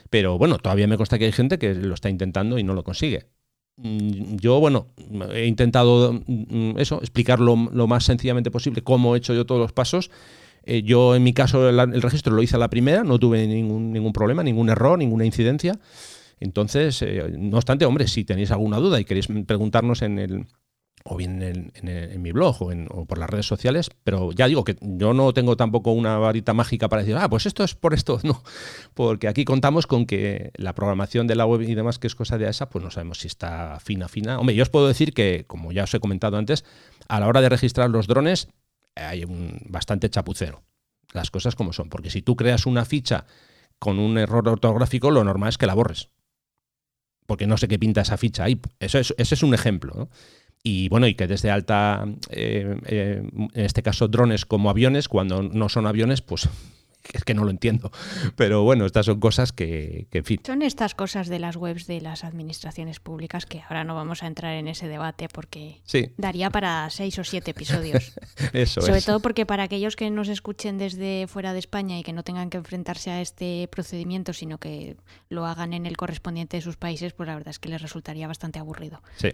Pero 0.10 0.38
bueno, 0.38 0.58
todavía 0.58 0.88
me 0.88 0.98
consta 0.98 1.20
que 1.20 1.26
hay 1.26 1.32
gente 1.32 1.60
que 1.60 1.76
lo 1.76 1.94
está 1.94 2.10
intentando 2.10 2.58
y 2.58 2.64
no 2.64 2.74
lo 2.74 2.84
consigue. 2.84 3.28
Mm, 3.78 4.38
Yo, 4.38 4.60
bueno, 4.60 4.88
he 5.34 5.46
intentado 5.46 6.14
mm, 6.26 6.80
eso, 6.80 7.00
explicar 7.00 7.40
lo, 7.40 7.56
lo 7.72 7.88
más 7.88 8.04
sencillamente 8.04 8.52
posible 8.52 8.82
cómo 8.82 9.16
he 9.16 9.20
hecho 9.20 9.34
yo 9.34 9.46
todos 9.46 9.62
los 9.62 9.72
pasos. 9.72 10.10
Eh, 10.64 10.82
yo, 10.84 11.16
en 11.16 11.24
mi 11.24 11.34
caso, 11.34 11.70
el, 11.70 11.80
el 11.80 12.02
registro 12.02 12.36
lo 12.36 12.42
hice 12.44 12.56
a 12.58 12.60
la 12.60 12.70
primera, 12.70 13.04
no 13.04 13.18
tuve 13.18 13.48
ningún, 13.48 13.94
ningún 13.94 14.12
problema, 14.12 14.44
ningún 14.44 14.70
error, 14.70 15.00
ninguna 15.00 15.26
incidencia. 15.26 15.80
Entonces, 16.40 17.02
eh, 17.02 17.36
no 17.38 17.58
obstante, 17.58 17.86
hombre, 17.86 18.08
si 18.08 18.24
tenéis 18.24 18.52
alguna 18.52 18.78
duda 18.78 19.00
y 19.00 19.06
queréis 19.06 19.28
preguntarnos 19.46 20.02
en 20.02 20.20
el, 20.20 20.46
o 21.04 21.18
bien 21.18 21.42
en, 21.42 22.22
mi 22.22 22.32
blog 22.32 22.62
o, 22.62 22.72
o, 22.90 23.06
por 23.06 23.18
las 23.18 23.30
redes 23.30 23.46
sociales, 23.46 23.90
pero 24.04 24.32
ya 24.32 24.48
digo 24.48 24.64
que 24.64 24.78
yo 24.82 25.14
no 25.14 25.34
tengo 25.34 25.58
tampoco 25.58 25.92
una 25.92 26.18
varita 26.18 26.54
mágica 26.54 26.88
para 26.90 27.02
decir, 27.02 27.18
ah, 27.18 27.30
pues 27.30 27.46
esto 27.46 27.64
es 27.64 27.76
por 27.76 27.94
esto, 27.94 28.20
no, 28.24 28.44
porque 28.94 29.28
aquí 29.28 29.46
contamos 29.46 29.88
con 29.88 30.06
que 30.06 30.52
la 30.56 30.74
programación 30.74 31.28
de 31.28 31.36
la 31.36 31.46
web 31.46 31.62
y 31.62 31.76
demás, 31.76 32.00
que 32.00 32.08
es 32.08 32.16
cosa 32.16 32.38
de 32.38 32.50
esa, 32.50 32.70
pues 32.70 32.84
no 32.84 32.92
sabemos 32.92 33.20
si 33.20 33.28
está 33.28 33.80
fina, 33.80 34.08
fina. 34.08 34.40
Hombre, 34.40 34.56
yo 34.56 34.64
os 34.64 34.70
puedo 34.70 34.88
decir 34.88 35.14
que, 35.14 35.46
como 35.48 35.72
ya 35.72 35.84
os 35.84 35.94
he 35.94 36.00
comentado 36.00 36.38
antes, 36.38 36.64
a 37.08 37.20
la 37.20 37.28
hora 37.28 37.42
de 37.42 37.50
registrar 37.50 37.90
los 37.90 38.08
drones 38.08 38.48
hay 38.96 39.24
un 39.24 39.62
bastante 39.66 40.10
chapucero, 40.10 40.64
las 41.14 41.32
cosas 41.32 41.56
como 41.56 41.74
son, 41.74 41.90
porque 41.90 42.10
si 42.10 42.22
tú 42.22 42.36
creas 42.36 42.66
una 42.66 42.86
ficha 42.86 43.26
con 43.78 43.98
un 43.98 44.18
error 44.18 44.48
ortográfico, 44.48 45.10
lo 45.10 45.24
normal 45.24 45.50
es 45.50 45.58
que 45.58 45.68
la 45.68 45.74
borres 45.74 46.10
porque 47.30 47.46
no 47.46 47.58
sé 47.58 47.68
qué 47.68 47.78
pinta 47.78 48.02
esa 48.02 48.18
ficha 48.18 48.44
ahí. 48.44 48.60
Eso 48.80 48.98
es, 48.98 49.14
ese 49.20 49.36
es 49.36 49.44
un 49.44 49.54
ejemplo. 49.54 49.94
¿no? 49.96 50.10
Y 50.64 50.90
bueno, 50.90 51.06
y 51.06 51.14
que 51.14 51.28
desde 51.28 51.52
alta, 51.52 52.06
eh, 52.32 52.76
eh, 52.88 53.22
en 53.54 53.66
este 53.66 53.84
caso, 53.84 54.08
drones 54.08 54.48
como 54.48 54.72
aviones, 54.72 55.08
cuando 55.08 55.44
no 55.44 55.70
son 55.70 55.86
aviones, 55.86 56.22
pues 56.22 56.50
es 57.14 57.24
que 57.24 57.34
no 57.34 57.44
lo 57.44 57.52
entiendo. 57.52 57.92
Pero 58.36 58.64
bueno, 58.64 58.86
estas 58.86 59.06
son 59.06 59.20
cosas 59.20 59.52
que, 59.52 60.08
en 60.12 60.26
fin. 60.26 60.40
Son 60.46 60.62
estas 60.62 60.96
cosas 60.96 61.28
de 61.28 61.40
las 61.40 61.56
webs 61.56 61.88
de 61.88 62.02
las 62.02 62.24
administraciones 62.24 63.00
públicas 63.00 63.46
que 63.46 63.62
ahora 63.62 63.84
no 63.84 63.96
vamos 63.96 64.24
a 64.24 64.28
entrar 64.28 64.54
en 64.54 64.68
ese 64.68 64.88
debate 64.88 65.28
porque 65.30 65.82
daría 66.18 66.50
para 66.50 66.90
seis 66.90 67.18
o 67.20 67.24
siete 67.24 67.52
episodios. 67.52 68.14
Eso 68.54 68.82
Sobre 68.82 69.02
todo 69.02 69.20
porque 69.20 69.46
para 69.46 69.64
aquellos 69.64 69.96
que 69.96 70.10
nos 70.10 70.28
escuchen 70.28 70.78
desde 70.78 71.28
fuera 71.28 71.54
de 71.54 71.60
España 71.60 71.98
y 72.00 72.04
que 72.04 72.14
no 72.14 72.24
tengan 72.24 72.50
que 72.50 72.58
enfrentarse 72.58 73.12
a 73.12 73.22
este 73.22 73.68
procedimiento, 73.72 74.34
sino 74.34 74.58
que 74.58 74.98
lo 75.30 75.46
hagan 75.46 75.74
en 75.74 75.86
el 75.86 75.98
correspondiente 75.98 76.58
de 76.58 76.62
sus 76.62 76.78
países, 76.78 77.14
pues 77.14 77.28
la 77.28 77.36
verdad 77.36 77.50
es 77.50 77.60
que 77.60 77.70
les 77.70 77.82
resultaría 77.82 78.28
bastante 78.28 78.60
aburrido. 78.60 79.02
Sí. 79.18 79.32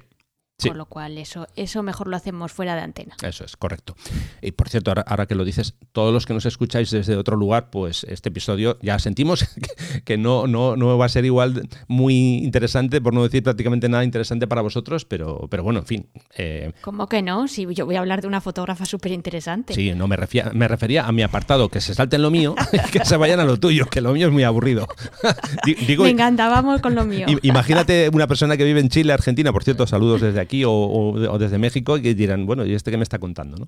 Con 0.64 0.78
lo 0.78 0.86
cual, 0.86 1.18
eso, 1.18 1.48
eso 1.58 1.84
mejor 1.84 2.08
lo 2.08 2.16
hacemos 2.16 2.52
fuera 2.52 2.76
de 2.76 2.82
antena. 2.82 3.16
Eso 3.22 3.44
es, 3.44 3.58
correcto. 3.58 3.96
Y 4.42 4.52
por 4.52 4.70
cierto, 4.70 4.94
ahora, 5.06 5.26
que 5.26 5.36
lo 5.36 5.44
dices, 5.44 5.76
todos 5.92 6.14
los 6.14 6.26
que 6.26 6.34
nos 6.34 6.46
escucháis 6.46 6.92
desde 6.92 7.18
otro 7.18 7.36
lugar, 7.36 7.70
pues 7.70 8.06
este 8.06 8.30
episodio 8.30 8.80
ya 8.82 8.98
sentimos 8.98 9.46
que, 10.06 10.18
no, 10.18 10.48
no, 10.48 10.78
no 10.78 10.98
va 10.98 11.08
a 11.08 11.10
ser 11.10 11.26
igual 11.26 11.68
muy 11.90 12.38
interesante, 12.38 13.02
por 13.02 13.14
no 13.14 13.24
decir 13.24 13.44
prácticamente 13.44 13.90
nada 13.90 14.06
interesante 14.06 14.48
para 14.48 14.62
vosotros, 14.62 15.04
pero, 15.04 15.46
pero 15.50 15.62
bueno, 15.64 15.82
en 15.82 15.86
fin. 15.86 16.08
Eh, 16.38 16.72
¿Cómo 16.82 17.10
que 17.10 17.22
no? 17.22 17.50
Si 17.50 17.68
yo 17.74 17.86
voy 17.86 17.98
a 17.98 18.00
hablar 18.00 18.22
de 18.22 18.28
una 18.28 18.40
fotógrafa 18.40 18.86
súper 18.86 19.12
interesante. 19.12 19.74
Sí, 19.74 19.94
no, 19.94 20.08
me, 20.08 20.16
refería, 20.16 20.52
me 20.54 20.70
refería 20.70 21.06
a 21.06 21.12
mi 21.12 21.22
apartado, 21.22 21.68
que 21.68 21.82
se 21.82 21.94
salten 21.94 22.22
lo 22.22 22.32
mío 22.32 22.56
y 22.72 22.92
que 22.92 23.04
se 23.04 23.18
vayan 23.18 23.42
a 23.42 23.44
lo 23.44 23.60
tuyo, 23.60 23.88
que 23.88 24.00
lo 24.00 24.14
mío 24.14 24.28
es 24.28 24.34
muy 24.34 24.44
aburrido. 24.44 24.88
me 26.00 26.10
encanta, 26.10 26.48
vamos 26.48 26.80
con 26.80 26.96
lo 26.96 27.04
mío. 27.04 27.28
Imagínate 27.42 28.10
una 28.14 28.26
persona 28.26 28.56
que 28.56 28.64
vive 28.64 28.80
en 28.80 28.88
Chile, 28.88 29.12
Argentina, 29.12 29.52
por 29.52 29.66
cierto, 29.66 29.86
saludos 29.86 30.22
desde 30.22 30.40
aquí 30.40 30.45
o, 30.66 31.38
desde 31.40 31.58
México 31.58 31.98
y 31.98 32.14
dirán, 32.14 32.46
bueno, 32.46 32.66
¿y 32.66 32.74
este 32.74 32.92
qué 32.92 32.98
me 32.98 33.04
está 33.04 33.20
contando? 33.20 33.58
¿no? 33.58 33.68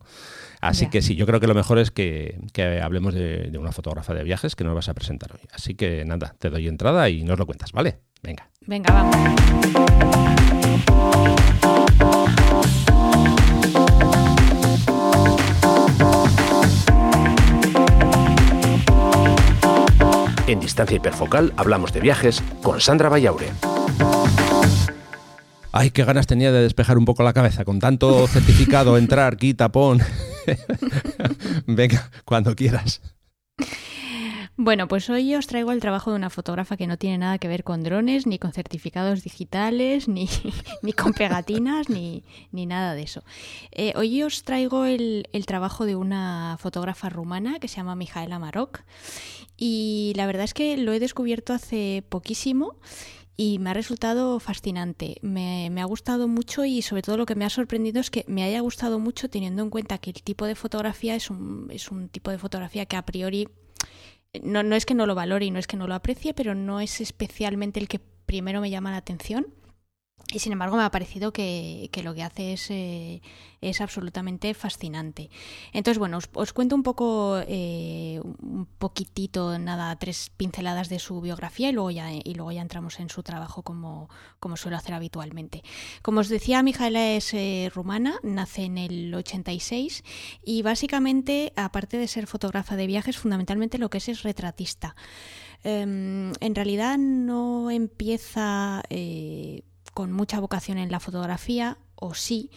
Así 0.61 0.89
que 0.89 1.01
sí, 1.01 1.15
yo 1.15 1.25
creo 1.25 1.39
que 1.39 1.47
lo 1.47 1.55
mejor 1.55 1.79
es 1.79 1.91
que, 1.91 2.39
hablemos 2.81 3.13
de, 3.13 3.55
una 3.59 3.71
fotógrafa 3.71 4.13
de 4.13 4.23
viajes 4.23 4.55
que 4.55 4.63
nos 4.63 4.75
vas 4.75 4.89
a 4.89 4.93
presentar 4.93 5.31
hoy. 5.33 5.41
Así 5.51 5.75
que 5.75 6.05
nada, 6.05 6.35
te 6.39 6.49
doy 6.49 6.67
entrada 6.67 7.09
y 7.09 7.23
nos 7.23 7.37
lo 7.37 7.45
cuentas, 7.45 7.71
¿vale? 7.71 7.99
Venga. 8.23 8.49
Venga, 8.65 8.93
vamos. 8.93 9.15
En 20.47 20.61
Distancia 20.61 20.95
Hiperfocal 20.95 21.53
hablamos 21.57 21.91
de 21.91 21.99
viajes 21.99 22.41
con 22.63 22.79
Sandra 22.79 23.09
Vallaure. 23.09 23.47
Ay, 25.79 25.91
qué 25.91 26.03
ganas 26.05 26.25
tenía 26.25 26.51
de 26.51 26.63
despejar 26.63 26.97
un 26.97 27.05
poco 27.05 27.21
la 27.21 27.33
cabeza 27.33 27.63
con 27.63 27.79
tanto 27.79 28.25
certificado, 28.29 28.97
entrar, 28.97 29.37
quita, 29.37 29.71
pon. 29.71 29.99
Venga, 31.67 32.09
cuando 32.25 32.55
quieras. 32.55 32.99
Bueno, 34.55 34.87
pues 34.87 35.07
hoy 35.11 35.35
os 35.35 35.45
traigo 35.45 35.71
el 35.71 35.79
trabajo 35.79 36.09
de 36.09 36.15
una 36.15 36.31
fotógrafa 36.31 36.77
que 36.77 36.87
no 36.87 36.97
tiene 36.97 37.19
nada 37.19 37.37
que 37.37 37.47
ver 37.47 37.63
con 37.63 37.83
drones, 37.83 38.25
ni 38.25 38.39
con 38.39 38.53
certificados 38.53 39.21
digitales, 39.21 40.07
ni, 40.07 40.27
con 40.97 41.13
pegatinas, 41.13 41.89
ni, 41.89 42.23
nada 42.51 42.95
de 42.95 43.03
eso. 43.03 43.21
Eh, 43.71 43.93
hoy 43.95 44.23
os 44.23 44.41
traigo 44.41 44.85
el, 44.85 45.29
el, 45.31 45.45
trabajo 45.45 45.85
de 45.85 45.95
una 45.95 46.57
fotógrafa 46.59 47.09
rumana 47.09 47.59
que 47.59 47.67
se 47.67 47.75
llama 47.75 47.93
Mijaela 47.95 48.39
Marok. 48.39 48.79
Y 49.57 50.13
la 50.15 50.25
verdad 50.25 50.45
es 50.45 50.55
que 50.55 50.75
lo 50.75 50.91
he 50.91 50.99
descubierto 50.99 51.53
hace 51.53 52.03
poquísimo 52.09 52.77
y 53.39 53.59
me 53.59 53.69
ha 53.69 53.73
resultado 53.73 54.39
fascinante. 54.39 55.17
Me, 55.21 55.69
ha 55.79 55.85
gustado 55.85 56.27
mucho 56.27 56.65
y 56.65 56.81
sobre 56.81 57.03
todo 57.03 57.17
lo 57.17 57.27
que 57.27 57.35
me 57.35 57.45
ha 57.45 57.49
sorprendido 57.51 58.01
es 58.01 58.09
que 58.09 58.25
me 58.27 58.43
haya 58.43 58.59
gustado 58.61 58.97
mucho 58.97 59.29
teniendo 59.29 59.61
en 59.61 59.69
cuenta 59.69 59.99
que 59.99 60.09
el 60.09 60.23
tipo 60.23 60.45
de 60.47 60.55
fotografía 60.55 61.15
es 61.15 61.29
un, 61.29 61.67
es 61.71 61.91
un 61.91 62.09
tipo 62.09 62.31
de 62.31 62.39
fotografía 62.39 62.87
que 62.87 62.95
a 62.95 63.05
priori 63.05 63.47
no, 64.41 64.63
no 64.63 64.75
es 64.75 64.87
que 64.87 64.95
no 64.95 65.05
lo 65.05 65.13
valore 65.13 65.45
y 65.45 65.51
no 65.51 65.59
es 65.59 65.67
que 65.67 65.77
no 65.77 65.87
lo 65.87 65.93
aprecie, 65.93 66.33
pero 66.33 66.55
no 66.55 66.81
es 66.81 66.99
especialmente 66.99 67.79
el 67.79 67.87
que 67.87 67.99
primero 67.99 68.59
me 68.59 68.71
llama 68.71 68.91
la 68.91 68.97
atención. 68.97 69.47
Y 70.33 70.39
sin 70.39 70.51
embargo 70.51 70.75
me 70.75 70.83
ha 70.83 70.91
parecido 70.91 71.31
que, 71.31 71.89
lo 72.03 72.13
que 72.13 72.21
hace 72.21 72.51
es, 72.51 72.69
eh, 72.69 73.21
es, 73.61 73.79
absolutamente 73.79 74.53
fascinante. 74.53 75.29
Entonces, 75.71 75.99
bueno, 75.99 76.19
os, 76.33 76.53
cuento 76.53 76.75
un 76.75 76.83
poco, 76.83 77.39
eh, 77.47 78.19
un 78.41 78.67
poquitito, 78.77 79.57
nada, 79.57 79.95
tres 79.95 80.29
pinceladas 80.35 80.89
de 80.89 80.99
su 80.99 81.21
biografía 81.21 81.69
y 81.69 81.71
luego 81.71 81.91
ya, 81.91 82.11
y 82.11 82.33
luego 82.33 82.51
ya 82.51 82.61
entramos 82.61 82.99
en 82.99 83.07
su 83.09 83.23
trabajo 83.23 83.63
como, 83.63 84.09
como 84.41 84.57
suelo 84.57 84.75
hacer 84.75 84.95
habitualmente. 84.95 85.63
Como 86.01 86.19
os 86.19 86.27
decía, 86.27 86.61
Mijaela 86.61 87.13
es 87.13 87.33
eh, 87.33 87.71
rumana, 87.73 88.19
nace 88.21 88.63
en 88.63 88.77
el 88.77 89.15
86 89.15 90.03
y 90.43 90.61
básicamente, 90.61 91.53
aparte 91.55 91.97
de 91.97 92.07
ser 92.09 92.27
fotógrafa 92.27 92.75
de 92.75 92.87
viajes, 92.87 93.17
fundamentalmente 93.17 93.77
lo 93.77 93.89
que 93.89 93.99
es 93.99 94.09
es 94.09 94.23
retratista. 94.23 94.97
Em, 95.63 96.33
en 96.41 96.53
realidad 96.53 96.97
no 96.97 97.71
empieza 97.71 98.83
con 99.97 100.11
mucha 100.11 100.39
vocación 100.39 100.77
en 100.77 100.91
la 100.91 100.99
fotografía, 100.99 101.79
o 101.95 102.13
sí, 102.13 102.51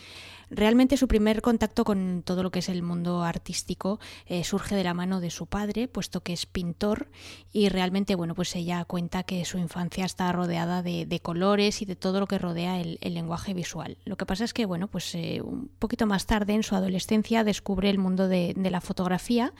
realmente 0.51 0.99
su 0.99 1.09
primer 1.09 1.41
contacto 1.41 1.85
con 1.85 2.23
todo 2.23 2.43
lo 2.43 2.51
que 2.51 2.59
es 2.59 2.69
el 2.69 2.83
mundo 2.83 3.23
artístico 3.23 3.99
eh, 4.27 4.45
surge 4.45 4.75
de 4.75 4.85
la 4.85 4.93
mano 4.93 5.21
de 5.21 5.31
su 5.31 5.47
padre, 5.47 5.89
puesto 5.89 6.23
que 6.23 6.35
es 6.35 6.45
pintor, 6.45 7.09
y 7.51 7.71
realmente, 7.71 8.15
bueno, 8.15 8.35
pues 8.35 8.55
ella 8.57 8.85
cuenta 8.85 9.23
que 9.23 9.47
su 9.47 9.57
infancia 9.57 10.05
está 10.05 10.31
rodeada 10.33 10.83
de, 10.83 11.21
colores 11.23 11.81
y 11.81 11.87
de 11.87 11.97
todo 11.97 12.21
lo 12.21 12.27
que 12.27 12.37
rodea 12.37 12.79
el, 12.79 12.99
lenguaje 13.01 13.55
visual. 13.55 13.97
Lo 14.05 14.19
que 14.19 14.27
pasa 14.27 14.45
es 14.45 14.53
que, 14.53 14.67
bueno, 14.67 14.89
pues 14.89 15.15
eh, 15.15 15.41
un 15.43 15.71
poquito 15.79 16.07
más 16.07 16.27
tarde, 16.27 16.53
en 16.53 16.63
su 16.63 16.75
adolescencia, 16.75 17.43
descubre 17.43 17.89
el 17.89 17.97
mundo 17.97 18.29
de 18.29 18.55
la 18.71 18.83
fotografía 18.83 19.55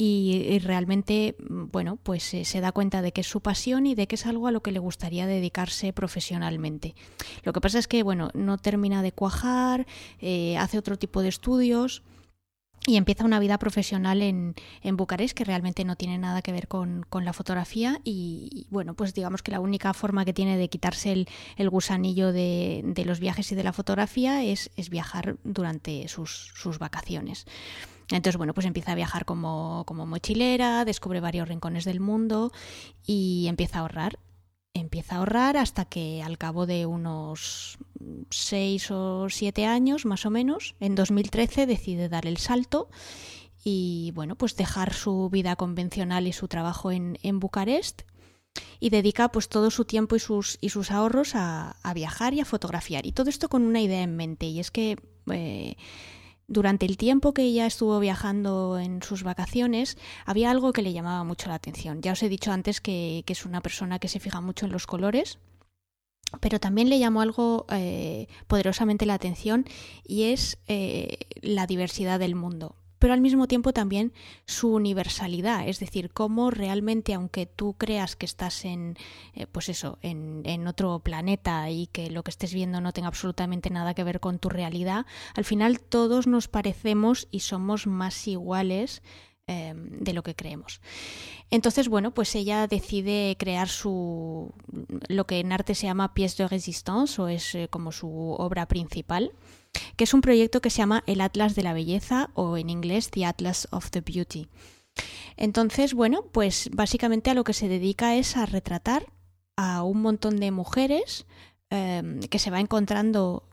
y, 0.00 0.60
realmente, 0.60 1.34
bueno, 1.40 1.98
pues 2.00 2.22
se 2.22 2.60
da 2.60 2.70
cuenta 2.70 3.02
de 3.02 3.10
que 3.10 3.22
es 3.22 3.26
su 3.26 3.40
pasión 3.40 3.84
y 3.84 3.96
de 3.96 4.06
que 4.06 4.14
es 4.14 4.26
algo 4.26 4.46
a 4.46 4.52
lo 4.52 4.62
que 4.62 4.70
le 4.70 4.78
gustaría 4.78 5.26
dedicarse 5.26 5.92
profesionalmente. 5.92 6.94
Lo 7.42 7.52
que 7.52 7.60
pasa 7.60 7.80
es 7.80 7.88
que, 7.88 8.04
bueno, 8.04 8.30
no 8.32 8.58
termina 8.58 9.02
de 9.02 9.10
cuajar, 9.10 9.88
eh, 10.20 10.56
hace 10.56 10.78
otro 10.78 10.98
tipo 10.98 11.20
de 11.20 11.28
estudios 11.28 12.04
y 12.86 12.96
empieza 12.96 13.24
una 13.24 13.40
vida 13.40 13.58
profesional 13.58 14.22
en, 14.22 14.54
en, 14.82 14.96
Bucarest 14.96 15.36
que 15.36 15.42
realmente 15.42 15.84
no 15.84 15.96
tiene 15.96 16.16
nada 16.16 16.42
que 16.42 16.52
ver 16.52 16.68
con, 16.68 17.04
la 17.12 17.32
fotografía 17.32 18.00
y, 18.04 18.68
bueno, 18.70 18.94
pues 18.94 19.14
digamos 19.14 19.42
que 19.42 19.50
la 19.50 19.58
única 19.58 19.94
forma 19.94 20.24
que 20.24 20.32
tiene 20.32 20.56
de 20.56 20.68
quitarse 20.68 21.26
el, 21.56 21.70
gusanillo 21.70 22.32
de, 22.32 22.82
de, 22.84 23.04
los 23.04 23.18
viajes 23.18 23.50
y 23.50 23.56
de 23.56 23.64
la 23.64 23.72
fotografía 23.72 24.44
es, 24.44 24.70
es 24.76 24.90
viajar 24.90 25.38
durante 25.42 26.06
sus, 26.06 26.52
sus 26.54 26.78
vacaciones. 26.78 27.46
Entonces, 28.10 28.38
bueno, 28.38 28.54
pues 28.54 28.66
empieza 28.66 28.92
a 28.92 28.94
viajar 28.94 29.24
como, 29.24 29.84
mochilera, 30.06 30.84
descubre 30.84 31.20
varios 31.20 31.48
rincones 31.48 31.84
del 31.84 32.00
mundo 32.00 32.52
y 33.06 33.46
empieza 33.48 33.78
a 33.78 33.82
ahorrar. 33.82 34.18
Empieza 34.72 35.16
a 35.16 35.18
ahorrar 35.18 35.56
hasta 35.56 35.84
que 35.84 36.22
al 36.22 36.38
cabo 36.38 36.66
de 36.66 36.86
unos 36.86 37.78
seis 38.30 38.90
o 38.90 39.28
siete 39.28 39.66
años, 39.66 40.06
más 40.06 40.24
o 40.24 40.30
menos, 40.30 40.74
en 40.80 40.94
2013 40.94 41.66
decide 41.66 42.08
dar 42.08 42.26
el 42.26 42.38
salto 42.38 42.88
y, 43.62 44.12
bueno, 44.14 44.36
pues 44.36 44.56
dejar 44.56 44.94
su 44.94 45.28
vida 45.30 45.56
convencional 45.56 46.26
y 46.26 46.32
su 46.32 46.48
trabajo 46.48 46.90
en, 46.92 47.18
Bucarest 47.40 48.02
y 48.80 48.90
dedica 48.90 49.30
pues 49.30 49.48
todo 49.48 49.70
su 49.70 49.84
tiempo 49.84 50.16
y 50.16 50.20
sus, 50.20 50.58
y 50.60 50.70
sus 50.70 50.90
ahorros 50.90 51.32
a, 51.34 51.76
viajar 51.94 52.32
y 52.32 52.40
a 52.40 52.44
fotografiar. 52.46 53.04
Y 53.04 53.12
todo 53.12 53.28
esto 53.28 53.48
con 53.48 53.62
una 53.62 53.82
idea 53.82 54.02
en 54.02 54.16
mente, 54.16 54.46
y 54.46 54.60
es 54.60 54.70
que 54.70 54.96
eh, 55.30 55.76
durante 56.48 56.86
el 56.86 56.96
tiempo 56.96 57.34
que 57.34 57.42
ella 57.42 57.66
estuvo 57.66 58.00
viajando 58.00 58.78
en 58.78 59.02
sus 59.02 59.22
vacaciones, 59.22 59.98
había 60.24 60.50
algo 60.50 60.72
que 60.72 60.82
le 60.82 60.94
llamaba 60.94 61.22
mucho 61.22 61.48
la 61.48 61.54
atención. 61.54 62.00
Ya 62.00 62.12
os 62.12 62.22
he 62.22 62.28
dicho 62.30 62.50
antes 62.50 62.80
que, 62.80 63.22
es 63.26 63.44
una 63.44 63.60
persona 63.60 63.98
que 63.98 64.08
se 64.08 64.18
fija 64.18 64.40
mucho 64.40 64.64
en 64.64 64.72
los 64.72 64.86
colores, 64.86 65.38
pero 66.40 66.58
también 66.58 66.88
le 66.88 66.98
llamó 66.98 67.20
algo 67.20 67.66
eh, 67.70 68.28
poderosamente 68.46 69.06
la 69.06 69.14
atención 69.14 69.66
y 70.06 70.24
es 70.24 70.58
eh, 70.66 71.18
la 71.42 71.66
diversidad 71.66 72.18
del 72.18 72.34
mundo. 72.34 72.74
Pero 72.98 73.12
al 73.12 73.20
mismo 73.20 73.46
tiempo 73.46 73.72
también 73.72 74.12
su 74.46 74.72
universalidad, 74.74 75.68
es 75.68 75.80
decir, 75.80 76.10
cómo 76.10 76.50
realmente, 76.50 77.14
aunque 77.14 77.46
tú 77.46 77.74
creas 77.74 78.16
que 78.16 78.26
estás 78.26 78.64
en, 78.64 78.96
eh, 79.34 79.46
pues 79.46 79.68
eso, 79.68 79.98
en, 80.02 80.42
en, 80.44 80.66
otro 80.66 80.98
planeta 81.00 81.70
y 81.70 81.86
que 81.86 82.10
lo 82.10 82.22
que 82.22 82.30
estés 82.30 82.52
viendo 82.52 82.80
no 82.80 82.92
tenga 82.92 83.08
absolutamente 83.08 83.70
nada 83.70 83.94
que 83.94 84.04
ver 84.04 84.20
con 84.20 84.38
tu 84.38 84.48
realidad, 84.48 85.06
al 85.34 85.44
final 85.44 85.80
todos 85.80 86.26
nos 86.26 86.48
parecemos 86.48 87.28
y 87.30 87.40
somos 87.40 87.86
más 87.86 88.26
iguales 88.28 89.02
Em, 89.50 89.98
de 90.00 90.12
lo 90.12 90.22
que 90.22 90.34
creemos. 90.34 90.82
Entonces, 91.48 91.88
bueno, 91.88 92.12
pues 92.12 92.34
ella 92.34 92.66
decide 92.66 93.34
crear 93.38 93.70
su 93.70 94.52
lo 95.08 95.26
que 95.26 95.40
en 95.40 95.52
arte 95.52 95.74
se 95.74 95.86
llama 95.86 96.12
pièce 96.12 96.42
de 96.42 96.48
résistance 96.48 97.18
o 97.18 97.28
es 97.28 97.54
eh, 97.54 97.66
como 97.70 97.90
su 97.90 98.10
obra 98.38 98.68
principal, 98.68 99.32
que 99.96 100.04
es 100.04 100.14
un 100.14 100.20
proyecto 100.20 100.60
que 100.60 100.70
se 100.70 100.78
llama 100.78 101.04
el 101.06 101.20
Atlas 101.20 101.54
de 101.54 101.62
la 101.62 101.72
Belleza 101.72 102.30
o 102.34 102.56
en 102.56 102.70
inglés 102.70 103.10
The 103.10 103.26
Atlas 103.26 103.68
of 103.70 103.90
the 103.90 104.00
Beauty. 104.00 104.48
Entonces, 105.36 105.94
bueno, 105.94 106.24
pues 106.32 106.70
básicamente 106.72 107.30
a 107.30 107.34
lo 107.34 107.44
que 107.44 107.52
se 107.52 107.68
dedica 107.68 108.16
es 108.16 108.36
a 108.36 108.46
retratar 108.46 109.06
a 109.56 109.82
un 109.82 110.02
montón 110.02 110.38
de 110.38 110.50
mujeres 110.50 111.26
em, 111.70 112.20
que 112.20 112.38
se 112.38 112.50
va 112.50 112.60
encontrando 112.60 113.48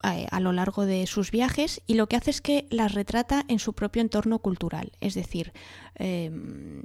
a, 0.00 0.40
lo 0.40 0.52
largo 0.52 0.86
de 0.86 1.06
sus 1.06 1.30
viajes 1.30 1.82
y 1.86 1.94
lo 1.94 2.08
que 2.08 2.16
hace 2.16 2.30
es 2.30 2.40
que 2.40 2.66
las 2.70 2.94
retrata 2.94 3.44
en 3.48 3.58
su 3.58 3.72
propio 3.72 4.00
entorno 4.00 4.38
cultural, 4.38 4.92
es 5.00 5.14
decir, 5.14 5.52
em, 5.96 6.84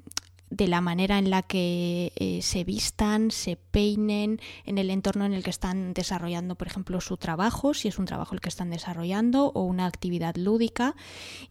de 0.54 0.68
la 0.68 0.82
manera 0.82 1.18
en 1.18 1.32
la 1.32 1.42
que 1.42 2.14
eh, 2.16 2.42
se 2.44 2.64
vistan, 2.64 3.32
se 3.32 3.56
peinen, 3.56 4.40
en 4.66 4.78
el 4.78 4.92
entorno 4.92 5.26
en 5.26 5.34
el 5.34 5.44
que 5.44 5.50
están 5.50 5.94
desarrollando, 5.94 6.56
por 6.56 6.68
ejemplo, 6.68 7.02
su 7.02 7.18
trabajo, 7.18 7.74
si 7.74 7.88
es 7.88 7.98
un 7.98 8.06
trabajo 8.06 8.36
el 8.36 8.42
que 8.42 8.50
están 8.50 8.70
desarrollando, 8.70 9.52
o 9.56 9.64
una 9.64 9.88
actividad 9.88 10.36
lúdica. 10.36 10.96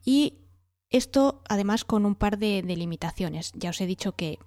Y 0.05 0.39
esto, 0.89 1.43
además, 1.49 1.85
con 1.85 2.07
un 2.07 2.15
par 2.15 2.39
de 2.39 2.63
limitaciones. 2.63 3.51
Ya 3.55 3.71
os 3.71 3.81
he 3.81 3.87
dicho 3.87 4.13
que 4.13 4.39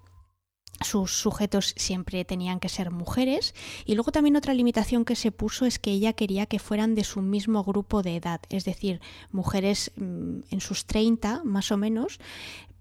sus 0.81 1.11
sujetos 1.11 1.73
siempre 1.77 2.25
tenían 2.25 2.59
que 2.59 2.69
ser 2.69 2.91
mujeres 2.91 3.53
y 3.85 3.95
luego 3.95 4.11
también 4.11 4.35
otra 4.35 4.53
limitación 4.53 5.05
que 5.05 5.15
se 5.15 5.31
puso 5.31 5.65
es 5.65 5.79
que 5.79 5.91
ella 5.91 6.13
quería 6.13 6.45
que 6.45 6.59
fueran 6.59 6.95
de 6.95 7.03
su 7.03 7.21
mismo 7.21 7.63
grupo 7.63 8.01
de 8.01 8.17
edad, 8.17 8.41
es 8.49 8.65
decir, 8.65 8.99
mujeres 9.31 9.91
mm, 9.95 10.39
en 10.49 10.61
sus 10.61 10.85
30 10.85 11.43
más 11.43 11.71
o 11.71 11.77
menos, 11.77 12.19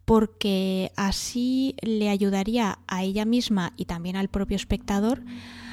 porque 0.04 0.92
así 0.96 1.76
le 1.82 2.08
ayudaría 2.08 2.78
a 2.86 3.02
ella 3.02 3.24
misma 3.24 3.72
y 3.76 3.86
también 3.86 4.16
al 4.16 4.28
propio 4.28 4.56
espectador 4.56 5.22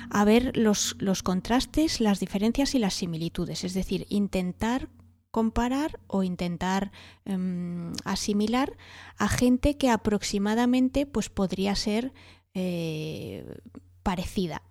a 0.10 0.26
ver 0.26 0.58
los, 0.58 0.96
contrastes, 1.24 2.02
las 2.02 2.20
diferencias 2.20 2.76
y 2.76 2.80
las 2.80 2.94
similitudes, 2.94 3.64
es 3.64 3.74
decir, 3.74 4.06
intentar 4.10 4.90
comparar 5.32 6.00
o 6.08 6.24
intentar 6.24 6.92
em, 7.24 7.94
asimilar 8.04 8.76
a 9.18 9.30
gente 9.30 9.78
que 9.78 9.90
aproximadamente 9.90 11.06
pues 11.06 11.30
podría 11.30 11.74
ser 11.76 12.12
eh, 12.54 13.46
parecida 14.04 14.62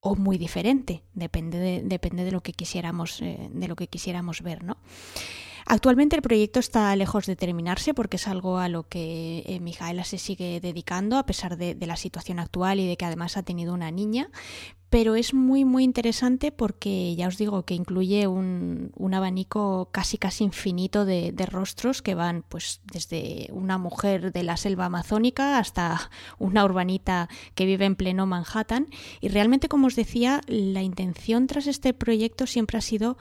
o 0.00 0.16
muy 0.16 0.38
diferente 0.38 1.02
depende 1.12 1.58
de, 1.58 1.82
depende 1.82 2.24
de 2.24 2.32
lo 2.32 2.42
que 2.42 2.54
quisiéramos 2.54 3.20
eh, 3.20 3.50
de 3.52 3.68
lo 3.68 3.76
que 3.76 3.88
quisiéramos 3.88 4.40
ver 4.40 4.64
no 4.64 4.78
Actualmente 5.68 6.14
el 6.14 6.22
proyecto 6.22 6.60
está 6.60 6.94
lejos 6.94 7.26
de 7.26 7.34
terminarse 7.34 7.92
porque 7.92 8.18
es 8.18 8.28
algo 8.28 8.58
a 8.58 8.68
lo 8.68 8.84
que 8.84 9.42
eh, 9.46 9.58
Mijaela 9.58 10.04
se 10.04 10.16
sigue 10.16 10.60
dedicando 10.60 11.18
a 11.18 11.26
pesar 11.26 11.56
de, 11.56 11.76
la 11.80 11.96
situación 11.96 12.38
actual 12.38 12.78
y 12.78 12.86
de 12.86 12.96
que 12.96 13.04
además 13.04 13.36
ha 13.36 13.42
tenido 13.42 13.74
una 13.74 13.90
niña, 13.90 14.30
pero 14.90 15.16
es 15.16 15.34
muy 15.34 15.64
muy 15.64 15.82
interesante 15.82 16.52
porque 16.52 17.16
ya 17.16 17.26
os 17.26 17.36
digo 17.36 17.64
que 17.64 17.74
incluye 17.74 18.28
un, 18.28 18.92
abanico 19.12 19.88
casi 19.90 20.18
casi 20.18 20.44
infinito 20.44 21.04
de, 21.04 21.34
rostros 21.50 22.00
que 22.00 22.14
van 22.14 22.44
pues 22.48 22.80
desde 22.84 23.48
una 23.50 23.76
mujer 23.76 24.32
de 24.32 24.44
la 24.44 24.56
selva 24.56 24.84
amazónica 24.84 25.58
hasta 25.58 26.10
una 26.38 26.64
urbanita 26.64 27.28
que 27.56 27.66
vive 27.66 27.86
en 27.86 27.96
pleno 27.96 28.24
Manhattan. 28.24 28.86
Y 29.20 29.28
realmente 29.28 29.68
como 29.68 29.88
os 29.88 29.96
decía 29.96 30.42
la 30.46 30.82
intención 30.82 31.48
tras 31.48 31.66
este 31.66 31.92
proyecto 31.92 32.46
siempre 32.46 32.78
ha 32.78 32.82
sido 32.82 33.16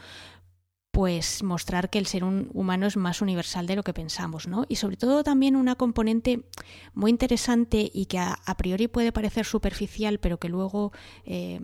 pues 0.96 1.44
mostrar 1.44 1.90
que 1.90 2.00
el 2.00 2.06
ser 2.06 2.24
humano 2.24 2.88
es 2.88 2.96
más 2.96 3.22
universal 3.22 3.68
de 3.68 3.76
lo 3.76 3.84
que 3.84 3.94
pensamos, 3.94 4.48
¿no? 4.48 4.64
Y 4.70 4.78
sobre 4.78 4.96
todo 4.96 5.26
también 5.26 5.58
una 5.58 5.76
componente 5.76 6.46
muy 6.94 7.12
interesante 7.12 7.92
y 7.94 8.06
que 8.06 8.18
a, 8.18 8.56
priori 8.56 8.88
puede 8.88 9.12
parecer 9.12 9.46
superficial, 9.46 10.20
pero 10.20 10.38
que 10.38 10.48
luego 10.48 10.94
eh, 11.26 11.60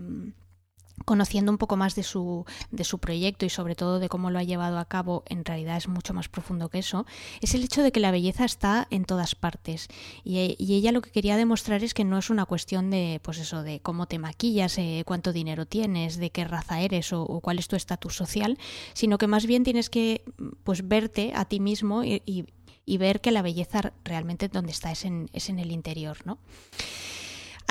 conociendo 1.06 1.52
un 1.52 1.58
poco 1.58 1.78
más 1.78 1.96
de 1.96 2.04
su, 2.04 2.46
de 2.72 2.84
su 2.84 3.00
proyecto 3.00 3.46
y 3.46 3.50
sobre 3.50 3.76
todo 3.76 4.00
de 4.00 4.10
cómo 4.10 4.32
lo 4.32 4.40
ha 4.40 4.44
llevado 4.44 4.78
a 4.78 4.86
cabo, 4.86 5.24
en 5.28 5.46
realidad 5.46 5.78
es 5.78 5.88
mucho 5.88 6.14
más 6.14 6.30
profundo 6.30 6.70
que 6.70 6.80
eso, 6.80 7.06
es 7.42 7.54
el 7.54 7.64
hecho 7.64 7.84
de 7.84 7.92
que 7.92 8.00
la 8.00 8.12
belleza 8.12 8.46
está 8.46 8.88
en 8.90 9.06
todas 9.06 9.36
partes. 9.36 9.88
Y, 10.24 10.56
ella 10.72 10.92
lo 10.92 11.02
que 11.02 11.12
quería 11.12 11.38
demostrar 11.38 11.84
es 11.84 11.94
que 11.94 12.04
no 12.04 12.18
es 12.18 12.30
una 12.30 12.46
cuestión 12.46 12.90
de, 12.90 13.20
pues 13.24 13.38
eso, 13.38 13.64
de 13.64 13.82
cómo 13.82 14.08
te 14.08 14.20
maquillas, 14.20 14.78
eh, 14.78 15.04
cuánto 15.06 15.34
dinero 15.34 15.66
tienes, 15.66 16.18
de 16.18 16.30
qué 16.30 16.46
raza 16.46 16.80
eres 16.80 17.14
o, 17.14 17.40
cuál 17.42 17.60
es 17.60 17.68
tu 17.68 17.76
estatus 17.76 18.16
social, 18.16 18.58
sino 18.94 19.18
que 19.18 19.28
más 19.28 19.46
bien 19.46 19.64
tienes 19.64 19.90
que 19.90 20.24
pues 20.64 20.88
verte 20.88 21.34
a 21.36 21.46
ti 21.46 21.60
mismo 21.60 22.04
y, 22.04 22.22
y, 22.26 22.98
ver 22.98 23.22
que 23.22 23.32
la 23.32 23.42
belleza 23.42 23.94
realmente 24.04 24.48
donde 24.48 24.72
está 24.72 24.92
es 24.92 25.06
en, 25.06 25.30
es 25.34 25.50
en 25.50 25.60
el 25.60 25.72
interior, 25.72 26.18
¿no? 26.26 26.38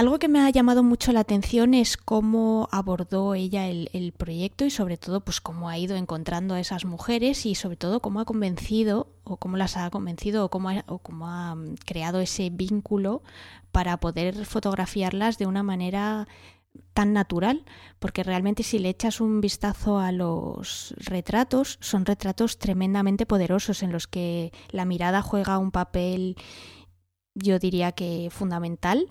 Algo 0.01 0.19
que 0.19 0.29
me 0.29 0.41
ha 0.41 0.49
llamado 0.49 0.83
mucho 0.83 1.13
la 1.13 1.21
atención 1.21 1.75
es 1.75 1.99
cómo 1.99 2.71
abordó 2.73 3.35
ella 3.35 3.69
el, 3.69 4.15
proyecto 4.17 4.65
y 4.65 4.71
sobre 4.71 4.97
todo 4.97 5.21
pues 5.21 5.43
cómo 5.43 5.69
ha 5.69 5.77
ido 5.77 5.95
encontrando 5.95 6.55
a 6.55 6.61
esas 6.61 6.87
mujeres 6.87 7.45
y 7.45 7.55
sobre 7.55 7.77
todo 7.77 8.01
cómo 8.01 8.19
ha 8.19 8.25
convencido 8.25 9.13
o 9.25 9.37
cómo 9.37 9.59
las 9.59 9.77
ha 9.77 9.91
convencido 9.91 10.47
o 10.47 10.49
cómo 10.49 10.71
ha, 10.71 10.85
o 10.87 11.01
cómo 11.01 11.29
ha 11.29 11.55
mm, 11.55 11.75
creado 11.85 12.21
ese 12.21 12.49
vínculo 12.49 13.23
para 13.73 13.99
poder 13.99 14.47
fotografiarlas 14.47 15.37
de 15.37 15.45
una 15.45 15.63
manera 15.63 16.27
tan 16.95 17.13
natural, 17.13 17.67
porque 17.99 18.23
realmente 18.23 18.63
si 18.63 18.79
le 18.79 18.89
echas 18.89 19.21
un 19.21 19.43
vistazo 19.43 19.99
a 19.99 20.13
los 20.13 20.95
retratos, 20.97 21.77
son 21.83 22.07
retratos 22.07 22.59
tremendamente 22.59 23.27
poderosos 23.27 23.83
en 23.83 23.93
los 23.93 24.07
que 24.07 24.51
la 24.71 24.87
mirada 24.87 25.21
juega 25.21 25.59
un 25.59 25.73
papel 25.73 26.37
yo 27.35 27.59
diría 27.59 27.93
que 27.93 28.29
fundamental, 28.31 29.07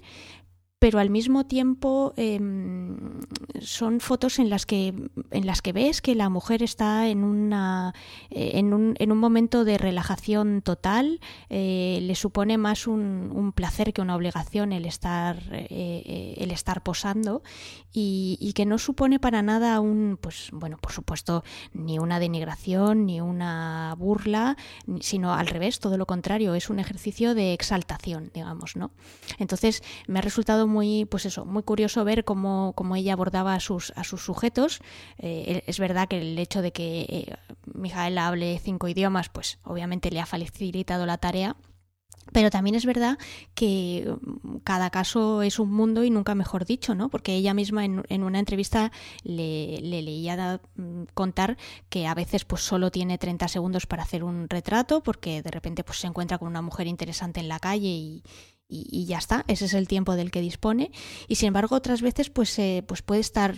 pero 0.80 1.00
al 1.00 1.10
mismo 1.10 1.46
tiempo 1.46 2.14
em, 2.16 3.20
son 3.60 4.00
fotos 4.00 4.40
en 4.40 4.50
las 4.50 4.66
que 4.66 4.94
en 5.32 5.46
las 5.46 5.62
que 5.62 5.74
ves 5.74 6.02
que 6.02 6.16
la 6.16 6.30
mujer 6.30 6.64
está 6.64 7.10
en 7.10 7.26
una 7.26 7.94
eh, 8.30 8.52
en, 8.56 8.74
un, 8.74 8.96
en 8.98 9.12
un 9.12 9.18
momento 9.18 9.66
de 9.66 9.78
relajación 9.78 10.62
total 10.62 11.20
eh, 11.50 12.00
le 12.02 12.16
supone 12.16 12.58
más 12.58 12.88
un, 12.88 13.52
placer 13.54 13.94
que 13.94 14.02
una 14.02 14.16
obligación 14.16 14.72
el 14.72 14.86
estar 14.86 15.38
eh, 15.52 16.36
el 16.38 16.52
estar 16.52 16.82
posando 16.82 17.44
y, 17.92 18.38
y, 18.40 18.54
que 18.54 18.66
no 18.66 18.78
supone 18.78 19.20
para 19.20 19.42
nada 19.42 19.80
un 19.80 20.18
pues 20.22 20.50
bueno 20.54 20.78
por 20.78 20.94
supuesto 20.94 21.44
ni 21.74 22.00
una 22.00 22.20
denigración 22.20 23.06
ni 23.06 23.20
una 23.20 23.96
burla 23.98 24.56
sino 25.02 25.34
al 25.34 25.48
revés 25.48 25.80
todo 25.80 25.98
lo 25.98 26.06
contrario 26.06 26.54
es 26.54 26.70
un 26.70 26.80
ejercicio 26.80 27.34
de 27.34 27.54
exaltación 27.54 28.32
digamos 28.34 28.76
no 28.78 28.92
entonces 29.40 29.84
me 30.08 30.20
ha 30.20 30.22
resultado 30.22 30.69
muy, 30.70 31.06
pues 31.06 31.26
eso, 31.26 31.46
muy 31.46 31.64
curioso 31.64 32.06
ver 32.06 32.24
cómo, 32.24 32.74
cómo 32.76 32.96
ella 32.96 33.14
abordaba 33.14 33.56
a 33.56 33.60
sus, 33.60 33.92
a 33.96 34.06
sus 34.06 34.24
sujetos. 34.24 34.80
Eh, 35.18 35.64
es 35.68 35.80
verdad 35.80 36.08
que 36.08 36.20
el 36.20 36.40
hecho 36.40 36.62
de 36.62 36.72
que 36.72 37.02
eh, 37.02 37.36
Mijaela 37.74 38.28
hable 38.28 38.60
cinco 38.60 38.88
idiomas, 38.88 39.28
pues 39.30 39.60
obviamente 39.64 40.12
le 40.12 40.22
ha 40.22 40.26
facilitado 40.26 41.06
la 41.06 41.18
tarea. 41.18 41.58
Pero 42.32 42.52
también 42.52 42.76
es 42.76 42.86
verdad 42.86 43.18
que 43.56 44.16
mm, 44.22 44.58
cada 44.64 44.90
caso 44.92 45.42
es 45.42 45.60
un 45.60 45.72
mundo 45.72 46.04
y 46.04 46.12
nunca 46.12 46.36
mejor 46.36 46.66
dicho, 46.66 46.96
¿no? 46.96 47.10
Porque 47.10 47.36
ella 47.36 47.54
misma 47.54 47.86
en, 47.86 48.04
en 48.10 48.24
una 48.24 48.40
entrevista 48.40 48.92
le, 49.24 49.80
le, 49.82 50.02
leía 50.02 50.62
mm, 50.76 51.04
contar 51.14 51.58
que 51.90 52.08
a 52.08 52.14
veces 52.14 52.46
pues 52.46 52.62
solo 52.62 52.92
tiene 52.92 53.18
30 53.18 53.48
segundos 53.48 53.88
para 53.88 54.04
hacer 54.04 54.24
un 54.24 54.48
retrato 54.48 55.02
porque 55.02 55.42
de 55.42 55.52
repente 55.52 55.84
pues 55.84 56.00
se 56.00 56.08
encuentra 56.08 56.38
con 56.38 56.48
una 56.48 56.62
mujer 56.62 56.88
interesante 56.88 57.40
en 57.40 57.48
la 57.48 57.60
calle 57.60 57.88
y, 57.88 58.24
y, 58.72 59.06
ya 59.06 59.18
está, 59.18 59.44
ese 59.48 59.66
es 59.66 59.74
el 59.74 59.88
tiempo 59.88 60.16
del 60.16 60.30
que 60.30 60.42
dispone. 60.42 60.92
Y 61.28 61.36
sin 61.36 61.48
embargo 61.48 61.76
otras 61.76 62.02
veces 62.02 62.30
pues, 62.30 62.58
eh, 62.60 62.84
pues 62.88 63.02
puede 63.02 63.20
estar 63.20 63.56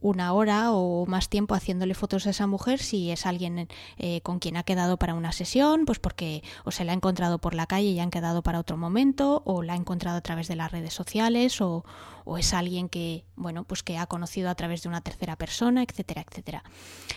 una 0.00 0.32
hora 0.32 0.72
o 0.72 1.04
más 1.06 1.28
tiempo 1.28 1.54
haciéndole 1.56 1.94
fotos 1.94 2.26
a 2.26 2.30
esa 2.30 2.46
mujer 2.46 2.78
si 2.78 3.10
es 3.10 3.26
alguien 3.26 3.68
eh, 3.98 4.20
con 4.22 4.38
quien 4.38 4.56
ha 4.56 4.62
quedado 4.62 4.98
para 4.98 5.14
una 5.14 5.32
sesión, 5.32 5.84
pues 5.84 5.98
porque 5.98 6.44
o 6.64 6.70
se 6.70 6.84
la 6.84 6.92
ha 6.92 6.94
encontrado 6.94 7.38
por 7.38 7.54
la 7.54 7.66
calle 7.66 7.88
y 7.88 7.98
han 7.98 8.10
quedado 8.10 8.42
para 8.42 8.60
otro 8.60 8.76
momento 8.76 9.42
o 9.44 9.62
la 9.62 9.72
ha 9.72 9.76
encontrado 9.76 10.18
a 10.18 10.22
través 10.22 10.46
de 10.46 10.54
las 10.54 10.70
redes 10.70 10.94
sociales 10.94 11.60
o, 11.60 11.84
o 12.24 12.38
es 12.38 12.54
alguien 12.54 12.88
que, 12.88 13.24
bueno, 13.36 13.64
pues 13.64 13.82
que 13.82 13.98
ha 13.98 14.06
conocido 14.06 14.50
a 14.50 14.54
través 14.54 14.82
de 14.82 14.88
una 14.88 15.00
tercera 15.00 15.36
persona, 15.36 15.82
etcétera, 15.82 16.24
etcétera. 16.28 16.64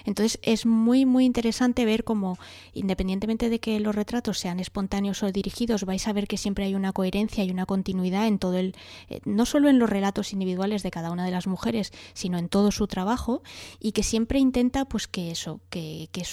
Entonces 0.06 0.40
es 0.42 0.66
muy, 0.66 1.06
muy 1.06 1.26
interesante 1.26 1.86
ver 1.86 2.04
cómo, 2.04 2.38
independientemente 2.74 3.50
de 3.50 3.60
que 3.60 3.80
los 3.80 3.96
retratos 3.96 4.40
sean 4.40 4.60
espontáneos 4.60 5.24
o 5.24 5.32
dirigidos, 5.32 5.84
vais 5.86 6.08
a 6.08 6.14
ver 6.14 6.28
que 6.28 6.38
siempre 6.38 6.66
hay 6.66 6.76
una 6.76 6.94
coherencia 6.94 7.44
y 7.44 7.52
una 7.52 7.66
continuidad 7.66 8.28
en 8.28 8.40
todo 8.40 8.58
el, 8.58 8.76
eh, 9.10 9.20
no 9.26 9.46
solo 9.46 9.70
en 9.70 9.80
los 9.80 9.90
relatos 9.90 10.34
individuales 10.34 10.84
de 10.84 10.92
cada 10.92 11.12
una 11.12 11.26
de 11.26 11.32
las 11.32 11.48
mujeres, 11.48 11.92
sino 12.14 12.38
en 12.38 12.50
todo 12.50 12.72
su 12.72 12.88
trabajo 12.88 13.44
y 13.80 13.92
que 13.92 14.04
siempre 14.04 14.40
intenta 14.40 14.86
pues 14.86 15.08
que 15.08 15.32
eso, 15.32 15.62
que, 15.70 16.10
que, 16.12 16.24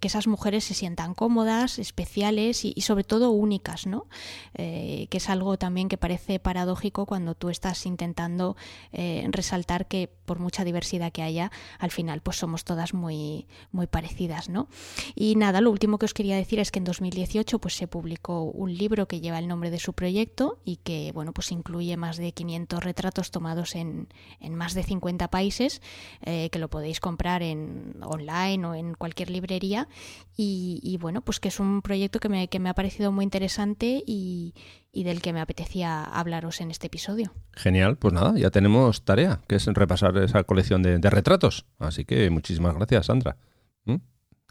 esas 0.00 0.26
mujeres 0.26 0.64
se 0.64 0.74
sientan 0.74 1.14
cómodas, 1.14 1.78
especiales 1.78 2.64
y, 2.64 2.80
sobre 2.82 3.04
todo 3.04 3.30
únicas, 3.30 3.86
¿no? 3.86 4.06
Eh, 4.54 5.06
que 5.10 5.18
es 5.18 5.28
algo 5.28 5.56
también 5.56 5.88
que 5.88 5.96
parece 5.96 6.38
paradójico 6.38 7.06
cuando 7.06 7.34
tú 7.34 7.48
estás 7.48 7.71
intentando 7.86 8.56
eh, 8.92 9.26
resaltar 9.30 9.86
que 9.86 10.08
por 10.24 10.38
mucha 10.38 10.64
diversidad 10.64 11.12
que 11.12 11.22
haya, 11.22 11.50
al 11.78 11.90
final 11.90 12.20
pues 12.20 12.36
somos 12.36 12.64
todas 12.64 12.94
muy, 12.94 13.46
muy 13.70 13.86
parecidas, 13.86 14.48
¿no? 14.48 14.68
Y 15.14 15.36
nada, 15.36 15.60
lo 15.60 15.70
último 15.70 15.98
que 15.98 16.06
os 16.06 16.14
quería 16.14 16.36
decir 16.36 16.58
es 16.58 16.70
que 16.70 16.78
en 16.78 16.84
2018 16.84 17.58
pues 17.58 17.74
se 17.74 17.86
publicó 17.86 18.42
un 18.44 18.74
libro 18.74 19.06
que 19.08 19.20
lleva 19.20 19.38
el 19.38 19.48
nombre 19.48 19.70
de 19.70 19.78
su 19.78 19.92
proyecto 19.92 20.58
y 20.64 20.76
que, 20.76 21.12
bueno, 21.12 21.32
pues 21.32 21.52
incluye 21.52 21.96
más 21.96 22.16
de 22.16 22.32
500 22.32 22.82
retratos 22.82 23.30
tomados 23.30 23.74
en, 23.74 24.08
en 24.40 24.54
más 24.54 24.74
de 24.74 24.82
50 24.82 25.28
países, 25.28 25.82
eh, 26.22 26.50
que 26.50 26.58
lo 26.58 26.68
podéis 26.68 27.00
comprar 27.00 27.42
en 27.42 27.96
online 28.02 28.66
o 28.66 28.74
en 28.74 28.94
cualquier 28.94 29.30
librería 29.30 29.88
y, 30.36 30.96
bueno, 31.00 31.22
pues 31.22 31.40
que 31.40 31.48
es 31.48 31.60
un 31.60 31.82
proyecto 31.82 32.18
que 32.18 32.28
me, 32.28 32.48
que 32.48 32.58
me 32.58 32.68
ha 32.68 32.74
parecido 32.74 33.12
muy 33.12 33.24
interesante 33.24 34.02
y, 34.06 34.54
y 34.92 35.04
del 35.04 35.22
que 35.22 35.32
me 35.32 35.40
apetecía 35.40 36.04
hablaros 36.04 36.60
en 36.60 36.70
este 36.70 36.88
episodio. 36.88 37.32
Genial, 37.52 37.96
pues 37.96 38.12
nada, 38.12 38.34
ya 38.36 38.50
tenemos 38.50 39.04
tarea, 39.04 39.40
que 39.48 39.56
es 39.56 39.66
repasar 39.66 40.16
esa 40.18 40.44
colección 40.44 40.82
de, 40.82 40.98
retratos. 41.10 41.64
Así 41.78 42.04
que 42.04 42.28
muchísimas 42.30 42.74
gracias, 42.74 43.06
Sandra. 43.06 43.36
¿Mm? 43.84 43.96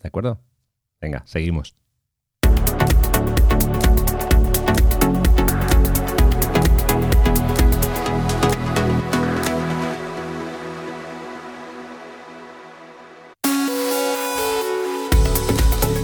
¿De 0.01 0.07
acuerdo? 0.07 0.41
Venga, 0.99 1.23
seguimos. 1.25 1.75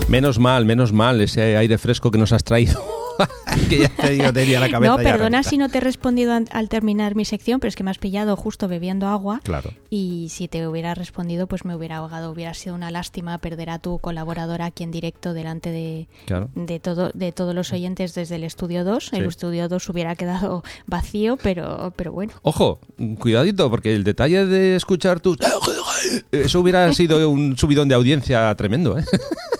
Menos 0.07 0.39
mal, 0.39 0.65
menos 0.65 0.93
mal 0.93 1.19
ese 1.19 1.57
aire 1.57 1.77
fresco 1.77 2.11
que 2.11 2.17
nos 2.17 2.31
has 2.31 2.43
traído. 2.45 2.96
que 3.69 3.79
ya 3.79 4.31
te 4.31 4.33
tenía 4.33 4.59
la 4.59 4.69
cabeza. 4.69 4.91
No, 4.91 4.97
perdona 4.97 5.43
si 5.43 5.57
no 5.57 5.69
te 5.69 5.79
he 5.79 5.81
respondido 5.81 6.33
al, 6.33 6.69
terminar 6.69 7.15
mi 7.15 7.25
sección, 7.25 7.59
pero 7.59 7.69
es 7.69 7.75
que 7.75 7.83
me 7.83 7.91
has 7.91 7.97
pillado 7.97 8.35
justo 8.35 8.67
bebiendo 8.67 9.07
agua. 9.07 9.41
Claro. 9.43 9.71
Y 9.89 10.27
si 10.29 10.47
te 10.47 10.67
hubiera 10.67 10.93
respondido, 10.95 11.47
pues 11.47 11.65
me 11.65 11.75
hubiera 11.75 11.97
ahogado. 11.97 12.31
Hubiera 12.31 12.53
sido 12.53 12.75
una 12.75 12.91
lástima 12.91 13.37
perder 13.37 13.69
a 13.69 13.79
tu 13.79 13.99
colaboradora 13.99 14.65
aquí 14.65 14.83
en 14.83 14.91
directo 14.91 15.33
delante 15.33 15.71
de, 15.71 16.07
de, 16.55 16.79
todo, 16.79 17.11
de 17.13 17.31
todos 17.31 17.55
los 17.55 17.71
oyentes 17.73 18.13
desde 18.13 18.35
el 18.35 18.43
estudio 18.43 18.83
2. 18.83 19.13
El 19.13 19.25
estudio 19.25 19.67
2 19.69 19.89
hubiera 19.89 20.15
quedado 20.15 20.63
vacío, 20.85 21.37
pero, 21.37 21.93
pero 21.95 22.11
bueno. 22.11 22.33
Ojo, 22.41 22.79
cuidadito, 23.19 23.69
porque 23.69 23.95
el 23.95 24.03
detalle 24.03 24.45
de 24.45 24.75
escuchar 24.75 25.19
tus. 25.19 25.37
Eso 26.31 26.59
hubiera 26.59 26.91
sido 26.93 27.29
un 27.29 27.57
subidón 27.57 27.87
de 27.87 27.95
audiencia 27.95 28.53
tremendo, 28.55 28.97
¿eh? 28.97 29.05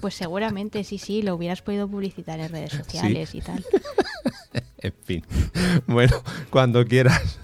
Pues 0.00 0.14
seguramente 0.14 0.84
sí, 0.84 0.98
sí, 0.98 1.22
lo 1.22 1.34
hubieras 1.34 1.62
podido 1.62 1.88
publicitar 1.88 2.40
en 2.40 2.50
redes 2.50 2.72
sociales 2.84 3.34
y 3.34 3.40
tal. 3.40 3.64
en 4.78 4.94
fin. 5.04 5.24
Bueno, 5.86 6.22
cuando 6.50 6.84
quieras, 6.84 7.38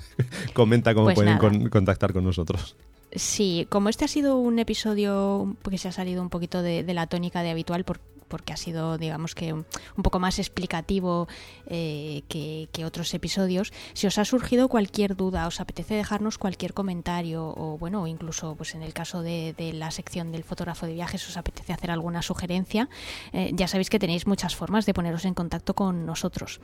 comenta 0.52 0.94
cómo 0.94 1.06
pues 1.06 1.16
pueden 1.16 1.68
contactar 1.68 2.12
con 2.12 2.24
nosotros. 2.24 2.76
Sí, 3.12 3.66
como 3.70 3.88
este 3.88 4.04
ha 4.04 4.08
sido 4.08 4.36
un 4.36 4.58
episodio 4.58 5.56
que 5.68 5.78
se 5.78 5.88
ha 5.88 5.92
salido 5.92 6.20
un 6.20 6.30
poquito 6.30 6.62
de, 6.62 6.82
de 6.82 6.94
la 6.94 7.06
tónica 7.06 7.42
de 7.42 7.50
habitual, 7.50 7.84
por, 7.84 8.00
porque 8.28 8.52
ha 8.52 8.56
sido, 8.56 8.98
digamos 8.98 9.34
que, 9.34 9.52
un 9.52 9.64
poco 10.02 10.18
más 10.18 10.38
explicativo 10.38 11.28
eh, 11.66 12.22
que, 12.28 12.84
otros 12.84 13.14
episodios. 13.14 13.72
Si 13.94 14.06
os 14.06 14.18
ha 14.18 14.24
surgido 14.24 14.68
cualquier 14.68 15.16
duda, 15.16 15.46
os 15.46 15.60
apetece 15.60 15.94
dejarnos 15.94 16.36
cualquier 16.36 16.74
comentario, 16.74 17.54
o 17.56 17.78
bueno, 17.78 18.06
incluso 18.06 18.54
pues 18.56 18.74
en 18.74 18.82
el 18.82 18.92
caso 18.92 19.22
de, 19.22 19.54
la 19.74 19.90
sección 19.90 20.32
del 20.32 20.44
fotógrafo 20.44 20.86
de 20.86 20.92
viajes, 20.92 21.26
os 21.28 21.36
apetece 21.36 21.72
hacer 21.72 21.90
alguna 21.90 22.20
sugerencia, 22.20 22.88
eh, 23.32 23.52
ya 23.54 23.68
sabéis 23.68 23.88
que 23.88 23.98
tenéis 23.98 24.26
muchas 24.26 24.54
formas 24.54 24.84
de 24.86 24.94
poneros 24.94 25.24
en 25.24 25.34
contacto 25.34 25.74
con 25.74 26.04
nosotros. 26.04 26.60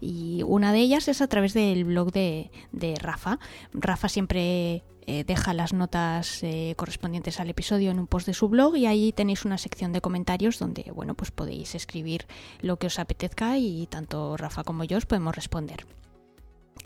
Y 0.00 0.42
una 0.44 0.72
de 0.72 0.80
ellas 0.80 1.08
es 1.08 1.22
a 1.22 1.28
través 1.28 1.54
del 1.54 1.84
blog 1.84 2.12
de, 2.12 2.50
de 2.72 2.94
Rafa. 2.96 3.38
Rafa 3.72 4.08
siempre 4.08 4.84
eh, 5.06 5.24
deja 5.24 5.54
las 5.54 5.72
notas 5.72 6.42
eh, 6.42 6.74
correspondientes 6.76 7.40
al 7.40 7.50
episodio 7.50 7.90
en 7.90 7.98
un 7.98 8.06
post 8.06 8.26
de 8.26 8.34
su 8.34 8.48
blog 8.48 8.76
y 8.76 8.86
ahí 8.86 9.12
tenéis 9.12 9.44
una 9.44 9.58
sección 9.58 9.92
de 9.92 10.00
comentarios 10.00 10.58
donde 10.58 10.90
bueno 10.94 11.14
pues 11.14 11.30
podéis 11.30 11.74
escribir 11.74 12.26
lo 12.60 12.78
que 12.78 12.86
os 12.86 12.98
apetezca 12.98 13.58
y 13.58 13.86
tanto 13.86 14.36
Rafa 14.36 14.64
como 14.64 14.84
yo 14.84 14.96
os 14.96 15.06
podemos 15.06 15.34
responder. 15.34 15.86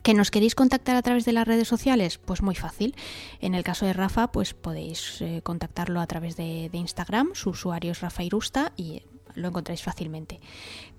¿Que 0.02 0.14
nos 0.14 0.30
queréis 0.30 0.54
contactar 0.54 0.96
a 0.96 1.02
través 1.02 1.24
de 1.24 1.32
las 1.32 1.46
redes 1.46 1.68
sociales? 1.68 2.18
Pues 2.18 2.40
muy 2.40 2.54
fácil. 2.54 2.94
En 3.40 3.54
el 3.54 3.64
caso 3.64 3.84
de 3.84 3.92
Rafa, 3.92 4.32
pues 4.32 4.54
podéis 4.54 5.20
eh, 5.20 5.42
contactarlo 5.42 6.00
a 6.00 6.06
través 6.06 6.36
de, 6.36 6.68
de, 6.70 6.78
Instagram. 6.78 7.30
Su 7.34 7.50
usuario 7.50 7.92
es 7.92 8.00
Rafa 8.00 8.22
Irusta 8.22 8.72
y 8.76 9.02
lo 9.34 9.48
encontráis 9.48 9.82
fácilmente. 9.82 10.40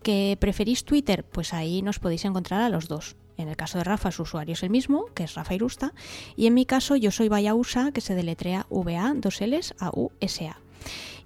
¿Que 0.04 0.38
preferís 0.40 0.86
Twitter? 0.86 1.24
Pues 1.24 1.54
ahí 1.54 1.82
nos 1.82 2.00
podéis 2.00 2.26
encontrar 2.26 2.62
a 2.62 2.70
los 2.70 2.88
dos. 2.88 3.16
En 3.40 3.48
el 3.48 3.56
caso 3.56 3.78
de 3.78 3.86
Rafa, 3.86 4.12
su 4.12 4.24
usuario 4.24 4.52
es 4.52 4.64
el 4.64 4.70
mismo, 4.70 5.06
que 5.16 5.24
es 5.24 5.34
Rafa 5.34 5.54
Irusta, 5.54 5.94
y 6.36 6.48
en 6.48 6.54
mi 6.54 6.66
caso 6.66 6.98
yo 6.98 7.10
soy 7.10 7.30
Vayausa, 7.30 7.94
que 7.94 8.02
se 8.02 8.14
deletrea 8.14 8.66
VA, 8.70 9.14
dos 9.16 9.40
Ls, 9.40 9.76
A, 9.80 9.92
U, 9.94 10.12
S, 10.20 10.46
A 10.46 10.58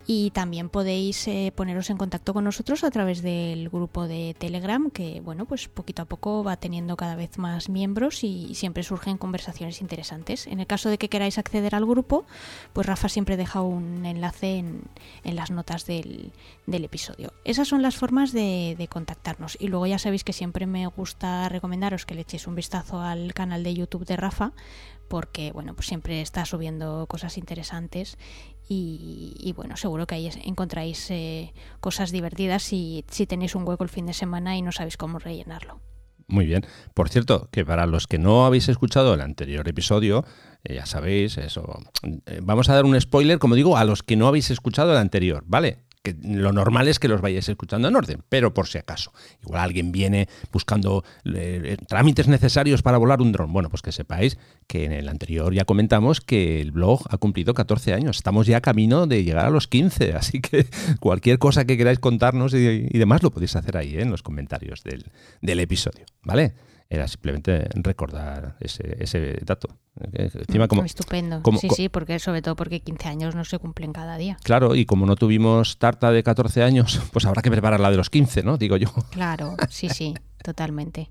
y 0.06 0.32
también 0.32 0.70
podéis 0.70 1.28
eh, 1.28 1.52
poneros 1.56 1.90
en 1.90 1.98
contacto 1.98 2.34
con 2.34 2.44
nosotros 2.44 2.84
a 2.84 2.92
través 2.92 3.22
del 3.22 3.70
grupo 3.70 4.08
de 4.08 4.36
Telegram 4.38 4.90
que 4.90 5.22
bueno 5.22 5.46
pues 5.46 5.68
poquito 5.68 6.02
a 6.02 6.06
poco 6.06 6.44
va 6.44 6.58
teniendo 6.58 6.98
cada 6.98 7.16
vez 7.16 7.38
más 7.38 7.70
miembros 7.70 8.24
y 8.24 8.56
siempre 8.56 8.84
surgen 8.84 9.18
conversaciones 9.18 9.82
interesantes. 9.82 10.48
En 10.48 10.60
el 10.60 10.68
caso 10.68 10.90
de 10.90 10.98
que 10.98 11.10
queráis 11.10 11.38
acceder 11.38 11.76
al 11.76 11.86
grupo 11.86 12.26
pues 12.74 12.88
Rafa 12.88 13.10
siempre 13.10 13.38
deja 13.38 13.62
un 13.62 14.06
enlace 14.06 14.58
en, 14.58 14.84
las 15.24 15.52
notas 15.52 15.86
del, 15.86 16.32
episodio. 16.68 17.34
Esas 17.46 17.68
son 17.68 17.82
las 17.82 17.96
formas 17.96 18.34
de, 18.34 18.76
de, 18.78 18.88
contactarnos. 18.88 19.58
Y 19.60 19.68
luego 19.68 19.88
ya 19.88 20.00
sabéis 20.00 20.24
que 20.24 20.34
siempre 20.34 20.66
me 20.66 20.86
gusta 20.88 21.50
recomendaros 21.50 22.06
que 22.06 22.16
le 22.16 22.22
echéis 22.22 22.48
un 22.48 22.56
vistazo 22.56 23.00
al 23.00 23.34
canal 23.34 23.64
de 23.64 23.74
YouTube 23.74 24.06
de 24.06 24.18
Rafa 24.18 24.52
porque 25.08 25.52
bueno 25.52 25.76
pues 25.76 25.88
siempre 25.88 26.22
está 26.22 26.46
subiendo 26.46 27.06
cosas 27.08 27.38
interesantes 27.38 28.18
y, 28.70 29.54
bueno, 29.56 29.78
seguro 29.78 30.08
que 30.08 30.16
ahí 30.16 30.30
encontráis 30.46 31.12
eh, 31.12 31.54
cosas 31.80 32.12
divertidas 32.12 32.64
si, 32.64 33.04
si 33.10 33.28
tenéis 33.28 33.56
un 33.56 33.68
hueco 33.68 33.84
el 33.84 33.90
fin 33.90 34.06
de 34.06 34.14
semana 34.14 34.58
y 34.58 34.62
no 34.62 34.72
sabéis 34.72 34.98
cómo 34.98 35.20
rellenarlo. 35.20 35.82
Muy 36.28 36.46
bien. 36.46 36.66
Por 36.94 37.10
cierto, 37.10 37.50
que 37.52 37.66
para 37.66 37.86
los 37.86 38.08
que 38.08 38.18
no 38.18 38.46
habéis 38.46 38.70
escuchado 38.70 39.14
el 39.14 39.22
anterior 39.22 39.68
episodio, 39.68 40.26
eh, 40.64 40.76
ya 40.76 40.86
sabéis, 40.86 41.38
eso. 41.38 41.80
Eh, 42.26 42.40
vamos 42.42 42.70
a 42.70 42.76
dar 42.76 42.86
un 42.86 43.00
spoiler, 43.00 43.40
como 43.40 43.56
digo, 43.56 43.78
a 43.78 43.84
los 43.84 44.04
que 44.04 44.16
no 44.16 44.28
habéis 44.28 44.50
escuchado 44.50 44.92
el 44.92 44.98
anterior, 44.98 45.44
¿vale? 45.46 45.84
Que 46.04 46.16
lo 46.22 46.52
normal 46.52 46.90
es 46.90 47.00
que 47.00 47.08
los 47.08 47.22
vayáis 47.22 47.48
escuchando 47.48 47.88
en 47.88 47.96
orden, 47.96 48.24
pero 48.28 48.54
por 48.54 48.68
si 48.68 48.78
acaso. 48.78 49.14
Igual 49.42 49.62
alguien 49.62 49.94
viene 49.94 50.28
buscando 50.52 51.06
eh, 51.24 51.78
trámites 51.88 52.28
necesarios 52.28 52.82
para 52.82 52.98
volar 52.98 53.22
un 53.22 53.32
dron. 53.32 53.54
Bueno, 53.54 53.70
pues 53.70 53.82
que 53.82 53.94
sepáis 53.94 54.38
que 54.68 54.84
en 54.84 54.92
el 54.92 55.08
anterior 55.08 55.54
ya 55.54 55.64
comentamos 55.64 56.20
que 56.20 56.60
el 56.60 56.72
blog 56.72 57.02
ha 57.10 57.18
cumplido 57.18 57.54
14 57.54 57.94
años. 57.94 58.18
Estamos 58.18 58.48
ya 58.48 58.60
camino 58.60 59.08
de 59.08 59.24
llegar 59.24 59.46
a 59.46 59.50
los 59.50 59.70
15, 59.70 60.14
así 60.18 60.42
que 60.42 60.68
cualquier 61.00 61.40
cosa 61.40 61.64
que 61.64 61.78
queráis 61.78 62.00
contarnos 62.00 62.54
y, 62.54 62.98
demás 62.98 63.24
lo 63.24 63.32
podéis 63.32 63.56
hacer 63.56 63.78
ahí 63.78 63.96
¿eh? 63.96 64.02
en 64.02 64.12
los 64.12 64.24
comentarios 64.24 64.84
del, 64.84 65.06
del 65.42 65.60
episodio, 65.62 66.06
¿vale? 66.22 66.54
Era 66.94 67.08
simplemente 67.08 67.68
recordar 67.74 68.56
ese, 68.60 68.98
ese 69.00 69.40
dato. 69.44 69.68
Encima 70.12 70.68
como, 70.68 70.86
Estupendo. 70.86 71.42
sí, 71.60 71.68
sí, 71.76 71.90
porque 71.90 72.20
sobre 72.20 72.44
todo 72.44 72.56
porque 72.56 72.82
15 72.82 73.10
años 73.10 73.34
no 73.34 73.44
se 73.46 73.58
cumplen 73.58 73.94
cada 73.94 74.16
día. 74.18 74.38
Claro, 74.44 74.76
y 74.76 74.86
como 74.86 75.08
no 75.08 75.16
tuvimos 75.16 75.80
tarta 75.80 76.12
de 76.12 76.22
14 76.22 76.62
años, 76.62 77.02
pues 77.12 77.26
habrá 77.26 77.42
que 77.42 77.50
preparar 77.50 77.80
la 77.80 77.90
de 77.90 77.98
los 77.98 78.12
15, 78.12 78.44
¿no? 78.44 78.58
Digo 78.58 78.78
yo. 78.78 78.90
Claro, 79.10 79.56
sí, 79.70 79.90
sí. 79.90 80.14
Totalmente. 80.44 81.10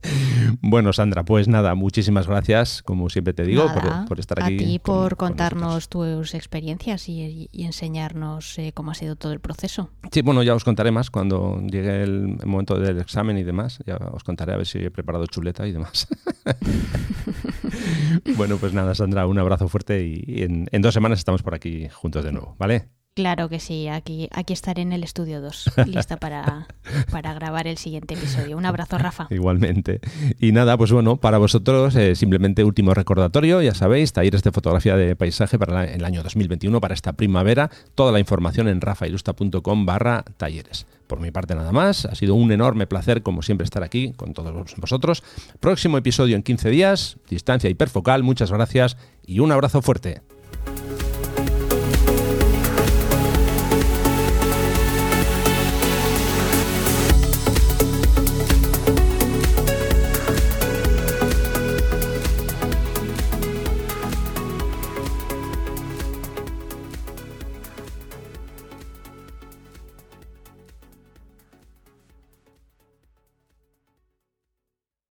Bueno, 0.60 0.92
Sandra, 0.92 1.24
pues 1.24 1.48
nada, 1.48 1.74
muchísimas 1.74 2.26
gracias, 2.28 2.82
como 2.82 3.08
siempre 3.08 3.32
te 3.34 3.44
digo, 3.44 3.66
por, 4.06 4.20
estar 4.20 4.42
aquí. 4.42 4.54
A 4.54 4.58
ti 4.58 4.78
por 4.78 5.16
contarnos 5.16 5.88
tus 5.88 6.34
experiencias 6.34 7.08
y, 7.08 7.48
enseñarnos 7.52 8.58
eh, 8.58 8.72
cómo 8.74 8.90
ha 8.90 8.94
sido 8.94 9.16
todo 9.16 9.32
el 9.32 9.40
proceso. 9.40 9.90
Sí, 10.10 10.22
bueno, 10.22 10.42
ya 10.42 10.54
os 10.54 10.64
contaré 10.64 10.90
más 10.90 11.10
cuando 11.10 11.60
llegue 11.62 12.02
el 12.02 12.38
momento 12.44 12.78
del 12.78 13.00
examen 13.00 13.38
y 13.38 13.42
demás. 13.42 13.78
Ya 13.86 13.96
os 13.96 14.22
contaré 14.22 14.52
a 14.52 14.56
ver 14.56 14.66
si 14.66 14.78
he 14.78 14.90
preparado 14.90 15.26
chuleta 15.26 15.66
y 15.66 15.72
demás. 15.72 16.06
bueno, 18.36 18.58
pues 18.58 18.72
nada, 18.72 18.94
Sandra, 18.94 19.26
un 19.26 19.38
abrazo 19.38 19.68
fuerte 19.68 20.04
y 20.04 20.42
en, 20.42 20.68
en 20.70 20.82
dos 20.82 20.94
semanas 20.94 21.18
estamos 21.18 21.42
por 21.42 21.54
aquí 21.54 21.88
juntos 21.88 22.24
de 22.24 22.32
nuevo, 22.32 22.54
¿vale? 22.58 22.88
Claro 23.14 23.50
que 23.50 23.60
sí, 23.60 23.88
aquí, 23.88 24.30
aquí 24.32 24.54
estaré 24.54 24.80
en 24.80 24.90
el 24.94 25.04
estudio 25.04 25.42
2, 25.42 25.72
lista 25.86 26.16
para, 26.16 26.66
para 27.10 27.34
grabar 27.34 27.66
el 27.66 27.76
siguiente 27.76 28.14
episodio. 28.14 28.56
Un 28.56 28.64
abrazo, 28.64 28.96
Rafa. 28.96 29.26
Igualmente. 29.28 30.00
Y 30.40 30.52
nada, 30.52 30.78
pues 30.78 30.92
bueno, 30.92 31.18
para 31.18 31.36
vosotros, 31.36 31.94
eh, 31.94 32.14
simplemente 32.14 32.64
último 32.64 32.94
recordatorio, 32.94 33.60
ya 33.60 33.74
sabéis, 33.74 34.14
talleres 34.14 34.42
de 34.42 34.50
fotografía 34.50 34.96
de 34.96 35.14
paisaje 35.14 35.58
para 35.58 35.84
el 35.84 36.06
año 36.06 36.22
2021, 36.22 36.80
para 36.80 36.94
esta 36.94 37.12
primavera. 37.12 37.70
Toda 37.94 38.12
la 38.12 38.18
información 38.18 38.66
en 38.66 38.80
rafailusta.com 38.80 39.84
barra 39.84 40.24
talleres. 40.38 40.86
Por 41.06 41.20
mi 41.20 41.30
parte 41.30 41.54
nada 41.54 41.70
más, 41.70 42.06
ha 42.06 42.14
sido 42.14 42.34
un 42.34 42.50
enorme 42.50 42.86
placer 42.86 43.22
como 43.22 43.42
siempre 43.42 43.66
estar 43.66 43.82
aquí 43.82 44.14
con 44.14 44.32
todos 44.32 44.74
vosotros. 44.78 45.22
Próximo 45.60 45.98
episodio 45.98 46.34
en 46.34 46.42
15 46.42 46.70
días, 46.70 47.18
distancia 47.28 47.68
hiperfocal, 47.68 48.22
muchas 48.22 48.50
gracias 48.50 48.96
y 49.26 49.40
un 49.40 49.52
abrazo 49.52 49.82
fuerte. 49.82 50.22